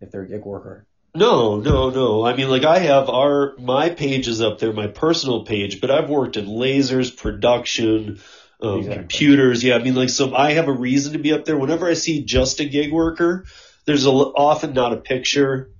if 0.00 0.10
they're 0.10 0.22
a 0.22 0.28
gig 0.28 0.44
worker. 0.44 0.86
No, 1.16 1.60
no, 1.60 1.90
no. 1.90 2.24
I 2.24 2.36
mean, 2.36 2.48
like 2.48 2.64
I 2.64 2.78
have 2.78 3.08
our 3.08 3.54
my 3.58 3.90
page 3.90 4.28
is 4.28 4.40
up 4.40 4.58
there, 4.58 4.72
my 4.72 4.86
personal 4.86 5.44
page, 5.44 5.80
but 5.80 5.90
I've 5.90 6.08
worked 6.10 6.36
in 6.36 6.46
lasers, 6.46 7.16
production, 7.16 8.20
um, 8.60 8.78
Exactly. 8.80 8.98
computers. 9.00 9.64
Yeah, 9.64 9.76
I 9.76 9.78
mean, 9.82 9.94
like 9.94 10.10
so 10.10 10.34
I 10.34 10.52
have 10.52 10.68
a 10.68 10.72
reason 10.72 11.14
to 11.14 11.18
be 11.18 11.32
up 11.32 11.44
there. 11.44 11.56
Whenever 11.56 11.88
I 11.88 11.94
see 11.94 12.22
just 12.24 12.60
a 12.60 12.64
gig 12.64 12.92
worker, 12.92 13.44
there's 13.86 14.06
a 14.06 14.10
often 14.10 14.74
not 14.74 14.92
a 14.92 14.96
picture. 14.96 15.70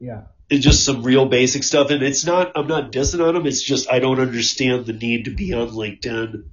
Yeah. 0.00 0.22
It's 0.50 0.64
just 0.64 0.84
some 0.84 1.02
real 1.02 1.26
basic 1.26 1.62
stuff, 1.64 1.90
and 1.90 2.02
it's 2.02 2.26
not. 2.26 2.52
I'm 2.56 2.66
not 2.66 2.92
dissing 2.92 3.26
on 3.26 3.34
them. 3.34 3.46
It's 3.46 3.62
just 3.62 3.90
I 3.90 4.00
don't 4.00 4.20
understand 4.20 4.86
the 4.86 4.92
need 4.92 5.24
to 5.24 5.30
be 5.30 5.54
on 5.54 5.68
LinkedIn 5.70 6.44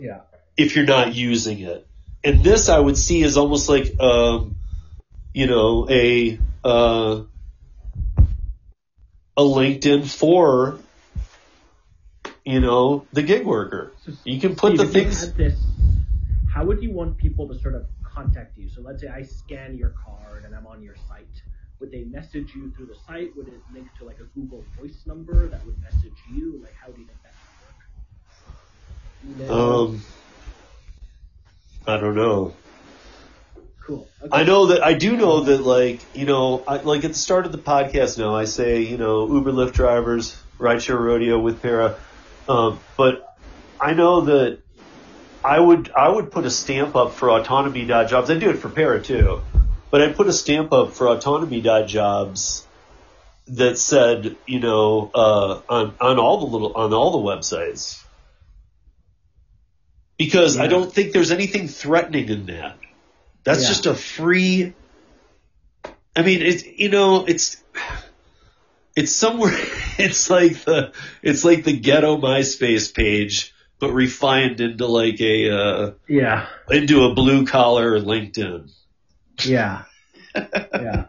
Yeah. 0.00 0.20
if 0.56 0.74
you're 0.74 0.86
not 0.86 1.14
using 1.14 1.60
it. 1.60 1.86
And 2.24 2.42
this 2.42 2.68
I 2.68 2.78
would 2.78 2.98
see 2.98 3.22
as 3.22 3.36
almost 3.36 3.68
like, 3.68 3.98
um, 4.00 4.56
you 5.32 5.46
know, 5.46 5.86
a 5.88 6.38
uh, 6.64 7.22
a 9.36 9.42
LinkedIn 9.42 10.06
for, 10.06 10.78
you 12.44 12.60
know, 12.60 13.06
the 13.12 13.22
gig 13.22 13.46
worker. 13.46 13.92
You 14.24 14.40
can 14.40 14.56
put 14.56 14.74
Steve, 14.74 14.86
the 14.86 14.92
things. 14.92 15.32
this, 15.34 15.58
how 16.52 16.64
would 16.64 16.82
you 16.82 16.92
want 16.92 17.16
people 17.16 17.48
to 17.48 17.58
sort 17.58 17.74
of 17.74 17.86
contact 18.04 18.58
you? 18.58 18.68
So 18.68 18.80
let's 18.82 19.00
say 19.00 19.08
I 19.08 19.22
scan 19.22 19.76
your 19.76 19.90
card 20.04 20.44
and 20.44 20.54
I'm 20.54 20.66
on 20.66 20.82
your 20.82 20.96
site. 21.08 21.26
Would 21.80 21.90
they 21.90 22.04
message 22.04 22.54
you 22.54 22.70
through 22.76 22.86
the 22.86 22.96
site? 23.06 23.34
Would 23.36 23.48
it 23.48 23.60
link 23.72 23.88
to 23.98 24.04
like 24.04 24.18
a 24.20 24.24
Google 24.38 24.64
Voice 24.78 25.02
number 25.06 25.48
that 25.48 25.64
would 25.64 25.80
message 25.82 26.12
you? 26.30 26.60
Like, 26.62 26.74
how 26.74 26.88
do 26.88 27.00
you 27.00 27.06
think 27.06 27.18
that 27.22 27.32
would 29.24 29.46
work? 29.46 29.48
Email? 29.48 29.80
Um, 29.84 30.02
I 31.86 31.96
don't 31.96 32.14
know. 32.14 32.54
Cool. 33.90 34.08
Okay. 34.22 34.30
I 34.32 34.44
know 34.44 34.66
that 34.66 34.84
I 34.84 34.94
do 34.94 35.16
know 35.16 35.40
that 35.40 35.62
like 35.62 36.00
you 36.14 36.24
know 36.24 36.62
I, 36.66 36.76
like 36.76 37.04
at 37.04 37.12
the 37.12 37.18
start 37.18 37.46
of 37.46 37.52
the 37.52 37.58
podcast 37.58 38.18
now 38.18 38.34
I 38.36 38.44
say 38.44 38.82
you 38.82 38.96
know 38.96 39.32
Uber 39.32 39.52
Lyft 39.52 39.72
drivers 39.72 40.40
rideshare 40.58 40.98
rodeo 40.98 41.38
with 41.38 41.60
para, 41.60 41.96
um, 42.48 42.78
but 42.96 43.36
I 43.80 43.94
know 43.94 44.22
that 44.22 44.60
I 45.44 45.58
would 45.58 45.90
I 45.90 46.08
would 46.08 46.30
put 46.30 46.44
a 46.44 46.50
stamp 46.50 46.94
up 46.94 47.14
for 47.14 47.30
autonomy 47.30 47.86
jobs. 47.86 48.30
I 48.30 48.38
do 48.38 48.50
it 48.50 48.58
for 48.58 48.68
para 48.68 49.02
too, 49.02 49.42
but 49.90 50.02
I'd 50.02 50.14
put 50.14 50.28
a 50.28 50.32
stamp 50.32 50.72
up 50.72 50.92
for 50.92 51.08
autonomy 51.08 51.60
jobs 51.60 52.66
that 53.48 53.78
said 53.78 54.36
you 54.46 54.60
know 54.60 55.10
uh, 55.12 55.60
on 55.68 55.94
on 56.00 56.18
all 56.18 56.38
the 56.38 56.46
little 56.46 56.74
on 56.74 56.92
all 56.92 57.10
the 57.10 57.28
websites 57.28 58.00
because 60.16 60.58
I 60.58 60.66
don't 60.66 60.92
think 60.92 61.12
there's 61.12 61.32
anything 61.32 61.66
threatening 61.66 62.28
in 62.28 62.46
that. 62.46 62.76
That's 63.50 63.62
Yeah. 63.62 63.68
just 63.68 63.86
a 63.86 63.94
free 63.94 64.74
I 66.16 66.22
mean, 66.22 66.42
it's 66.42 66.64
you 66.66 66.88
know, 66.88 67.24
it's 67.26 67.56
it's 68.96 69.12
somewhere. 69.12 69.56
It's 69.98 70.30
like 70.30 70.64
the 70.64 70.92
it's 71.22 71.44
like 71.44 71.64
the 71.64 71.78
ghetto 71.78 72.16
MySpace 72.16 72.94
page, 72.94 73.52
but 73.78 73.92
refined 73.92 74.60
into 74.62 74.86
like 74.86 75.20
a 75.20 75.50
uh, 75.50 75.92
Yeah. 76.08 76.46
into 76.70 77.04
a 77.04 77.14
blue 77.14 77.44
collar 77.46 77.98
LinkedIn. 78.00 78.70
Yeah. 79.44 79.82
Yeah. 80.34 81.04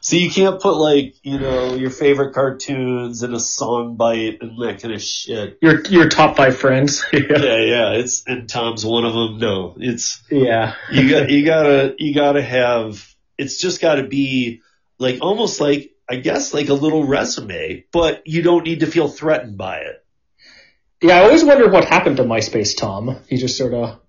So 0.00 0.16
you 0.16 0.30
can't 0.30 0.60
put 0.60 0.76
like 0.76 1.16
you 1.24 1.38
know 1.40 1.74
your 1.74 1.90
favorite 1.90 2.32
cartoons 2.34 3.22
and 3.22 3.34
a 3.34 3.40
song 3.40 3.96
bite 3.96 4.38
and 4.40 4.52
that 4.62 4.80
kind 4.80 4.94
of 4.94 5.02
shit. 5.02 5.58
Your 5.60 5.84
your 5.86 6.08
top 6.08 6.36
five 6.36 6.56
friends. 6.56 7.04
yeah. 7.12 7.20
Yeah, 7.28 7.56
yeah. 7.56 7.90
It's 7.92 8.22
and 8.26 8.48
Tom's 8.48 8.84
one 8.86 9.04
of 9.04 9.12
them. 9.12 9.38
No, 9.38 9.74
it's 9.78 10.22
Yeah. 10.30 10.74
you 10.92 11.10
got 11.10 11.30
you 11.30 11.44
gotta 11.44 11.94
you 11.98 12.14
gotta 12.14 12.42
have. 12.42 13.04
It's 13.36 13.58
just 13.58 13.80
got 13.80 13.96
to 13.96 14.04
be 14.04 14.62
like 14.98 15.18
almost 15.20 15.60
like 15.60 15.92
I 16.08 16.16
guess 16.16 16.54
like 16.54 16.68
a 16.70 16.74
little 16.74 17.04
resume, 17.04 17.84
but 17.92 18.22
you 18.26 18.42
don't 18.42 18.64
need 18.64 18.80
to 18.80 18.86
feel 18.86 19.08
threatened 19.08 19.58
by 19.58 19.78
it. 19.78 20.04
Yeah, 21.02 21.20
I 21.20 21.24
always 21.24 21.44
wonder 21.44 21.68
what 21.68 21.84
happened 21.84 22.16
to 22.16 22.24
MySpace 22.24 22.76
Tom. 22.76 23.18
He 23.28 23.36
just 23.36 23.56
sort 23.56 23.74
of 23.74 24.00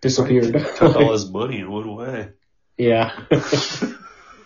disappeared. 0.00 0.52
Took 0.76 0.94
all 0.96 1.12
his 1.18 1.28
money 1.30 1.58
and 1.60 1.72
went 1.72 1.86
away. 1.88 2.28
yeah. 2.76 3.18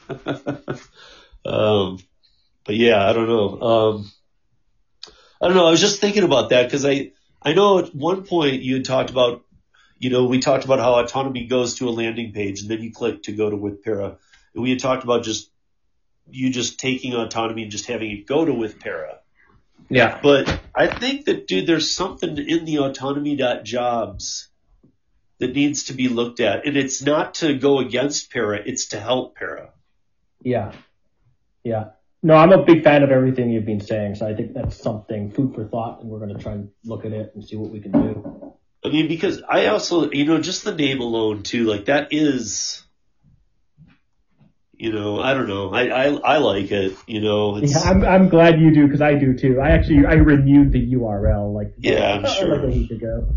um, 1.44 1.98
but 2.64 2.74
yeah, 2.74 3.08
I 3.08 3.12
don't 3.12 3.28
know. 3.28 3.60
Um, 3.60 4.10
I 5.40 5.46
don't 5.46 5.56
know. 5.56 5.66
I 5.66 5.70
was 5.70 5.80
just 5.80 6.00
thinking 6.00 6.24
about 6.24 6.50
that 6.50 6.64
because 6.64 6.84
I, 6.84 7.12
I 7.42 7.52
know 7.52 7.78
at 7.78 7.94
one 7.94 8.24
point 8.24 8.62
you 8.62 8.74
had 8.74 8.84
talked 8.84 9.10
about, 9.10 9.44
you 9.98 10.10
know, 10.10 10.26
we 10.26 10.40
talked 10.40 10.64
about 10.64 10.78
how 10.78 10.94
autonomy 10.94 11.46
goes 11.46 11.76
to 11.76 11.88
a 11.88 11.90
landing 11.90 12.32
page 12.32 12.62
and 12.62 12.70
then 12.70 12.82
you 12.82 12.92
click 12.92 13.24
to 13.24 13.32
go 13.32 13.48
to 13.48 13.56
with 13.56 13.82
para. 13.82 14.16
And 14.54 14.62
we 14.62 14.70
had 14.70 14.80
talked 14.80 15.04
about 15.04 15.24
just, 15.24 15.50
you 16.30 16.50
just 16.50 16.80
taking 16.80 17.14
autonomy 17.14 17.62
and 17.62 17.70
just 17.70 17.86
having 17.86 18.10
it 18.10 18.26
go 18.26 18.44
to 18.44 18.52
with 18.52 18.80
para. 18.80 19.20
Yeah. 19.88 20.18
But 20.22 20.60
I 20.74 20.86
think 20.88 21.26
that, 21.26 21.46
dude, 21.46 21.66
there's 21.66 21.90
something 21.90 22.36
in 22.36 22.64
the 22.64 22.78
autonomy.jobs 22.78 24.48
that 25.38 25.54
needs 25.54 25.84
to 25.84 25.92
be 25.92 26.08
looked 26.08 26.40
at. 26.40 26.66
And 26.66 26.76
it's 26.76 27.02
not 27.02 27.34
to 27.34 27.54
go 27.54 27.78
against 27.78 28.32
para, 28.32 28.60
it's 28.64 28.88
to 28.88 29.00
help 29.00 29.36
para. 29.36 29.70
Yeah. 30.42 30.72
Yeah. 31.64 31.90
No, 32.22 32.34
I'm 32.34 32.52
a 32.52 32.64
big 32.64 32.82
fan 32.82 33.02
of 33.02 33.10
everything 33.10 33.50
you've 33.50 33.66
been 33.66 33.80
saying, 33.80 34.16
so 34.16 34.26
I 34.26 34.34
think 34.34 34.54
that's 34.54 34.76
something 34.76 35.30
food 35.30 35.54
for 35.54 35.64
thought, 35.64 36.00
and 36.00 36.10
we're 36.10 36.18
going 36.18 36.36
to 36.36 36.42
try 36.42 36.52
and 36.52 36.70
look 36.84 37.04
at 37.04 37.12
it 37.12 37.32
and 37.34 37.44
see 37.44 37.56
what 37.56 37.70
we 37.70 37.80
can 37.80 37.92
do. 37.92 38.52
I 38.84 38.88
mean, 38.88 39.08
because 39.08 39.42
I 39.48 39.66
also, 39.66 40.10
you 40.10 40.24
know, 40.24 40.40
just 40.40 40.64
the 40.64 40.74
name 40.74 41.00
alone 41.00 41.42
too, 41.42 41.64
like 41.64 41.84
that 41.86 42.08
is, 42.12 42.82
you 44.72 44.92
know, 44.92 45.20
I 45.20 45.34
don't 45.34 45.48
know, 45.48 45.72
I 45.72 45.86
I, 45.88 46.04
I 46.14 46.38
like 46.38 46.70
it, 46.70 46.96
you 47.06 47.20
know. 47.20 47.58
Yeah, 47.58 47.78
I'm 47.80 48.04
I'm 48.04 48.28
glad 48.28 48.60
you 48.60 48.72
do 48.72 48.86
because 48.86 49.00
I 49.02 49.14
do 49.14 49.36
too. 49.36 49.60
I 49.60 49.70
actually 49.70 50.06
I 50.06 50.14
renewed 50.14 50.72
the 50.72 50.94
URL 50.94 51.54
like 51.54 51.74
Yeah, 51.78 52.14
I'm 52.14 52.26
sure. 52.26 52.56
like 52.56 52.64
a 52.64 52.76
week 52.76 52.90
ago. 52.90 53.28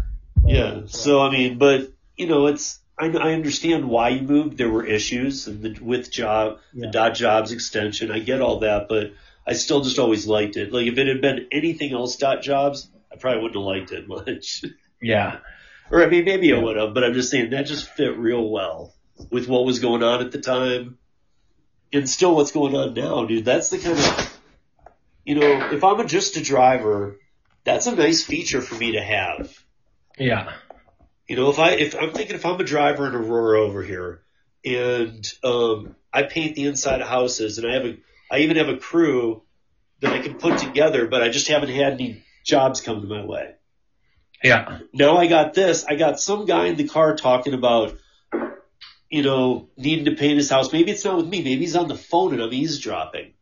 yeah. 0.45 0.81
So 0.87 1.21
I 1.21 1.31
mean, 1.31 1.57
but 1.57 1.91
you 2.17 2.27
know, 2.27 2.47
it's 2.47 2.79
I 2.99 3.07
I 3.07 3.33
understand 3.33 3.87
why 3.87 4.09
you 4.09 4.21
moved. 4.21 4.57
There 4.57 4.69
were 4.69 4.85
issues 4.85 5.45
the 5.45 5.77
with 5.81 6.11
job 6.11 6.59
the 6.73 6.87
dot 6.87 7.15
jobs 7.15 7.51
extension. 7.51 8.11
I 8.11 8.19
get 8.19 8.41
all 8.41 8.59
that, 8.59 8.87
but 8.89 9.13
I 9.47 9.53
still 9.53 9.81
just 9.81 9.99
always 9.99 10.27
liked 10.27 10.57
it. 10.57 10.73
Like 10.73 10.87
if 10.87 10.97
it 10.97 11.07
had 11.07 11.21
been 11.21 11.47
anything 11.51 11.93
else 11.93 12.17
dot 12.17 12.41
jobs, 12.41 12.89
I 13.11 13.15
probably 13.15 13.41
wouldn't 13.41 13.55
have 13.55 13.65
liked 13.65 13.91
it 13.91 14.07
much. 14.07 14.65
Yeah. 15.01 15.37
Or 15.91 16.03
I 16.03 16.07
mean, 16.07 16.23
maybe 16.23 16.53
I 16.53 16.59
would 16.59 16.77
have, 16.77 16.93
but 16.93 17.03
I'm 17.03 17.15
just 17.15 17.31
saying 17.31 17.49
that 17.49 17.65
just 17.65 17.89
fit 17.89 18.15
real 18.15 18.47
well 18.47 18.93
with 19.31 19.47
what 19.47 19.65
was 19.65 19.79
going 19.79 20.03
on 20.03 20.21
at 20.21 20.31
the 20.31 20.39
time, 20.39 20.99
and 21.91 22.07
still 22.07 22.35
what's 22.35 22.51
going 22.51 22.75
on 22.75 22.93
now, 22.93 23.25
dude. 23.25 23.45
That's 23.45 23.69
the 23.69 23.79
kind 23.79 23.97
of, 23.97 24.39
you 25.25 25.33
know, 25.33 25.71
if 25.71 25.83
I'm 25.83 25.99
a, 25.99 26.05
just 26.05 26.37
a 26.37 26.43
driver, 26.43 27.17
that's 27.63 27.87
a 27.87 27.95
nice 27.95 28.23
feature 28.23 28.61
for 28.61 28.75
me 28.75 28.91
to 28.91 29.01
have. 29.01 29.51
Yeah. 30.17 30.53
You 31.29 31.35
know, 31.35 31.51
if 31.51 31.59
I 31.59 31.71
if 31.73 31.95
I'm 31.95 32.11
thinking 32.11 32.35
if 32.35 32.43
I'm 32.45 32.59
a 32.59 32.63
driver 32.63 33.07
in 33.07 33.13
Aurora 33.13 33.61
over 33.61 33.83
here, 33.83 34.23
and 34.65 35.31
um, 35.43 35.95
I 36.11 36.23
paint 36.23 36.55
the 36.55 36.65
inside 36.65 37.01
of 37.01 37.07
houses, 37.07 37.59
and 37.59 37.69
I 37.69 37.75
have 37.75 37.85
a 37.85 37.97
I 38.31 38.39
even 38.39 38.57
have 38.57 38.67
a 38.67 38.77
crew 38.77 39.43
that 40.01 40.11
I 40.11 40.19
can 40.19 40.33
put 40.35 40.57
together, 40.57 41.07
but 41.07 41.21
I 41.21 41.29
just 41.29 41.47
haven't 41.47 41.69
had 41.69 41.93
any 41.93 42.23
jobs 42.43 42.81
come 42.81 43.01
to 43.01 43.07
my 43.07 43.23
way. 43.23 43.53
Yeah. 44.43 44.79
Now 44.91 45.17
I 45.17 45.27
got 45.27 45.53
this. 45.53 45.85
I 45.85 45.95
got 45.95 46.19
some 46.19 46.45
guy 46.45 46.65
in 46.65 46.77
the 46.77 46.87
car 46.87 47.15
talking 47.15 47.53
about, 47.53 47.95
you 49.09 49.21
know, 49.21 49.69
needing 49.77 50.05
to 50.05 50.15
paint 50.15 50.37
his 50.37 50.49
house. 50.49 50.73
Maybe 50.73 50.89
it's 50.91 51.05
not 51.05 51.17
with 51.17 51.27
me. 51.27 51.43
Maybe 51.43 51.61
he's 51.61 51.75
on 51.75 51.89
the 51.89 51.95
phone 51.97 52.33
and 52.33 52.41
I'm 52.41 52.53
eavesdropping. 52.53 53.33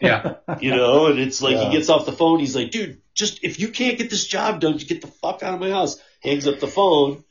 Yeah. 0.00 0.34
You 0.60 0.74
know, 0.74 1.06
and 1.06 1.18
it's 1.18 1.40
like 1.40 1.54
Yeah. 1.54 1.70
he 1.70 1.76
gets 1.76 1.88
off 1.88 2.06
the 2.06 2.12
phone. 2.12 2.38
He's 2.40 2.56
like, 2.56 2.70
dude, 2.70 3.00
just 3.14 3.44
if 3.44 3.58
you 3.60 3.68
can't 3.68 3.98
get 3.98 4.10
this 4.10 4.26
job 4.26 4.60
done, 4.60 4.74
just 4.78 4.88
get 4.88 5.00
the 5.00 5.06
fuck 5.06 5.42
out 5.42 5.54
of 5.54 5.60
my 5.60 5.70
house. 5.70 6.00
Hangs 6.22 6.46
up 6.46 6.60
the 6.60 6.66
phone, 6.66 7.24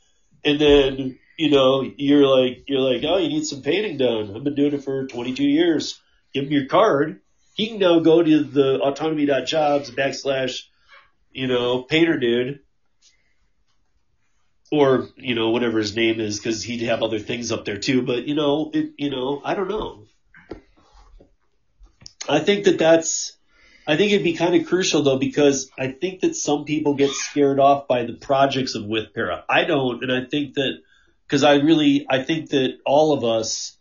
and 0.43 0.59
then 0.59 1.19
you 1.37 1.51
know 1.51 1.83
you're 1.97 2.25
like 2.25 2.63
you're 2.67 2.81
like, 2.81 3.03
oh, 3.07 3.17
you 3.17 3.29
need 3.29 3.45
some 3.45 3.61
painting 3.61 3.97
done. 3.97 4.35
I've 4.35 4.43
been 4.43 4.55
doing 4.55 4.73
it 4.73 4.83
for 4.83 5.05
22 5.07 5.43
years. 5.43 6.01
Give 6.33 6.45
him 6.45 6.51
your 6.51 6.65
card. 6.65 7.21
He 7.53 7.67
can 7.67 7.79
now 7.79 7.99
go 7.99 8.23
to 8.23 8.43
the 8.43 8.79
autonomy.jobs 8.79 9.91
backslash, 9.91 10.63
you 11.31 11.47
know, 11.47 11.83
painter 11.83 12.17
dude. 12.17 12.59
Or, 14.71 15.09
you 15.15 15.33
know, 15.33 15.49
whatever 15.49 15.79
his 15.79 15.95
name 15.95 16.19
is, 16.19 16.39
cause 16.39 16.61
he'd 16.61 16.83
have 16.83 17.01
other 17.01 17.17
things 17.17 17.51
up 17.51 17.65
there 17.65 17.79
too, 17.79 18.03
but 18.03 18.27
you 18.27 18.35
know, 18.35 18.69
it, 18.71 18.91
you 18.97 19.09
know, 19.09 19.41
I 19.43 19.55
don't 19.55 19.67
know. 19.67 20.05
I 22.29 22.39
think 22.39 22.65
that 22.65 22.77
that's, 22.77 23.35
I 23.89 23.97
think 23.97 24.11
it'd 24.11 24.23
be 24.23 24.35
kind 24.35 24.53
of 24.53 24.67
crucial 24.67 25.01
though, 25.01 25.17
because 25.17 25.71
I 25.75 25.87
think 25.87 26.19
that 26.21 26.35
some 26.35 26.65
people 26.65 26.93
get 26.93 27.09
scared 27.09 27.59
off 27.59 27.87
by 27.87 28.03
the 28.03 28.13
projects 28.13 28.75
of 28.75 28.85
with 28.85 29.15
para. 29.15 29.43
I 29.49 29.63
don't, 29.63 30.03
and 30.03 30.11
I 30.11 30.25
think 30.25 30.53
that, 30.53 30.81
cause 31.27 31.43
I 31.43 31.55
really, 31.55 32.05
I 32.07 32.21
think 32.21 32.51
that 32.51 32.77
all 32.85 33.13
of 33.13 33.23
us, 33.23 33.75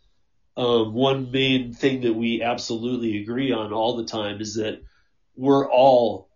um, 0.56 0.94
one 0.94 1.30
main 1.30 1.74
thing 1.74 2.00
that 2.00 2.14
we 2.14 2.42
absolutely 2.42 3.20
agree 3.20 3.52
on 3.52 3.74
all 3.74 3.98
the 3.98 4.06
time 4.06 4.40
is 4.40 4.54
that 4.54 4.82
we're 5.36 5.70
all 5.70 6.30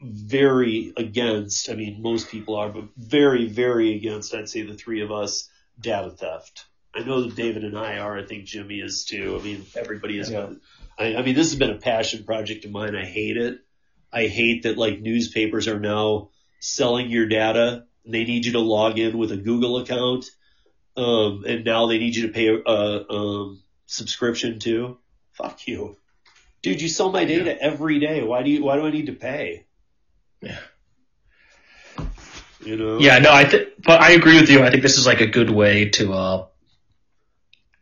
very 0.00 0.92
against, 0.96 1.68
I 1.68 1.74
mean, 1.74 2.00
most 2.00 2.30
people 2.30 2.54
are, 2.54 2.68
but 2.68 2.84
very, 2.96 3.48
very 3.48 3.96
against, 3.96 4.32
I'd 4.32 4.48
say 4.48 4.62
the 4.62 4.74
three 4.74 5.02
of 5.02 5.10
us, 5.10 5.48
data 5.80 6.10
theft. 6.10 6.66
I 6.94 7.00
know 7.00 7.22
that 7.22 7.34
David 7.34 7.64
and 7.64 7.76
I 7.76 7.98
are. 7.98 8.16
I 8.16 8.24
think 8.24 8.44
Jimmy 8.44 8.78
is 8.78 9.04
too. 9.04 9.36
I 9.38 9.44
mean, 9.44 9.66
everybody 9.74 10.18
is. 10.18 10.30
Yeah. 10.30 10.50
I, 10.98 11.16
I 11.16 11.22
mean, 11.22 11.34
this 11.34 11.50
has 11.50 11.58
been 11.58 11.70
a 11.70 11.78
passion 11.78 12.24
project 12.24 12.64
of 12.64 12.70
mine. 12.70 12.96
I 12.96 13.04
hate 13.04 13.36
it. 13.36 13.60
I 14.12 14.26
hate 14.26 14.62
that 14.62 14.78
like 14.78 15.00
newspapers 15.00 15.68
are 15.68 15.80
now 15.80 16.30
selling 16.60 17.10
your 17.10 17.26
data. 17.26 17.84
They 18.04 18.24
need 18.24 18.46
you 18.46 18.52
to 18.52 18.60
log 18.60 18.98
in 18.98 19.18
with 19.18 19.32
a 19.32 19.36
Google 19.36 19.78
account. 19.78 20.26
Um, 20.96 21.44
and 21.46 21.64
now 21.64 21.86
they 21.86 21.98
need 21.98 22.16
you 22.16 22.28
to 22.28 22.32
pay 22.32 22.48
a, 22.48 22.56
a 22.56 23.10
um, 23.10 23.62
subscription 23.86 24.58
too. 24.58 24.98
Fuck 25.32 25.66
you. 25.68 25.96
Dude, 26.62 26.80
you 26.80 26.88
sell 26.88 27.12
my 27.12 27.24
data 27.24 27.60
every 27.60 27.98
day. 27.98 28.22
Why 28.22 28.42
do 28.42 28.50
you, 28.50 28.64
why 28.64 28.76
do 28.76 28.86
I 28.86 28.90
need 28.90 29.06
to 29.06 29.12
pay? 29.12 29.66
Yeah. 30.40 30.58
You 32.64 32.76
know? 32.76 32.98
Yeah, 32.98 33.18
no, 33.18 33.32
I 33.32 33.44
think, 33.44 33.68
but 33.84 34.00
I 34.00 34.12
agree 34.12 34.40
with 34.40 34.48
you. 34.48 34.62
I 34.62 34.70
think 34.70 34.82
this 34.82 34.96
is 34.96 35.06
like 35.06 35.20
a 35.20 35.26
good 35.26 35.50
way 35.50 35.90
to, 35.90 36.12
uh, 36.12 36.46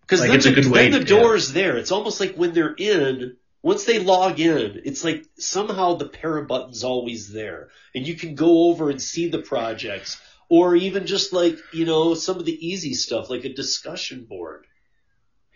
Because 0.06 0.20
Like, 0.20 0.28
then, 0.28 0.36
it's 0.36 0.46
a 0.46 0.50
the, 0.50 0.62
good 0.62 0.70
way 0.70 0.90
then 0.90 1.00
the 1.00 1.06
door's 1.06 1.52
there. 1.52 1.76
It's 1.76 1.92
almost 1.92 2.20
like 2.20 2.34
when 2.36 2.52
they're 2.52 2.74
in, 2.76 3.36
once 3.62 3.84
they 3.84 3.98
log 3.98 4.38
in, 4.38 4.82
it's 4.84 5.02
like 5.02 5.24
somehow 5.38 5.94
the 5.94 6.08
para 6.08 6.44
button's 6.44 6.84
always 6.84 7.32
there. 7.32 7.70
And 7.94 8.06
you 8.06 8.14
can 8.14 8.34
go 8.34 8.68
over 8.68 8.90
and 8.90 9.00
see 9.00 9.28
the 9.28 9.38
projects. 9.38 10.20
Or 10.50 10.76
even 10.76 11.06
just 11.06 11.32
like, 11.32 11.58
you 11.72 11.86
know, 11.86 12.14
some 12.14 12.36
of 12.36 12.44
the 12.44 12.66
easy 12.66 12.92
stuff, 12.92 13.30
like 13.30 13.44
a 13.44 13.52
discussion 13.54 14.24
board. 14.24 14.66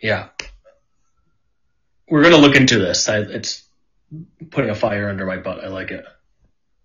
yeah. 0.01 0.29
We're 2.09 2.23
gonna 2.23 2.37
look 2.37 2.55
into 2.55 2.79
this. 2.79 3.07
I, 3.07 3.19
it's 3.19 3.63
putting 4.49 4.71
a 4.71 4.75
fire 4.75 5.09
under 5.09 5.27
my 5.27 5.37
butt. 5.37 5.63
I 5.63 5.67
like 5.67 5.91
it. 5.91 6.05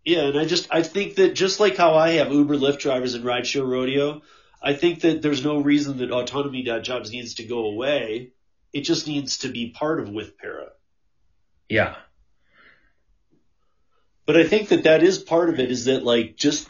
Yeah, 0.04 0.24
and 0.24 0.38
I 0.38 0.44
just, 0.44 0.68
I 0.70 0.82
think 0.82 1.14
that 1.14 1.34
just 1.34 1.60
like 1.60 1.78
how 1.78 1.94
I 1.94 2.10
have 2.16 2.30
Uber, 2.30 2.56
Lyft 2.56 2.80
drivers 2.80 3.14
and 3.14 3.24
rideshare 3.24 3.66
rodeo, 3.66 4.20
I 4.64 4.72
think 4.72 5.02
that 5.02 5.20
there's 5.20 5.44
no 5.44 5.60
reason 5.60 5.98
that 5.98 6.10
autonomy.jobs 6.10 7.12
needs 7.12 7.34
to 7.34 7.44
go 7.44 7.66
away. 7.66 8.32
It 8.72 8.80
just 8.80 9.06
needs 9.06 9.38
to 9.38 9.48
be 9.48 9.70
part 9.70 10.00
of 10.00 10.08
with 10.08 10.38
para. 10.38 10.68
Yeah. 11.68 11.96
But 14.24 14.38
I 14.38 14.44
think 14.44 14.68
that 14.68 14.84
that 14.84 15.02
is 15.02 15.18
part 15.18 15.50
of 15.50 15.60
it 15.60 15.70
is 15.70 15.84
that 15.84 16.02
like 16.02 16.36
just, 16.36 16.66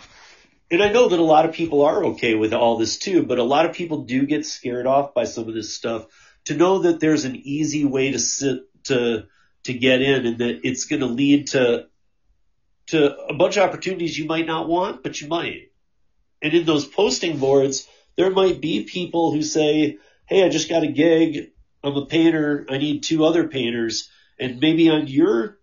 and 0.73 0.83
I 0.83 0.91
know 0.91 1.09
that 1.09 1.21
a 1.21 1.23
lot 1.23 1.45
of 1.45 1.55
people 1.55 1.85
are 1.85 2.05
okay 2.07 2.35
with 2.35 2.53
all 2.53 2.79
this 2.79 2.99
too, 2.99 3.23
but 3.23 3.39
a 3.39 3.45
lot 3.45 3.65
of 3.65 3.77
people 3.77 4.03
do 4.03 4.27
get 4.27 4.45
scared 4.45 4.87
off 4.87 5.15
by 5.15 5.23
some 5.23 5.47
of 5.49 5.55
this 5.55 5.73
stuff 5.73 6.07
to 6.47 6.57
know 6.57 6.81
that 6.81 6.99
there's 6.99 7.25
an 7.25 7.37
easy 7.37 7.85
way 7.85 8.11
to 8.11 8.19
sit, 8.19 8.63
to, 8.85 9.27
to 9.63 9.73
get 9.73 10.03
in 10.03 10.27
and 10.27 10.39
that 10.39 10.61
it's 10.65 10.87
going 10.87 11.01
to 11.01 11.07
lead 11.07 11.47
to, 11.49 11.87
to 12.89 13.17
a 13.17 13.35
bunch 13.35 13.57
of 13.57 13.69
opportunities 13.69 14.19
you 14.19 14.25
might 14.27 14.47
not 14.47 14.69
want, 14.69 15.05
but 15.05 15.21
you 15.21 15.29
might. 15.29 15.71
And 16.45 16.53
in 16.53 16.67
those 16.67 16.85
posting 16.85 17.39
boards, 17.39 17.89
there 18.17 18.31
might 18.31 18.61
be 18.61 18.85
people 18.85 19.33
who 19.33 19.43
say, 19.43 19.97
Hey, 20.27 20.45
I 20.45 20.51
just 20.51 20.69
got 20.69 20.83
a 20.83 20.87
gig. 20.87 21.53
I'm 21.83 21.97
a 21.97 22.05
painter. 22.05 22.67
I 22.69 22.77
need 22.77 23.03
two 23.03 23.25
other 23.25 23.49
painters. 23.49 24.11
And 24.39 24.61
maybe 24.61 24.91
on 24.91 25.07
your 25.07 25.59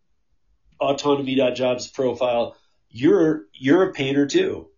autonomy.jobs 0.79 1.88
profile, 1.89 2.55
you're, 2.89 3.43
you're 3.53 3.89
a 3.89 3.93
painter 3.93 4.25
too. 4.25 4.69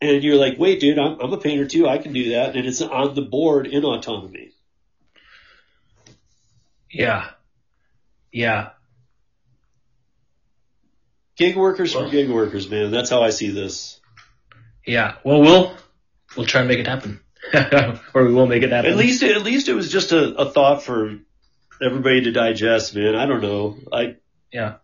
And 0.00 0.22
you're 0.22 0.36
like, 0.36 0.58
wait, 0.58 0.78
dude, 0.80 0.98
I'm, 0.98 1.18
I'm 1.20 1.32
a 1.32 1.38
painter 1.38 1.66
too. 1.66 1.88
I 1.88 1.98
can 1.98 2.12
do 2.12 2.30
that. 2.30 2.54
And 2.56 2.66
it's 2.66 2.80
on 2.80 3.14
the 3.14 3.22
board 3.22 3.66
in 3.66 3.84
autonomy. 3.84 4.52
Yeah. 6.90 7.30
Yeah. 8.30 8.70
Gig 11.36 11.56
workers 11.56 11.92
Well- 11.94 12.04
for 12.04 12.10
gig 12.10 12.30
workers, 12.30 12.70
man. 12.70 12.92
That's 12.92 13.10
how 13.10 13.22
I 13.22 13.30
see 13.30 13.50
this. 13.50 13.98
Yeah. 14.86 15.16
Well, 15.24 15.40
we'll, 15.40 15.76
we'll 16.36 16.46
try 16.46 16.60
and 16.60 16.68
make 16.68 16.78
it 16.78 16.86
happen. 16.86 17.20
or 18.14 18.24
we 18.24 18.32
will 18.32 18.46
make 18.46 18.62
it 18.62 18.70
happen. 18.70 18.90
At 18.90 18.96
least, 18.96 19.22
at 19.22 19.42
least 19.42 19.68
it 19.68 19.74
was 19.74 19.90
just 19.90 20.12
a, 20.12 20.34
a 20.36 20.50
thought 20.50 20.82
for 20.82 21.18
everybody 21.82 22.22
to 22.22 22.32
digest, 22.32 22.94
man. 22.94 23.14
I 23.14 23.26
don't 23.26 23.42
know. 23.42 23.76
I, 23.92 24.16
Yeah. 24.52 24.76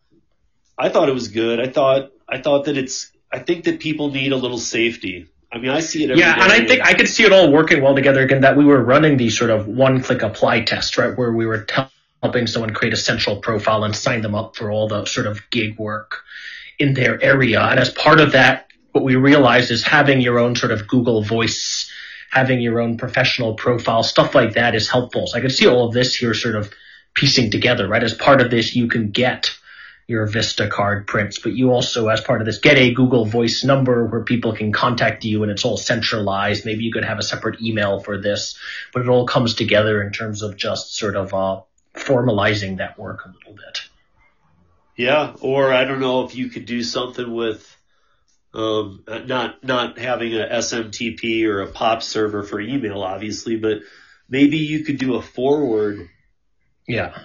I 0.77 0.89
thought 0.89 1.09
it 1.09 1.15
was 1.15 1.29
good. 1.29 1.61
I 1.61 1.69
thought, 1.69 2.13
I 2.29 2.41
thought 2.41 2.67
that 2.67 2.77
it's, 2.77 3.11
I 3.33 3.41
think 3.41 3.65
that 3.65 3.81
people 3.81 4.11
need 4.11 4.33
a 4.33 4.37
little 4.37 4.59
safety. 4.59 5.27
I 5.51 5.59
mean, 5.59 5.71
I 5.71 5.81
see 5.81 6.05
it 6.05 6.11
every 6.11 6.21
Yeah, 6.21 6.35
and. 6.35 6.53
I 6.53 6.67
think 6.67 6.83
I 6.83 6.95
could 6.95 7.09
see 7.09 7.25
it 7.25 7.33
all 7.33 7.51
working 7.51 7.83
well 7.83 7.95
together 7.95 8.23
again. 8.23 8.43
That 8.43 8.57
we 8.57 8.65
were 8.65 8.83
running 8.83 9.17
these 9.17 9.37
sort 9.37 9.51
of 9.51 9.67
one-click 9.67 10.23
apply 10.23 10.63
tests, 10.63 10.99
right, 10.99 11.17
where 11.17 11.33
we 11.33 11.47
were 11.47 11.67
helping 12.23 12.47
someone 12.47 12.75
create 12.75 12.93
a 12.93 12.99
central 12.99 13.37
profile 13.37 13.85
and 13.85 13.97
sign 13.97 14.21
them 14.21 14.35
up 14.35 14.57
for 14.57 14.71
all 14.71 14.89
the 14.89 15.05
sort 15.07 15.27
of 15.27 15.49
gig 15.51 15.79
work 15.79 16.23
in 16.79 16.95
their 16.95 17.23
area. 17.23 17.61
And 17.61 17.81
as 17.81 17.91
part 17.91 18.21
of 18.21 18.33
that, 18.33 18.68
what 18.93 19.05
we 19.05 19.17
realized 19.17 19.71
is 19.71 19.85
having 19.85 20.21
your 20.21 20.39
own 20.39 20.57
sort 20.57 20.73
of 20.73 20.89
Google 20.89 21.23
Voice, 21.23 21.91
having 22.31 22.61
your 22.61 22.81
own 22.81 22.97
professional 22.97 23.55
profile, 23.55 24.03
stuff 24.03 24.35
like 24.35 24.55
that 24.55 24.75
is 24.75 24.89
helpful. 24.89 25.27
So 25.27 25.39
I 25.39 25.41
could 25.41 25.53
see 25.53 25.67
all 25.67 25.87
of 25.87 25.95
this 25.95 26.15
here 26.15 26.35
sort 26.35 26.57
of 26.57 26.73
piecing 27.15 27.51
together, 27.51 27.89
right? 27.89 28.03
As 28.03 28.15
part 28.15 28.41
of 28.41 28.51
this, 28.51 28.75
you 28.75 28.89
can 28.89 29.11
get 29.11 29.51
your 30.07 30.27
Vista 30.27 30.69
card 30.69 31.07
prints, 31.07 31.39
but 31.39 31.53
you 31.53 31.71
also, 31.71 32.09
as 32.09 32.23
part 32.23 32.41
of 32.41 32.47
this, 32.47 32.59
get 32.59 32.79
a 32.79 32.95
Google 32.95 33.27
Voice 33.27 33.63
number 33.63 34.07
where 34.07 34.25
people 34.25 34.55
can 34.55 34.73
contact 34.73 35.25
you 35.25 35.43
and 35.43 35.53
it's 35.53 35.67
all 35.67 35.77
centralized. 35.77 36.65
Maybe 36.65 36.85
you 36.85 36.93
could 36.93 37.05
have 37.05 37.19
a 37.19 37.23
separate 37.23 37.61
email 37.61 38.01
for 38.01 38.19
this, 38.19 38.59
but 38.95 39.03
it 39.03 39.09
all 39.09 39.27
comes 39.27 39.55
together 39.55 40.01
in 40.01 40.13
terms 40.13 40.43
of 40.43 40.57
just 40.57 40.97
sort 40.97 41.15
of 41.15 41.35
uh, 41.35 41.61
formalizing 41.95 42.79
that 42.79 42.99
work 42.99 43.27
a 43.27 43.29
little 43.29 43.53
bit. 43.53 43.83
Yeah, 44.97 45.35
or 45.43 45.73
I 45.73 45.85
don't 45.85 46.01
know 46.01 46.25
if 46.25 46.35
you 46.35 46.49
could 46.49 46.65
do 46.65 46.83
something 46.83 47.33
with 47.33 47.77
um, 48.55 49.05
not 49.27 49.63
not 49.63 49.99
having 49.99 50.35
a 50.35 50.47
SMTP 50.47 51.45
or 51.45 51.61
a 51.61 51.71
POP 51.71 52.03
server 52.03 52.43
for 52.43 52.61
email, 52.61 53.03
obviously, 53.03 53.57
but 53.57 53.79
maybe 54.29 54.59
you 54.59 54.85
could 54.85 54.99
do 54.99 55.17
a 55.17 55.23
forward 55.23 56.09
Yeah. 56.87 57.19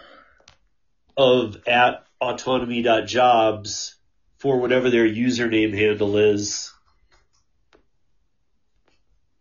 of 1.16 1.58
at 1.68 2.06
autonomy.jobs 2.20 3.96
for 4.38 4.60
whatever 4.60 4.90
their 4.90 5.08
username 5.08 5.74
handle 5.74 6.18
is. 6.18 6.74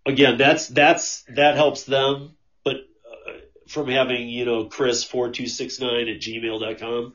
Again, 0.06 0.36
that's 0.36 0.68
that's 0.68 1.22
that 1.34 1.56
helps 1.56 1.84
them, 1.84 2.36
but 2.64 2.76
uh, 2.76 3.32
from 3.68 3.88
having 3.88 4.28
you 4.28 4.44
know 4.44 4.64
Chris 4.66 5.04
four 5.04 5.30
two 5.30 5.46
six 5.46 5.80
nine 5.80 6.08
at 6.08 6.20
gmail.com, 6.20 7.12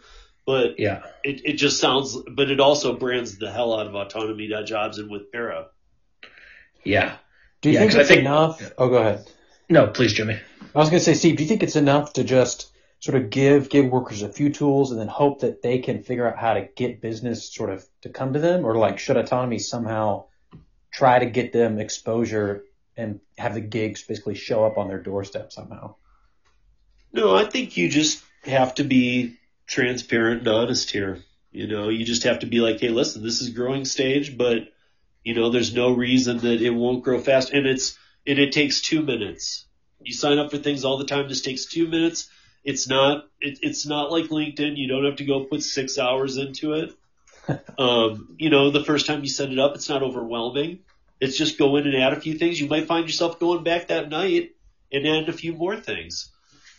but 0.47 0.79
Yeah. 0.79 1.03
it, 1.25 1.41
it 1.45 1.53
just 1.53 1.79
sounds, 1.79 2.17
but 2.31 2.49
it 2.49 2.59
also 2.61 2.93
brands 2.97 3.37
the 3.37 3.51
hell 3.51 3.77
out 3.77 3.85
of 3.85 3.93
autonomy.jobs 3.93 4.97
and 4.97 5.11
with 5.11 5.31
Para. 5.31 5.67
Yeah. 6.83 7.17
Do 7.61 7.69
you 7.69 7.73
Yeah, 7.73 7.79
think 7.81 7.91
'cause 7.91 7.97
I 7.97 8.01
it's 8.01 8.09
think- 8.09 8.21
enough? 8.21 8.71
Oh, 8.77 8.87
go 8.89 8.95
ahead. 8.97 9.29
No, 9.69 9.87
please, 9.87 10.13
Jimmy. 10.13 10.39
I 10.73 10.79
was 10.79 10.89
going 10.89 10.99
to 10.99 11.03
say, 11.05 11.13
Steve, 11.15 11.35
do 11.35 11.43
you 11.43 11.49
think 11.49 11.61
it's 11.63 11.75
enough 11.75 12.13
to 12.13 12.23
just 12.23 12.71
sort 12.99 13.21
of 13.21 13.29
give 13.29 13.69
gig 13.69 13.91
workers 13.91 14.21
a 14.21 14.29
few 14.31 14.49
tools 14.49 14.91
and 14.91 14.99
then 14.99 15.07
hope 15.09 15.41
that 15.41 15.61
they 15.61 15.79
can 15.79 16.01
figure 16.01 16.27
out 16.27 16.37
how 16.37 16.53
to 16.53 16.61
get 16.75 17.01
business 17.01 17.53
sort 17.53 17.69
of 17.69 17.85
to 18.01 18.09
come 18.09 18.31
to 18.33 18.39
them? 18.39 18.65
Or 18.65 18.75
like, 18.77 18.99
should 18.99 19.17
autonomy 19.17 19.59
somehow 19.59 20.25
try 20.91 21.19
to 21.19 21.25
get 21.25 21.51
them 21.51 21.77
exposure 21.79 22.63
and 22.95 23.19
have 23.37 23.53
the 23.53 23.61
gigs 23.61 24.01
basically 24.03 24.35
show 24.35 24.63
up 24.65 24.77
on 24.77 24.87
their 24.87 25.01
doorstep 25.03 25.51
somehow? 25.51 25.95
No, 27.11 27.35
I 27.35 27.43
think 27.45 27.75
you 27.75 27.89
just 27.89 28.23
have 28.45 28.75
to 28.75 28.83
be 28.85 29.35
transparent 29.67 30.39
and 30.39 30.47
honest 30.47 30.89
here. 30.91 31.19
You 31.51 31.67
know, 31.67 31.89
you 31.89 32.05
just 32.05 32.23
have 32.23 32.39
to 32.39 32.45
be 32.45 32.59
like, 32.59 32.79
hey, 32.79 32.89
listen, 32.89 33.23
this 33.23 33.41
is 33.41 33.49
growing 33.49 33.85
stage, 33.85 34.37
but 34.37 34.69
you 35.23 35.33
know, 35.33 35.49
there's 35.49 35.73
no 35.73 35.91
reason 35.91 36.37
that 36.37 36.61
it 36.61 36.69
won't 36.69 37.03
grow 37.03 37.19
fast. 37.19 37.51
And 37.51 37.67
it's, 37.67 37.97
and 38.25 38.39
it 38.39 38.53
takes 38.53 38.81
two 38.81 39.01
minutes. 39.01 39.65
You 40.01 40.13
sign 40.13 40.37
up 40.37 40.51
for 40.51 40.57
things 40.57 40.85
all 40.85 40.97
the 40.97 41.05
time. 41.05 41.27
This 41.27 41.41
takes 41.41 41.65
two 41.65 41.87
minutes. 41.87 42.29
It's 42.63 42.87
not, 42.87 43.25
it, 43.41 43.59
it's 43.61 43.85
not 43.85 44.11
like 44.11 44.25
LinkedIn. 44.25 44.77
You 44.77 44.87
don't 44.87 45.05
have 45.05 45.17
to 45.17 45.25
go 45.25 45.45
put 45.45 45.63
six 45.63 45.97
hours 45.97 46.37
into 46.37 46.73
it. 46.73 46.93
um, 47.77 48.35
you 48.37 48.49
know, 48.49 48.71
the 48.71 48.83
first 48.83 49.05
time 49.05 49.21
you 49.21 49.29
set 49.29 49.51
it 49.51 49.59
up, 49.59 49.75
it's 49.75 49.89
not 49.89 50.03
overwhelming. 50.03 50.79
It's 51.19 51.37
just 51.37 51.57
go 51.57 51.75
in 51.77 51.87
and 51.87 51.95
add 51.95 52.13
a 52.13 52.21
few 52.21 52.37
things. 52.37 52.59
You 52.59 52.67
might 52.67 52.87
find 52.87 53.05
yourself 53.05 53.39
going 53.39 53.63
back 53.63 53.87
that 53.87 54.09
night 54.09 54.51
and 54.91 55.07
add 55.07 55.29
a 55.29 55.33
few 55.33 55.53
more 55.53 55.75
things. 55.75 56.31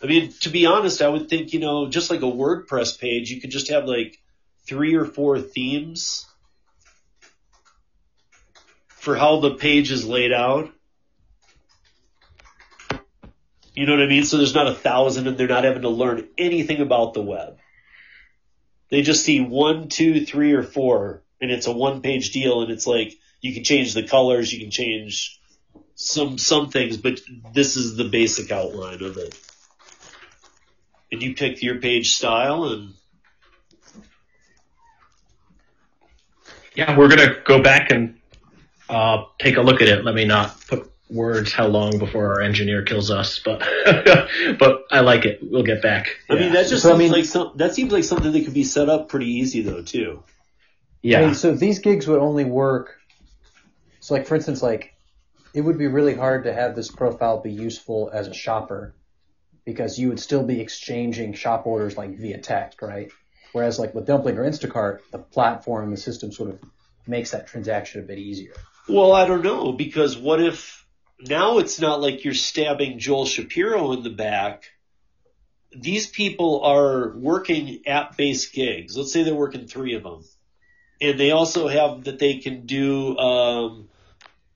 I 0.02 0.06
mean, 0.06 0.32
to 0.40 0.50
be 0.50 0.66
honest, 0.66 1.02
I 1.02 1.08
would 1.08 1.28
think, 1.28 1.52
you 1.52 1.60
know, 1.60 1.88
just 1.88 2.10
like 2.10 2.20
a 2.20 2.24
WordPress 2.24 3.00
page, 3.00 3.30
you 3.30 3.40
could 3.40 3.50
just 3.50 3.70
have 3.70 3.84
like 3.84 4.18
three 4.66 4.94
or 4.94 5.04
four 5.04 5.40
themes 5.40 6.26
for 8.88 9.16
how 9.16 9.40
the 9.40 9.54
page 9.54 9.90
is 9.90 10.06
laid 10.06 10.32
out. 10.32 10.70
You 13.74 13.86
know 13.86 13.92
what 13.92 14.02
I 14.02 14.06
mean? 14.06 14.24
So 14.24 14.36
there's 14.36 14.54
not 14.54 14.66
a 14.66 14.74
thousand 14.74 15.26
and 15.26 15.38
they're 15.38 15.48
not 15.48 15.64
having 15.64 15.82
to 15.82 15.88
learn 15.88 16.28
anything 16.36 16.80
about 16.80 17.14
the 17.14 17.22
web. 17.22 17.58
They 18.90 19.02
just 19.02 19.24
see 19.24 19.40
one, 19.40 19.88
two, 19.88 20.24
three, 20.24 20.52
or 20.52 20.62
four, 20.62 21.22
and 21.40 21.50
it's 21.50 21.66
a 21.66 21.72
one 21.72 22.00
page 22.00 22.30
deal, 22.30 22.62
and 22.62 22.70
it's 22.70 22.86
like 22.86 23.14
you 23.40 23.52
can 23.52 23.64
change 23.64 23.94
the 23.94 24.02
colors, 24.02 24.52
you 24.52 24.60
can 24.60 24.70
change 24.70 25.38
some 25.94 26.38
some 26.38 26.70
things, 26.70 26.96
but 26.96 27.20
this 27.52 27.76
is 27.76 27.96
the 27.96 28.08
basic 28.08 28.50
outline 28.50 29.02
of 29.02 29.16
it. 29.16 29.38
And 31.10 31.22
you 31.22 31.34
pick 31.34 31.62
your 31.62 31.76
page 31.80 32.10
style 32.12 32.64
and 32.64 32.94
Yeah, 36.74 36.96
we're 36.96 37.08
gonna 37.08 37.34
go 37.44 37.62
back 37.62 37.90
and 37.90 38.18
uh, 38.88 39.24
take 39.38 39.56
a 39.56 39.62
look 39.62 39.80
at 39.82 39.88
it. 39.88 40.04
Let 40.04 40.14
me 40.14 40.24
not 40.24 40.54
put 40.68 40.90
words 41.10 41.52
how 41.52 41.66
long 41.66 41.98
before 41.98 42.34
our 42.34 42.40
engineer 42.42 42.82
kills 42.82 43.10
us, 43.10 43.40
but 43.44 43.60
but 44.58 44.84
I 44.90 45.00
like 45.00 45.24
it. 45.24 45.40
We'll 45.42 45.62
get 45.62 45.82
back. 45.82 46.08
I 46.30 46.34
mean 46.34 46.52
that 46.52 46.68
just 46.68 46.82
So, 46.82 46.90
I 46.90 46.92
seems 46.92 46.98
mean- 46.98 47.12
like 47.12 47.24
some 47.24 47.52
that 47.56 47.74
seems 47.74 47.92
like 47.92 48.04
something 48.04 48.30
that 48.32 48.44
could 48.44 48.54
be 48.54 48.64
set 48.64 48.88
up 48.88 49.08
pretty 49.08 49.26
easy 49.26 49.62
though 49.62 49.82
too. 49.82 50.22
yeah, 51.02 51.20
I 51.20 51.24
mean, 51.26 51.34
so 51.34 51.54
these 51.54 51.78
gigs 51.80 52.06
would 52.06 52.20
only 52.20 52.44
work. 52.44 52.96
So, 54.00 54.14
like 54.14 54.26
for 54.26 54.34
instance, 54.36 54.62
like 54.62 54.94
it 55.54 55.62
would 55.62 55.78
be 55.78 55.86
really 55.86 56.14
hard 56.14 56.44
to 56.44 56.52
have 56.52 56.76
this 56.76 56.90
profile 56.90 57.40
be 57.40 57.50
useful 57.50 58.10
as 58.12 58.28
a 58.28 58.34
shopper 58.34 58.94
because 59.68 59.98
you 59.98 60.08
would 60.08 60.18
still 60.18 60.42
be 60.42 60.62
exchanging 60.62 61.34
shop 61.34 61.66
orders 61.66 61.94
like 61.94 62.16
via 62.16 62.38
text, 62.38 62.80
right? 62.80 63.10
Whereas 63.52 63.78
like 63.78 63.94
with 63.94 64.06
Dumpling 64.06 64.38
or 64.38 64.44
Instacart, 64.44 65.00
the 65.12 65.18
platform, 65.18 65.90
the 65.90 65.98
system 65.98 66.32
sort 66.32 66.48
of 66.48 66.60
makes 67.06 67.32
that 67.32 67.48
transaction 67.48 68.00
a 68.00 68.04
bit 68.04 68.16
easier. 68.16 68.54
Well, 68.88 69.12
I 69.12 69.26
don't 69.26 69.44
know 69.44 69.72
because 69.72 70.16
what 70.16 70.40
if 70.40 70.86
now 71.20 71.58
it's 71.58 71.78
not 71.78 72.00
like 72.00 72.24
you're 72.24 72.32
stabbing 72.32 72.98
Joel 72.98 73.26
Shapiro 73.26 73.92
in 73.92 74.02
the 74.02 74.08
back. 74.08 74.70
These 75.76 76.06
people 76.06 76.64
are 76.64 77.14
working 77.18 77.82
app-based 77.86 78.54
gigs. 78.54 78.96
Let's 78.96 79.12
say 79.12 79.22
they're 79.22 79.34
working 79.34 79.66
three 79.66 79.96
of 79.96 80.02
them, 80.02 80.24
and 80.98 81.20
they 81.20 81.30
also 81.30 81.68
have 81.68 82.04
that 82.04 82.18
they 82.18 82.38
can 82.38 82.64
do 82.64 83.18
um, 83.18 83.90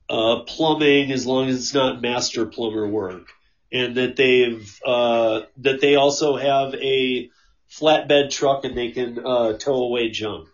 uh, 0.09 0.39
plumbing 0.47 1.11
as 1.11 1.27
long 1.27 1.49
as 1.49 1.57
it's 1.57 1.73
not 1.75 2.01
master 2.01 2.47
plumber 2.47 2.87
work, 2.87 3.27
and 3.73 3.95
that 3.97 4.15
they've 4.15 4.79
uh, 4.85 5.41
that 5.57 5.81
they 5.81 5.95
also 5.95 6.37
have 6.37 6.75
a 6.75 7.29
flatbed 7.69 8.29
truck 8.29 8.63
and 8.63 8.77
they 8.77 8.91
can 8.91 9.19
uh, 9.25 9.57
tow 9.57 9.83
away 9.83 10.09
junk. 10.11 10.47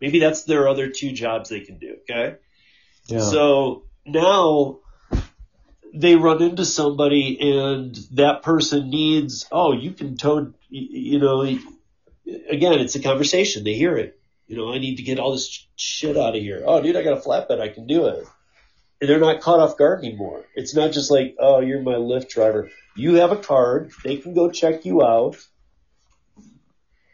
Maybe 0.00 0.20
that's 0.20 0.44
their 0.44 0.68
other 0.68 0.90
two 0.90 1.12
jobs 1.12 1.48
they 1.48 1.60
can 1.60 1.78
do. 1.78 1.96
Okay. 2.02 2.36
Yeah. 3.06 3.20
So 3.20 3.84
now 4.04 4.80
they 5.94 6.16
run 6.16 6.42
into 6.42 6.66
somebody 6.66 7.38
and 7.40 7.96
that 8.12 8.42
person 8.42 8.90
needs, 8.90 9.46
oh, 9.50 9.72
you 9.72 9.92
can 9.92 10.18
tow, 10.18 10.52
you 10.68 11.18
know, 11.18 11.40
again, 11.42 12.78
it's 12.80 12.94
a 12.94 13.00
conversation. 13.00 13.64
They 13.64 13.74
hear 13.74 13.96
it. 13.96 14.18
You 14.46 14.58
know, 14.58 14.72
I 14.72 14.78
need 14.78 14.96
to 14.96 15.02
get 15.02 15.18
all 15.18 15.32
this 15.32 15.66
shit 15.76 16.16
out 16.18 16.36
of 16.36 16.42
here. 16.42 16.62
Oh, 16.66 16.82
dude, 16.82 16.96
I 16.96 17.02
got 17.02 17.16
a 17.16 17.20
flatbed. 17.20 17.60
I 17.60 17.68
can 17.68 17.86
do 17.86 18.06
it. 18.06 18.26
And 19.00 19.10
they're 19.10 19.20
not 19.20 19.40
caught 19.40 19.60
off 19.60 19.76
guard 19.76 20.04
anymore. 20.04 20.44
It's 20.54 20.74
not 20.74 20.92
just 20.92 21.10
like, 21.10 21.36
oh, 21.38 21.60
you're 21.60 21.82
my 21.82 21.94
Lyft 21.94 22.28
driver. 22.30 22.70
You 22.94 23.16
have 23.16 23.30
a 23.32 23.36
card. 23.36 23.90
They 24.04 24.16
can 24.16 24.32
go 24.34 24.50
check 24.50 24.84
you 24.86 25.02
out. 25.02 25.36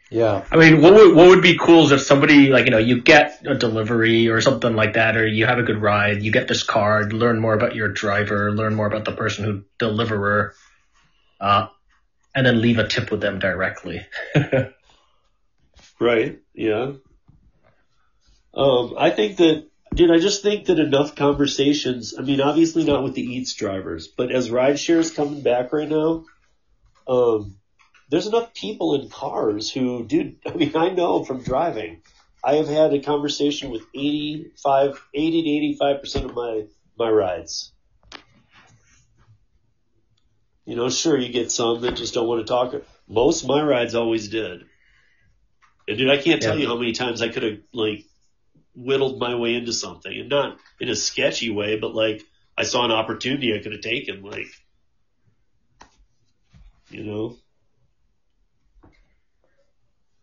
yeah. 0.09 0.45
I 0.49 0.55
mean, 0.55 0.81
what 0.81 0.93
would 0.93 1.15
what 1.15 1.27
would 1.27 1.41
be 1.41 1.57
cool 1.57 1.85
is 1.85 1.91
if 1.91 2.01
somebody 2.01 2.47
like 2.47 2.65
you 2.65 2.71
know 2.71 2.77
you 2.77 3.01
get 3.01 3.45
a 3.45 3.55
delivery 3.55 4.29
or 4.29 4.39
something 4.39 4.75
like 4.75 4.93
that, 4.93 5.17
or 5.17 5.27
you 5.27 5.45
have 5.45 5.59
a 5.59 5.63
good 5.63 5.81
ride, 5.81 6.23
you 6.23 6.31
get 6.31 6.47
this 6.47 6.63
card, 6.63 7.11
learn 7.11 7.39
more 7.39 7.53
about 7.53 7.75
your 7.75 7.89
driver, 7.89 8.51
learn 8.51 8.75
more 8.75 8.87
about 8.87 9.03
the 9.03 9.11
person 9.11 9.43
who 9.43 9.63
deliverer, 9.77 10.53
uh, 11.41 11.67
and 12.33 12.45
then 12.45 12.61
leave 12.61 12.79
a 12.79 12.87
tip 12.87 13.11
with 13.11 13.19
them 13.21 13.39
directly. 13.39 14.05
Right. 15.99 16.39
Yeah. 16.53 16.93
Um, 18.53 18.95
I 18.97 19.09
think 19.09 19.37
that, 19.37 19.67
dude, 19.93 20.11
I 20.11 20.19
just 20.19 20.41
think 20.41 20.65
that 20.65 20.79
enough 20.79 21.15
conversations, 21.15 22.13
I 22.17 22.21
mean, 22.21 22.41
obviously 22.41 22.83
not 22.83 23.03
with 23.03 23.13
the 23.13 23.21
Eats 23.21 23.53
drivers, 23.53 24.07
but 24.07 24.31
as 24.31 24.49
rideshare 24.49 24.97
is 24.97 25.11
coming 25.11 25.41
back 25.41 25.71
right 25.73 25.89
now, 25.89 26.25
um, 27.07 27.57
there's 28.09 28.27
enough 28.27 28.53
people 28.53 28.95
in 28.95 29.09
cars 29.09 29.71
who, 29.71 30.05
dude, 30.05 30.37
I 30.45 30.53
mean, 30.53 30.75
I 30.75 30.89
know 30.89 31.23
from 31.23 31.43
driving, 31.43 32.01
I 32.43 32.55
have 32.55 32.67
had 32.67 32.93
a 32.93 32.99
conversation 32.99 33.69
with 33.69 33.83
85, 33.93 35.01
80 35.13 35.77
to 35.77 35.83
85% 35.83 36.25
of 36.25 36.35
my, 36.35 36.63
my 36.97 37.09
rides. 37.09 37.71
You 40.65 40.75
know, 40.75 40.89
sure, 40.89 41.17
you 41.17 41.31
get 41.31 41.51
some 41.51 41.81
that 41.81 41.95
just 41.95 42.13
don't 42.13 42.27
want 42.27 42.45
to 42.45 42.49
talk. 42.49 42.73
Most 43.07 43.43
of 43.43 43.49
my 43.49 43.61
rides 43.61 43.95
always 43.95 44.29
did. 44.29 44.63
And 45.87 45.97
dude, 45.97 46.09
I 46.09 46.17
can't 46.17 46.41
tell 46.41 46.55
Yeah. 46.55 46.61
you 46.63 46.67
how 46.67 46.77
many 46.77 46.93
times 46.93 47.21
I 47.21 47.27
could 47.27 47.43
have 47.43 47.57
like 47.73 48.05
whittled 48.75 49.19
my 49.19 49.35
way 49.35 49.55
into 49.55 49.73
something, 49.73 50.11
and 50.11 50.29
not 50.29 50.57
in 50.79 50.89
a 50.89 50.95
sketchy 50.95 51.49
way, 51.49 51.77
but 51.77 51.93
like 51.93 52.23
I 52.57 52.63
saw 52.63 52.85
an 52.85 52.91
opportunity 52.91 53.53
I 53.53 53.61
could 53.61 53.73
have 53.73 53.81
taken. 53.81 54.23
Like, 54.23 54.47
you 56.89 57.03
know, 57.03 57.37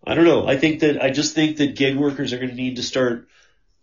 I 0.06 0.14
don't 0.14 0.24
know. 0.24 0.46
I 0.46 0.56
think 0.56 0.80
that 0.80 1.02
I 1.02 1.10
just 1.10 1.34
think 1.34 1.58
that 1.58 1.76
gig 1.76 1.96
workers 1.96 2.32
are 2.32 2.38
going 2.38 2.50
to 2.50 2.54
need 2.54 2.76
to 2.76 2.82
start 2.82 3.28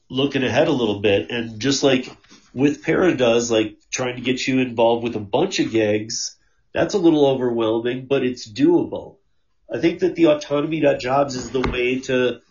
looking 0.10 0.44
ahead 0.44 0.68
a 0.68 0.72
little 0.72 1.00
bit, 1.00 1.32
and 1.32 1.60
just 1.60 1.84
like 1.84 2.10
with 2.54 2.84
Para 2.84 3.16
does, 3.16 3.52
like 3.52 3.78
trying 3.92 4.16
to 4.16 4.22
get 4.22 4.48
you 4.48 4.60
involved 4.60 5.04
with 5.04 5.16
a 5.16 5.20
bunch 5.20 5.60
of 5.60 5.72
gigs. 5.72 6.36
That's 6.74 6.94
a 6.94 7.00
little 7.00 7.26
overwhelming, 7.26 8.06
but 8.06 8.24
it's 8.24 8.48
doable. 8.48 9.18
I 9.74 9.80
think 9.80 10.00
that 10.00 10.16
the 10.16 10.28
autonomy.jobs 10.28 11.36
is 11.36 11.50
the 11.50 11.62
way 11.62 12.00
to, 12.02 12.42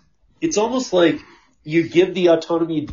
it's 0.40 0.58
almost 0.58 0.92
like 0.92 1.20
you 1.66 1.88
give 1.88 2.14
the 2.14 2.28
autonomy, 2.28 2.88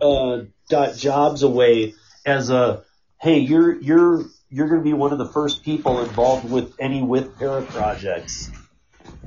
uh, 0.00 0.40
dot 0.68 0.96
jobs 0.96 1.42
away 1.42 1.94
as 2.24 2.50
a, 2.50 2.82
hey, 3.20 3.38
you're, 3.40 3.80
you're, 3.80 4.24
you're 4.48 4.68
going 4.68 4.80
to 4.80 4.84
be 4.84 4.94
one 4.94 5.12
of 5.12 5.18
the 5.18 5.28
first 5.28 5.62
people 5.62 6.00
involved 6.00 6.50
with 6.50 6.74
any 6.78 7.02
with 7.02 7.38
para 7.38 7.62
projects. 7.62 8.50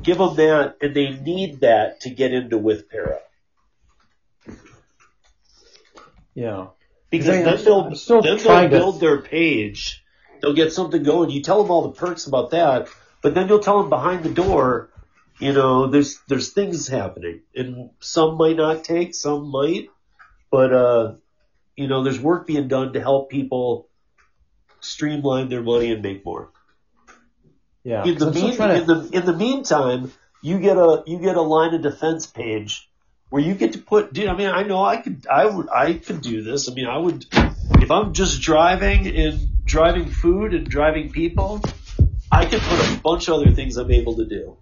Give 0.01 0.17
them 0.17 0.35
that 0.35 0.77
and 0.81 0.95
they 0.95 1.11
need 1.11 1.61
that 1.61 2.01
to 2.01 2.09
get 2.09 2.33
into 2.33 2.57
with 2.57 2.89
para. 2.89 3.19
Yeah. 6.33 6.67
Because 7.09 7.27
then 7.27 7.63
they'll, 7.63 7.81
I'm 7.81 7.95
still 7.95 8.21
then 8.21 8.37
they'll 8.37 8.43
trying 8.43 8.69
to- 8.69 8.77
build 8.77 8.99
their 8.99 9.21
page. 9.21 10.03
They'll 10.41 10.53
get 10.53 10.73
something 10.73 11.03
going. 11.03 11.29
You 11.29 11.43
tell 11.43 11.61
them 11.61 11.69
all 11.69 11.83
the 11.83 11.91
perks 11.91 12.25
about 12.25 12.51
that, 12.51 12.87
but 13.21 13.35
then 13.35 13.47
you'll 13.47 13.59
tell 13.59 13.79
them 13.79 13.89
behind 13.89 14.23
the 14.23 14.33
door, 14.33 14.89
you 15.41 15.53
know, 15.53 15.87
there's 15.87 16.19
there's 16.27 16.53
things 16.53 16.87
happening, 16.87 17.41
and 17.55 17.89
some 17.99 18.37
might 18.37 18.57
not 18.57 18.83
take, 18.83 19.15
some 19.15 19.49
might, 19.49 19.89
but 20.51 20.71
uh, 20.71 21.15
you 21.75 21.87
know, 21.87 22.03
there's 22.03 22.19
work 22.19 22.45
being 22.45 22.67
done 22.67 22.93
to 22.93 23.01
help 23.01 23.31
people 23.31 23.89
streamline 24.81 25.49
their 25.49 25.63
money 25.63 25.91
and 25.91 26.03
make 26.03 26.23
more. 26.23 26.51
Yeah. 27.83 28.05
In 28.05 28.19
the, 28.19 28.31
mean, 28.31 28.55
trying 28.55 28.81
in 28.81 28.87
the 28.87 29.09
in 29.11 29.25
the 29.25 29.35
meantime, 29.35 30.11
you 30.43 30.59
get 30.59 30.77
a 30.77 31.03
you 31.07 31.17
get 31.17 31.35
a 31.35 31.41
line 31.41 31.73
of 31.73 31.81
defense 31.81 32.27
page 32.27 32.87
where 33.29 33.41
you 33.41 33.55
get 33.55 33.73
to 33.73 33.79
put. 33.79 34.13
Dude, 34.13 34.27
I 34.27 34.35
mean, 34.35 34.49
I 34.49 34.61
know 34.61 34.85
I 34.85 34.97
could 34.97 35.25
I 35.25 35.47
would 35.47 35.69
I 35.69 35.93
could 35.93 36.21
do 36.21 36.43
this. 36.43 36.69
I 36.69 36.75
mean, 36.75 36.85
I 36.85 36.99
would 36.99 37.25
if 37.81 37.89
I'm 37.89 38.13
just 38.13 38.41
driving 38.41 39.07
and 39.07 39.65
driving 39.65 40.05
food 40.05 40.53
and 40.53 40.69
driving 40.69 41.11
people, 41.11 41.63
I 42.31 42.45
could 42.45 42.61
put 42.61 42.79
a 42.79 43.01
bunch 43.01 43.27
of 43.27 43.41
other 43.41 43.51
things 43.51 43.77
I'm 43.77 43.89
able 43.89 44.17
to 44.17 44.25
do. 44.25 44.57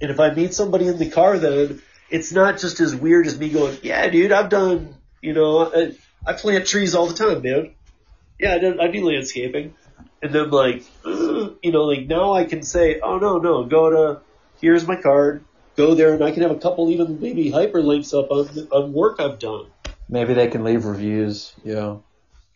And 0.00 0.10
if 0.10 0.20
I 0.20 0.30
meet 0.32 0.54
somebody 0.54 0.86
in 0.86 0.98
the 0.98 1.10
car, 1.10 1.38
then 1.38 1.82
it's 2.10 2.32
not 2.32 2.58
just 2.58 2.80
as 2.80 2.94
weird 2.94 3.26
as 3.26 3.38
me 3.38 3.48
going, 3.48 3.78
"Yeah, 3.82 4.08
dude, 4.08 4.32
I've 4.32 4.48
done. 4.48 4.94
You 5.20 5.32
know, 5.34 5.72
I, 5.74 5.92
I 6.26 6.32
plant 6.34 6.66
trees 6.66 6.94
all 6.94 7.06
the 7.06 7.14
time, 7.14 7.42
man. 7.42 7.74
Yeah, 8.38 8.54
I 8.54 8.58
do, 8.58 8.80
I 8.80 8.88
do 8.88 9.04
landscaping." 9.04 9.74
And 10.22 10.32
then 10.32 10.50
like, 10.50 10.84
you 11.04 11.72
know, 11.72 11.84
like 11.84 12.06
now 12.06 12.32
I 12.32 12.44
can 12.44 12.62
say, 12.62 13.00
"Oh 13.00 13.18
no, 13.18 13.38
no, 13.38 13.64
go 13.64 13.90
to 13.90 14.20
here's 14.60 14.86
my 14.86 14.96
card." 14.96 15.44
Go 15.76 15.94
there, 15.94 16.12
and 16.14 16.24
I 16.24 16.32
can 16.32 16.42
have 16.42 16.50
a 16.50 16.58
couple 16.58 16.90
even 16.90 17.20
maybe 17.20 17.52
hyperlinks 17.52 18.12
up 18.12 18.30
on 18.32 18.68
on 18.72 18.92
work 18.92 19.20
I've 19.20 19.38
done. 19.38 19.66
maybe 20.08 20.34
they 20.34 20.48
can 20.48 20.64
leave 20.64 20.84
reviews. 20.84 21.52
Yeah. 21.64 21.98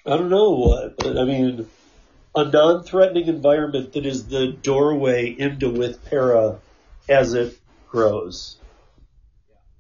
I 0.05 0.17
don't 0.17 0.29
know 0.31 0.51
what, 0.51 0.97
but 0.97 1.17
I 1.17 1.23
mean, 1.25 1.69
a 2.35 2.45
non-threatening 2.45 3.29
environment 3.29 3.93
that 3.93 4.05
is 4.05 4.27
the 4.27 4.49
doorway 4.49 5.31
into 5.31 5.71
with 5.71 6.05
para 6.05 6.59
as 7.13 7.35
it 7.35 7.59
grows. 7.89 8.57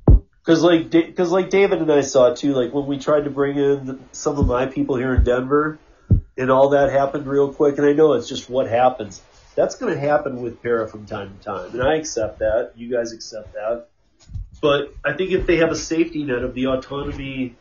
Because 0.07 0.63
like, 0.63 0.91
because 0.91 1.31
like 1.31 1.51
David 1.51 1.81
and 1.81 1.91
I 1.91 2.01
saw 2.01 2.35
too, 2.35 2.53
like 2.55 2.73
when 2.73 2.87
we 2.87 2.99
tried 2.99 3.25
to 3.25 3.31
bring 3.31 3.57
in 3.57 4.01
some 4.13 4.39
of 4.39 4.47
my 4.47 4.67
people 4.67 4.97
here 4.97 5.15
in 5.15 5.25
Denver, 5.25 5.79
and 6.37 6.51
all 6.51 6.71
that 6.71 6.91
happened 6.91 7.27
real 7.27 7.53
quick. 7.53 7.79
And 7.79 7.87
I 7.87 7.93
know 7.93 8.15
it's 8.15 8.29
just 8.29 8.51
what 8.51 8.69
happens. 8.69 9.23
That's 9.55 9.77
going 9.77 9.93
to 9.93 10.01
happen 10.01 10.41
with 10.41 10.63
para 10.63 10.89
from 10.89 11.07
time 11.07 11.37
to 11.37 11.45
time, 11.45 11.71
and 11.73 11.83
I 11.83 11.97
accept 11.97 12.39
that. 12.39 12.73
You 12.75 12.91
guys 12.91 13.13
accept 13.13 13.53
that. 13.53 13.89
But 14.61 14.95
I 15.05 15.13
think 15.13 15.33
if 15.33 15.47
they 15.47 15.57
have 15.57 15.71
a 15.71 15.77
safety 15.77 16.25
net 16.25 16.43
of 16.43 16.55
the 16.55 16.69
autonomy 16.69 17.57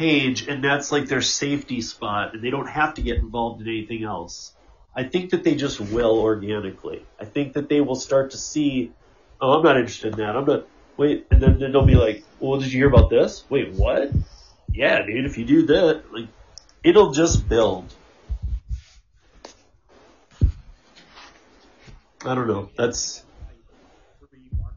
page 0.00 0.48
and 0.48 0.64
that's 0.64 0.90
like 0.90 1.06
their 1.08 1.20
safety 1.20 1.82
spot 1.82 2.32
and 2.32 2.42
they 2.42 2.48
don't 2.48 2.68
have 2.68 2.94
to 2.94 3.02
get 3.02 3.18
involved 3.18 3.60
in 3.60 3.68
anything 3.68 4.02
else. 4.02 4.54
I 4.94 5.04
think 5.04 5.30
that 5.30 5.44
they 5.44 5.54
just 5.54 5.80
will 5.80 6.18
organically. 6.18 7.04
I 7.18 7.24
think 7.24 7.52
that 7.54 7.68
they 7.68 7.80
will 7.80 7.94
start 7.94 8.32
to 8.32 8.36
see, 8.36 8.92
oh, 9.40 9.52
I'm 9.52 9.62
not 9.62 9.76
interested 9.76 10.14
in 10.14 10.18
that. 10.18 10.36
I'm 10.36 10.44
not, 10.44 10.66
wait, 10.96 11.26
and 11.30 11.40
then, 11.40 11.58
then 11.58 11.72
they'll 11.72 11.86
be 11.86 11.94
like, 11.94 12.24
well, 12.40 12.58
did 12.58 12.72
you 12.72 12.80
hear 12.80 12.88
about 12.88 13.08
this? 13.08 13.44
Wait, 13.48 13.72
what? 13.72 14.10
Yeah, 14.72 15.02
dude, 15.02 15.26
if 15.26 15.38
you 15.38 15.44
do 15.44 15.66
that, 15.66 16.12
like, 16.12 16.26
it'll 16.82 17.12
just 17.12 17.48
build. 17.48 17.92
I 22.24 22.34
don't 22.34 22.48
know. 22.48 22.68
That's, 22.76 23.24
free 24.18 24.50
marketing 24.58 24.76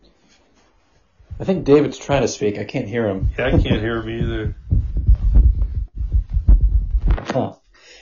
site. 0.00 0.10
I 1.40 1.44
think 1.44 1.64
David's 1.64 1.98
trying 1.98 2.22
to 2.22 2.28
speak. 2.28 2.58
I 2.58 2.64
can't 2.64 2.88
hear 2.88 3.08
him. 3.08 3.30
Yeah, 3.36 3.46
I 3.46 3.50
can't 3.50 3.80
hear 3.80 4.02
him 4.02 4.08
either. 4.08 4.54
Huh. 7.28 7.54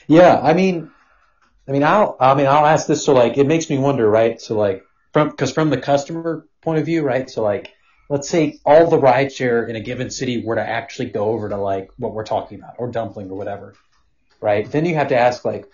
Yeah, 0.07 0.39
I 0.39 0.53
mean, 0.53 0.91
I 1.67 1.71
mean, 1.71 1.83
I'll, 1.83 2.15
I 2.19 2.35
mean, 2.35 2.47
I'll 2.47 2.65
ask 2.65 2.87
this. 2.87 3.03
So 3.05 3.13
like, 3.13 3.37
it 3.37 3.47
makes 3.47 3.69
me 3.69 3.77
wonder, 3.77 4.09
right? 4.09 4.39
So 4.39 4.55
like, 4.57 4.83
from, 5.13 5.31
cause 5.31 5.51
from 5.51 5.69
the 5.69 5.77
customer 5.79 6.45
point 6.61 6.79
of 6.79 6.85
view, 6.85 7.01
right? 7.03 7.29
So 7.29 7.41
like, 7.43 7.71
let's 8.09 8.29
say 8.29 8.59
all 8.65 8.89
the 8.89 8.99
rideshare 8.99 9.67
in 9.67 9.75
a 9.75 9.79
given 9.79 10.09
city 10.09 10.43
were 10.43 10.55
to 10.55 10.61
actually 10.67 11.09
go 11.09 11.25
over 11.29 11.49
to 11.49 11.57
like 11.57 11.89
what 11.97 12.13
we're 12.13 12.25
talking 12.25 12.59
about 12.59 12.75
or 12.77 12.91
dumpling 12.91 13.29
or 13.31 13.37
whatever, 13.37 13.73
right? 14.41 14.69
Then 14.69 14.85
you 14.85 14.95
have 14.95 15.07
to 15.09 15.17
ask 15.17 15.43
like, 15.45 15.65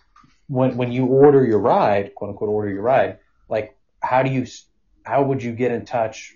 when, 0.48 0.78
when 0.78 0.92
you 0.92 1.06
order 1.08 1.46
your 1.46 1.60
ride, 1.60 2.16
quote 2.16 2.30
unquote, 2.32 2.50
order 2.50 2.70
your 2.70 2.82
ride, 2.84 3.20
like, 3.50 3.76
how 4.02 4.24
do 4.24 4.30
you, 4.30 4.44
s- 4.44 4.66
how 5.04 5.24
would 5.24 5.44
you 5.44 5.52
get 5.54 5.72
in 5.72 5.86
touch 5.86 6.34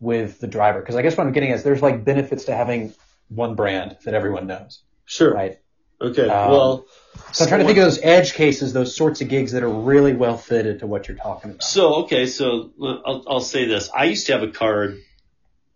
with 0.00 0.40
the 0.40 0.46
driver? 0.46 0.80
Cause 0.82 0.96
I 0.96 1.02
guess 1.02 1.16
what 1.16 1.26
I'm 1.26 1.32
getting 1.32 1.50
is 1.50 1.62
there's 1.62 1.82
like 1.82 2.04
benefits 2.04 2.44
to 2.44 2.54
having 2.56 2.94
one 3.28 3.54
brand 3.54 3.96
that 4.04 4.14
everyone 4.14 4.46
knows, 4.46 4.82
Sure. 5.04 5.32
right? 5.34 5.58
Okay. 6.00 6.28
Um, 6.28 6.50
well, 6.50 6.86
So 7.32 7.44
I'm 7.44 7.48
trying 7.48 7.60
to 7.60 7.66
think 7.66 7.78
of 7.78 7.84
those 7.84 8.00
edge 8.02 8.32
cases, 8.34 8.72
those 8.72 8.96
sorts 8.96 9.20
of 9.20 9.28
gigs 9.28 9.52
that 9.52 9.62
are 9.62 9.68
really 9.68 10.14
well 10.14 10.38
fitted 10.38 10.80
to 10.80 10.86
what 10.86 11.08
you're 11.08 11.16
talking 11.16 11.50
about. 11.50 11.62
So 11.62 11.94
okay, 12.04 12.26
so 12.26 12.70
I'll, 12.82 13.24
I'll 13.28 13.40
say 13.40 13.66
this: 13.66 13.90
I 13.94 14.04
used 14.04 14.26
to 14.26 14.32
have 14.32 14.42
a 14.42 14.50
card 14.50 15.00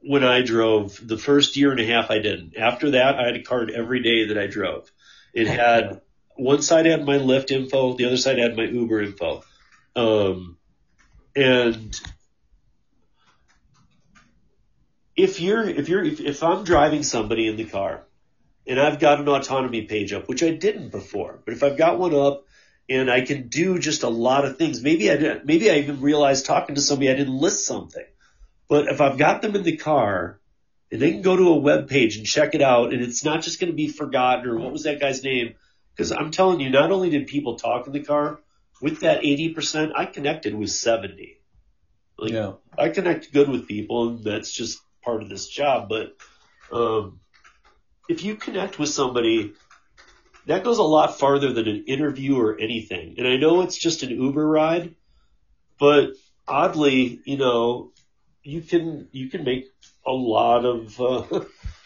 when 0.01 0.25
I 0.25 0.43
drove. 0.43 0.99
The 1.03 1.19
first 1.19 1.57
year 1.57 1.71
and 1.71 1.81
a 1.81 1.87
half, 1.87 2.11
I 2.11 2.19
didn't. 2.19 2.57
After 2.57 2.93
that, 2.93 3.17
I 3.17 3.27
had 3.27 3.37
a 3.37 3.43
card 3.43 3.71
every 3.71 4.03
day 4.03 4.29
that 4.29 4.39
I 4.39 4.47
drove. 4.47 4.91
It 5.35 5.47
had 5.47 6.01
one 6.37 6.63
side 6.63 6.87
had 6.87 7.05
my 7.05 7.19
Lyft 7.19 7.51
info, 7.51 7.95
the 7.95 8.07
other 8.07 8.17
side 8.17 8.39
had 8.39 8.57
my 8.57 8.65
Uber 8.65 9.03
info, 9.03 9.45
um, 9.95 10.57
and 11.37 12.01
if 15.17 15.41
you're 15.41 15.69
if 15.69 15.89
you're 15.89 16.03
if, 16.03 16.21
if 16.21 16.43
I'm 16.43 16.65
driving 16.65 17.03
somebody 17.03 17.47
in 17.47 17.57
the 17.57 17.65
car 17.65 18.05
and 18.67 18.81
I've 18.81 18.99
got 18.99 19.21
an 19.21 19.29
autonomy 19.29 19.83
page 19.83 20.13
up, 20.13 20.29
which 20.29 20.43
I 20.43 20.51
didn't 20.51 20.91
before, 20.91 21.41
but 21.45 21.55
if 21.55 21.63
I've 21.63 21.77
got 21.77 21.99
one 21.99 22.15
up 22.15 22.45
and 22.89 23.11
I 23.11 23.23
can 23.23 23.49
do 23.49 23.79
just 23.79 24.03
a 24.03 24.09
lot 24.09 24.45
of 24.45 24.59
things. 24.59 24.83
Maybe 24.83 25.11
I 25.11 25.17
didn't, 25.17 25.47
maybe 25.47 25.71
I 25.71 25.77
even 25.77 26.01
realized 26.01 26.47
talking 26.47 26.75
to 26.75 26.81
somebody 26.81 27.11
I 27.11 27.15
didn't 27.15 27.39
list 27.39 27.67
something. 27.67 28.05
But 28.69 28.89
if 28.89 29.01
I've 29.01 29.19
got 29.19 29.43
them 29.43 29.57
in 29.57 29.63
the 29.63 29.77
car 29.77 30.39
and 30.91 31.01
they 31.01 31.11
can 31.13 31.23
go 31.23 31.37
to 31.37 31.49
a 31.49 31.57
web 31.57 31.89
page 31.89 32.17
and 32.17 32.27
check 32.27 32.55
it 32.55 32.63
out 32.63 32.93
and 32.93 33.03
it's 33.03 33.25
not 33.25 33.43
just 33.43 33.59
going 33.61 33.73
to 33.73 33.77
be 33.77 33.89
forgotten 33.89 34.49
or 34.49 34.59
what 34.59 34.73
was 34.73 34.83
that 34.85 35.01
guy's 35.01 35.23
name? 35.23 35.55
Because 35.95 36.13
I'm 36.13 36.31
telling 36.31 36.61
you, 36.61 36.71
not 36.71 36.91
only 36.91 37.11
did 37.11 37.27
people 37.27 37.57
talk 37.57 37.87
in 37.87 37.93
the 37.93 38.03
car, 38.03 38.41
with 38.83 39.01
that 39.01 39.23
80%, 39.23 39.93
I 39.95 40.07
connected 40.07 40.55
with 40.55 40.71
70. 40.71 41.39
Like, 42.19 42.33
yeah. 42.33 42.53
I 42.77 42.89
connect 42.89 43.33
good 43.33 43.49
with 43.49 43.69
people, 43.69 44.09
and 44.09 44.25
that's 44.25 44.53
just 44.53 44.81
part 45.03 45.23
of 45.23 45.29
this 45.29 45.47
job. 45.47 45.89
But 45.89 46.17
um, 46.73 47.21
if 48.09 48.25
you 48.25 48.37
connect 48.37 48.79
with 48.79 48.89
somebody 48.89 49.55
that 50.47 50.65
goes 50.65 50.79
a 50.79 50.83
lot 50.83 51.19
farther 51.19 51.53
than 51.53 51.69
an 51.69 51.85
interview 51.87 52.39
or 52.39 52.59
anything. 52.59 53.15
And 53.19 53.27
I 53.27 53.37
know 53.37 53.63
it's 53.63 53.79
just 53.79 54.03
an 54.03 54.11
Uber 54.11 54.47
ride, 54.47 54.95
but 55.79 56.11
oddly, 56.47 57.21
you 57.25 57.39
know, 57.39 57.93
you 58.43 58.61
can 58.61 59.09
you 59.13 59.31
can 59.31 59.45
make 59.45 59.67
a 60.07 60.13
lot 60.13 60.65
of 60.67 61.01
uh, 61.01 61.41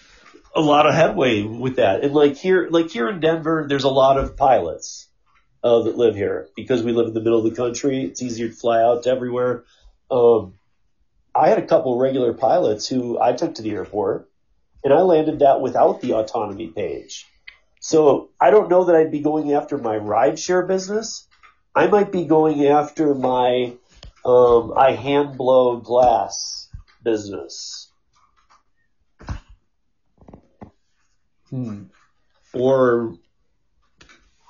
a 0.55 0.61
lot 0.61 0.87
of 0.87 0.95
headway 0.95 1.43
with 1.43 1.77
that. 1.77 2.03
And 2.03 2.12
like 2.14 2.37
here, 2.37 2.69
like 2.69 2.91
here 2.91 3.09
in 3.09 3.21
Denver, 3.21 3.66
there's 3.69 3.85
a 3.85 3.89
lot 3.89 4.19
of 4.19 4.37
pilots 4.37 5.09
uh, 5.62 5.83
that 5.83 5.97
live 5.97 6.16
here 6.16 6.49
because 6.57 6.83
we 6.83 6.93
live 6.93 7.07
in 7.07 7.14
the 7.14 7.21
middle 7.21 7.39
of 7.39 7.45
the 7.45 7.57
country. 7.57 8.05
It's 8.05 8.23
easier 8.23 8.49
to 8.49 8.55
fly 8.55 8.83
out 8.83 9.05
to 9.05 9.11
everywhere. 9.11 9.64
Um, 10.11 10.55
I 11.35 11.49
had 11.49 11.59
a 11.59 11.66
couple 11.66 11.97
regular 11.99 12.33
pilots 12.33 12.89
who 12.89 13.21
I 13.21 13.33
took 13.35 13.55
to 13.55 13.62
the 13.62 13.71
airport, 13.71 14.28
and 14.85 14.93
I 14.93 15.01
landed 15.01 15.41
that 15.41 15.61
without 15.61 16.01
the 16.01 16.14
autonomy 16.14 16.68
page. 16.68 17.26
So 17.81 18.31
I 18.41 18.51
don't 18.51 18.70
know 18.70 18.85
that 18.85 18.97
I'd 18.97 19.11
be 19.11 19.20
going 19.20 19.53
after 19.53 19.79
my 19.79 19.97
rideshare 19.99 20.66
business. 20.66 21.26
I 21.74 21.87
might 21.87 22.11
be 22.11 22.24
going 22.24 22.66
after 22.66 23.14
my 23.14 23.74
um, 24.24 24.72
I 24.76 24.93
hand 24.93 25.39
blow 25.39 25.79
glass 25.79 26.68
business. 27.03 27.91
Hmm. 31.51 31.85
Or 32.53 33.14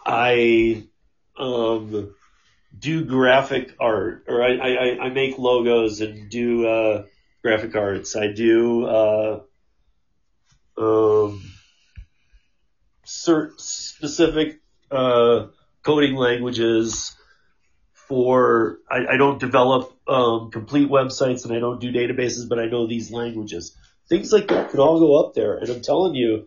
I 0.05 0.85
um, 1.39 2.15
do 2.77 3.05
graphic 3.05 3.75
art, 3.79 4.25
or 4.29 4.43
I, 4.43 4.57
I, 4.57 4.99
I 5.05 5.09
make 5.11 5.39
logos 5.39 6.01
and 6.01 6.31
do 6.31 6.67
uh, 6.67 7.05
graphic 7.43 7.77
arts. 7.77 8.17
I 8.17 8.33
do 8.33 8.87
uh, 8.87 9.41
um, 10.79 11.43
cert- 13.07 13.61
specific 13.61 14.61
uh, 14.91 15.47
coding 15.83 16.15
languages 16.15 17.17
for. 17.93 18.79
I, 18.91 19.15
I 19.15 19.17
don't 19.17 19.41
develop 19.41 19.93
um, 20.07 20.51
complete 20.51 20.89
websites 20.89 21.45
and 21.45 21.55
I 21.55 21.61
don't 21.61 21.81
do 21.81 21.93
databases, 21.93 22.49
but 22.49 22.59
I 22.59 22.67
know 22.67 22.87
these 22.87 23.11
languages. 23.11 23.77
Things 24.09 24.33
like 24.33 24.49
that 24.49 24.71
could 24.71 24.81
all 24.81 24.99
go 24.99 25.21
up 25.23 25.35
there, 25.35 25.59
and 25.59 25.69
I'm 25.69 25.83
telling 25.83 26.15
you, 26.15 26.47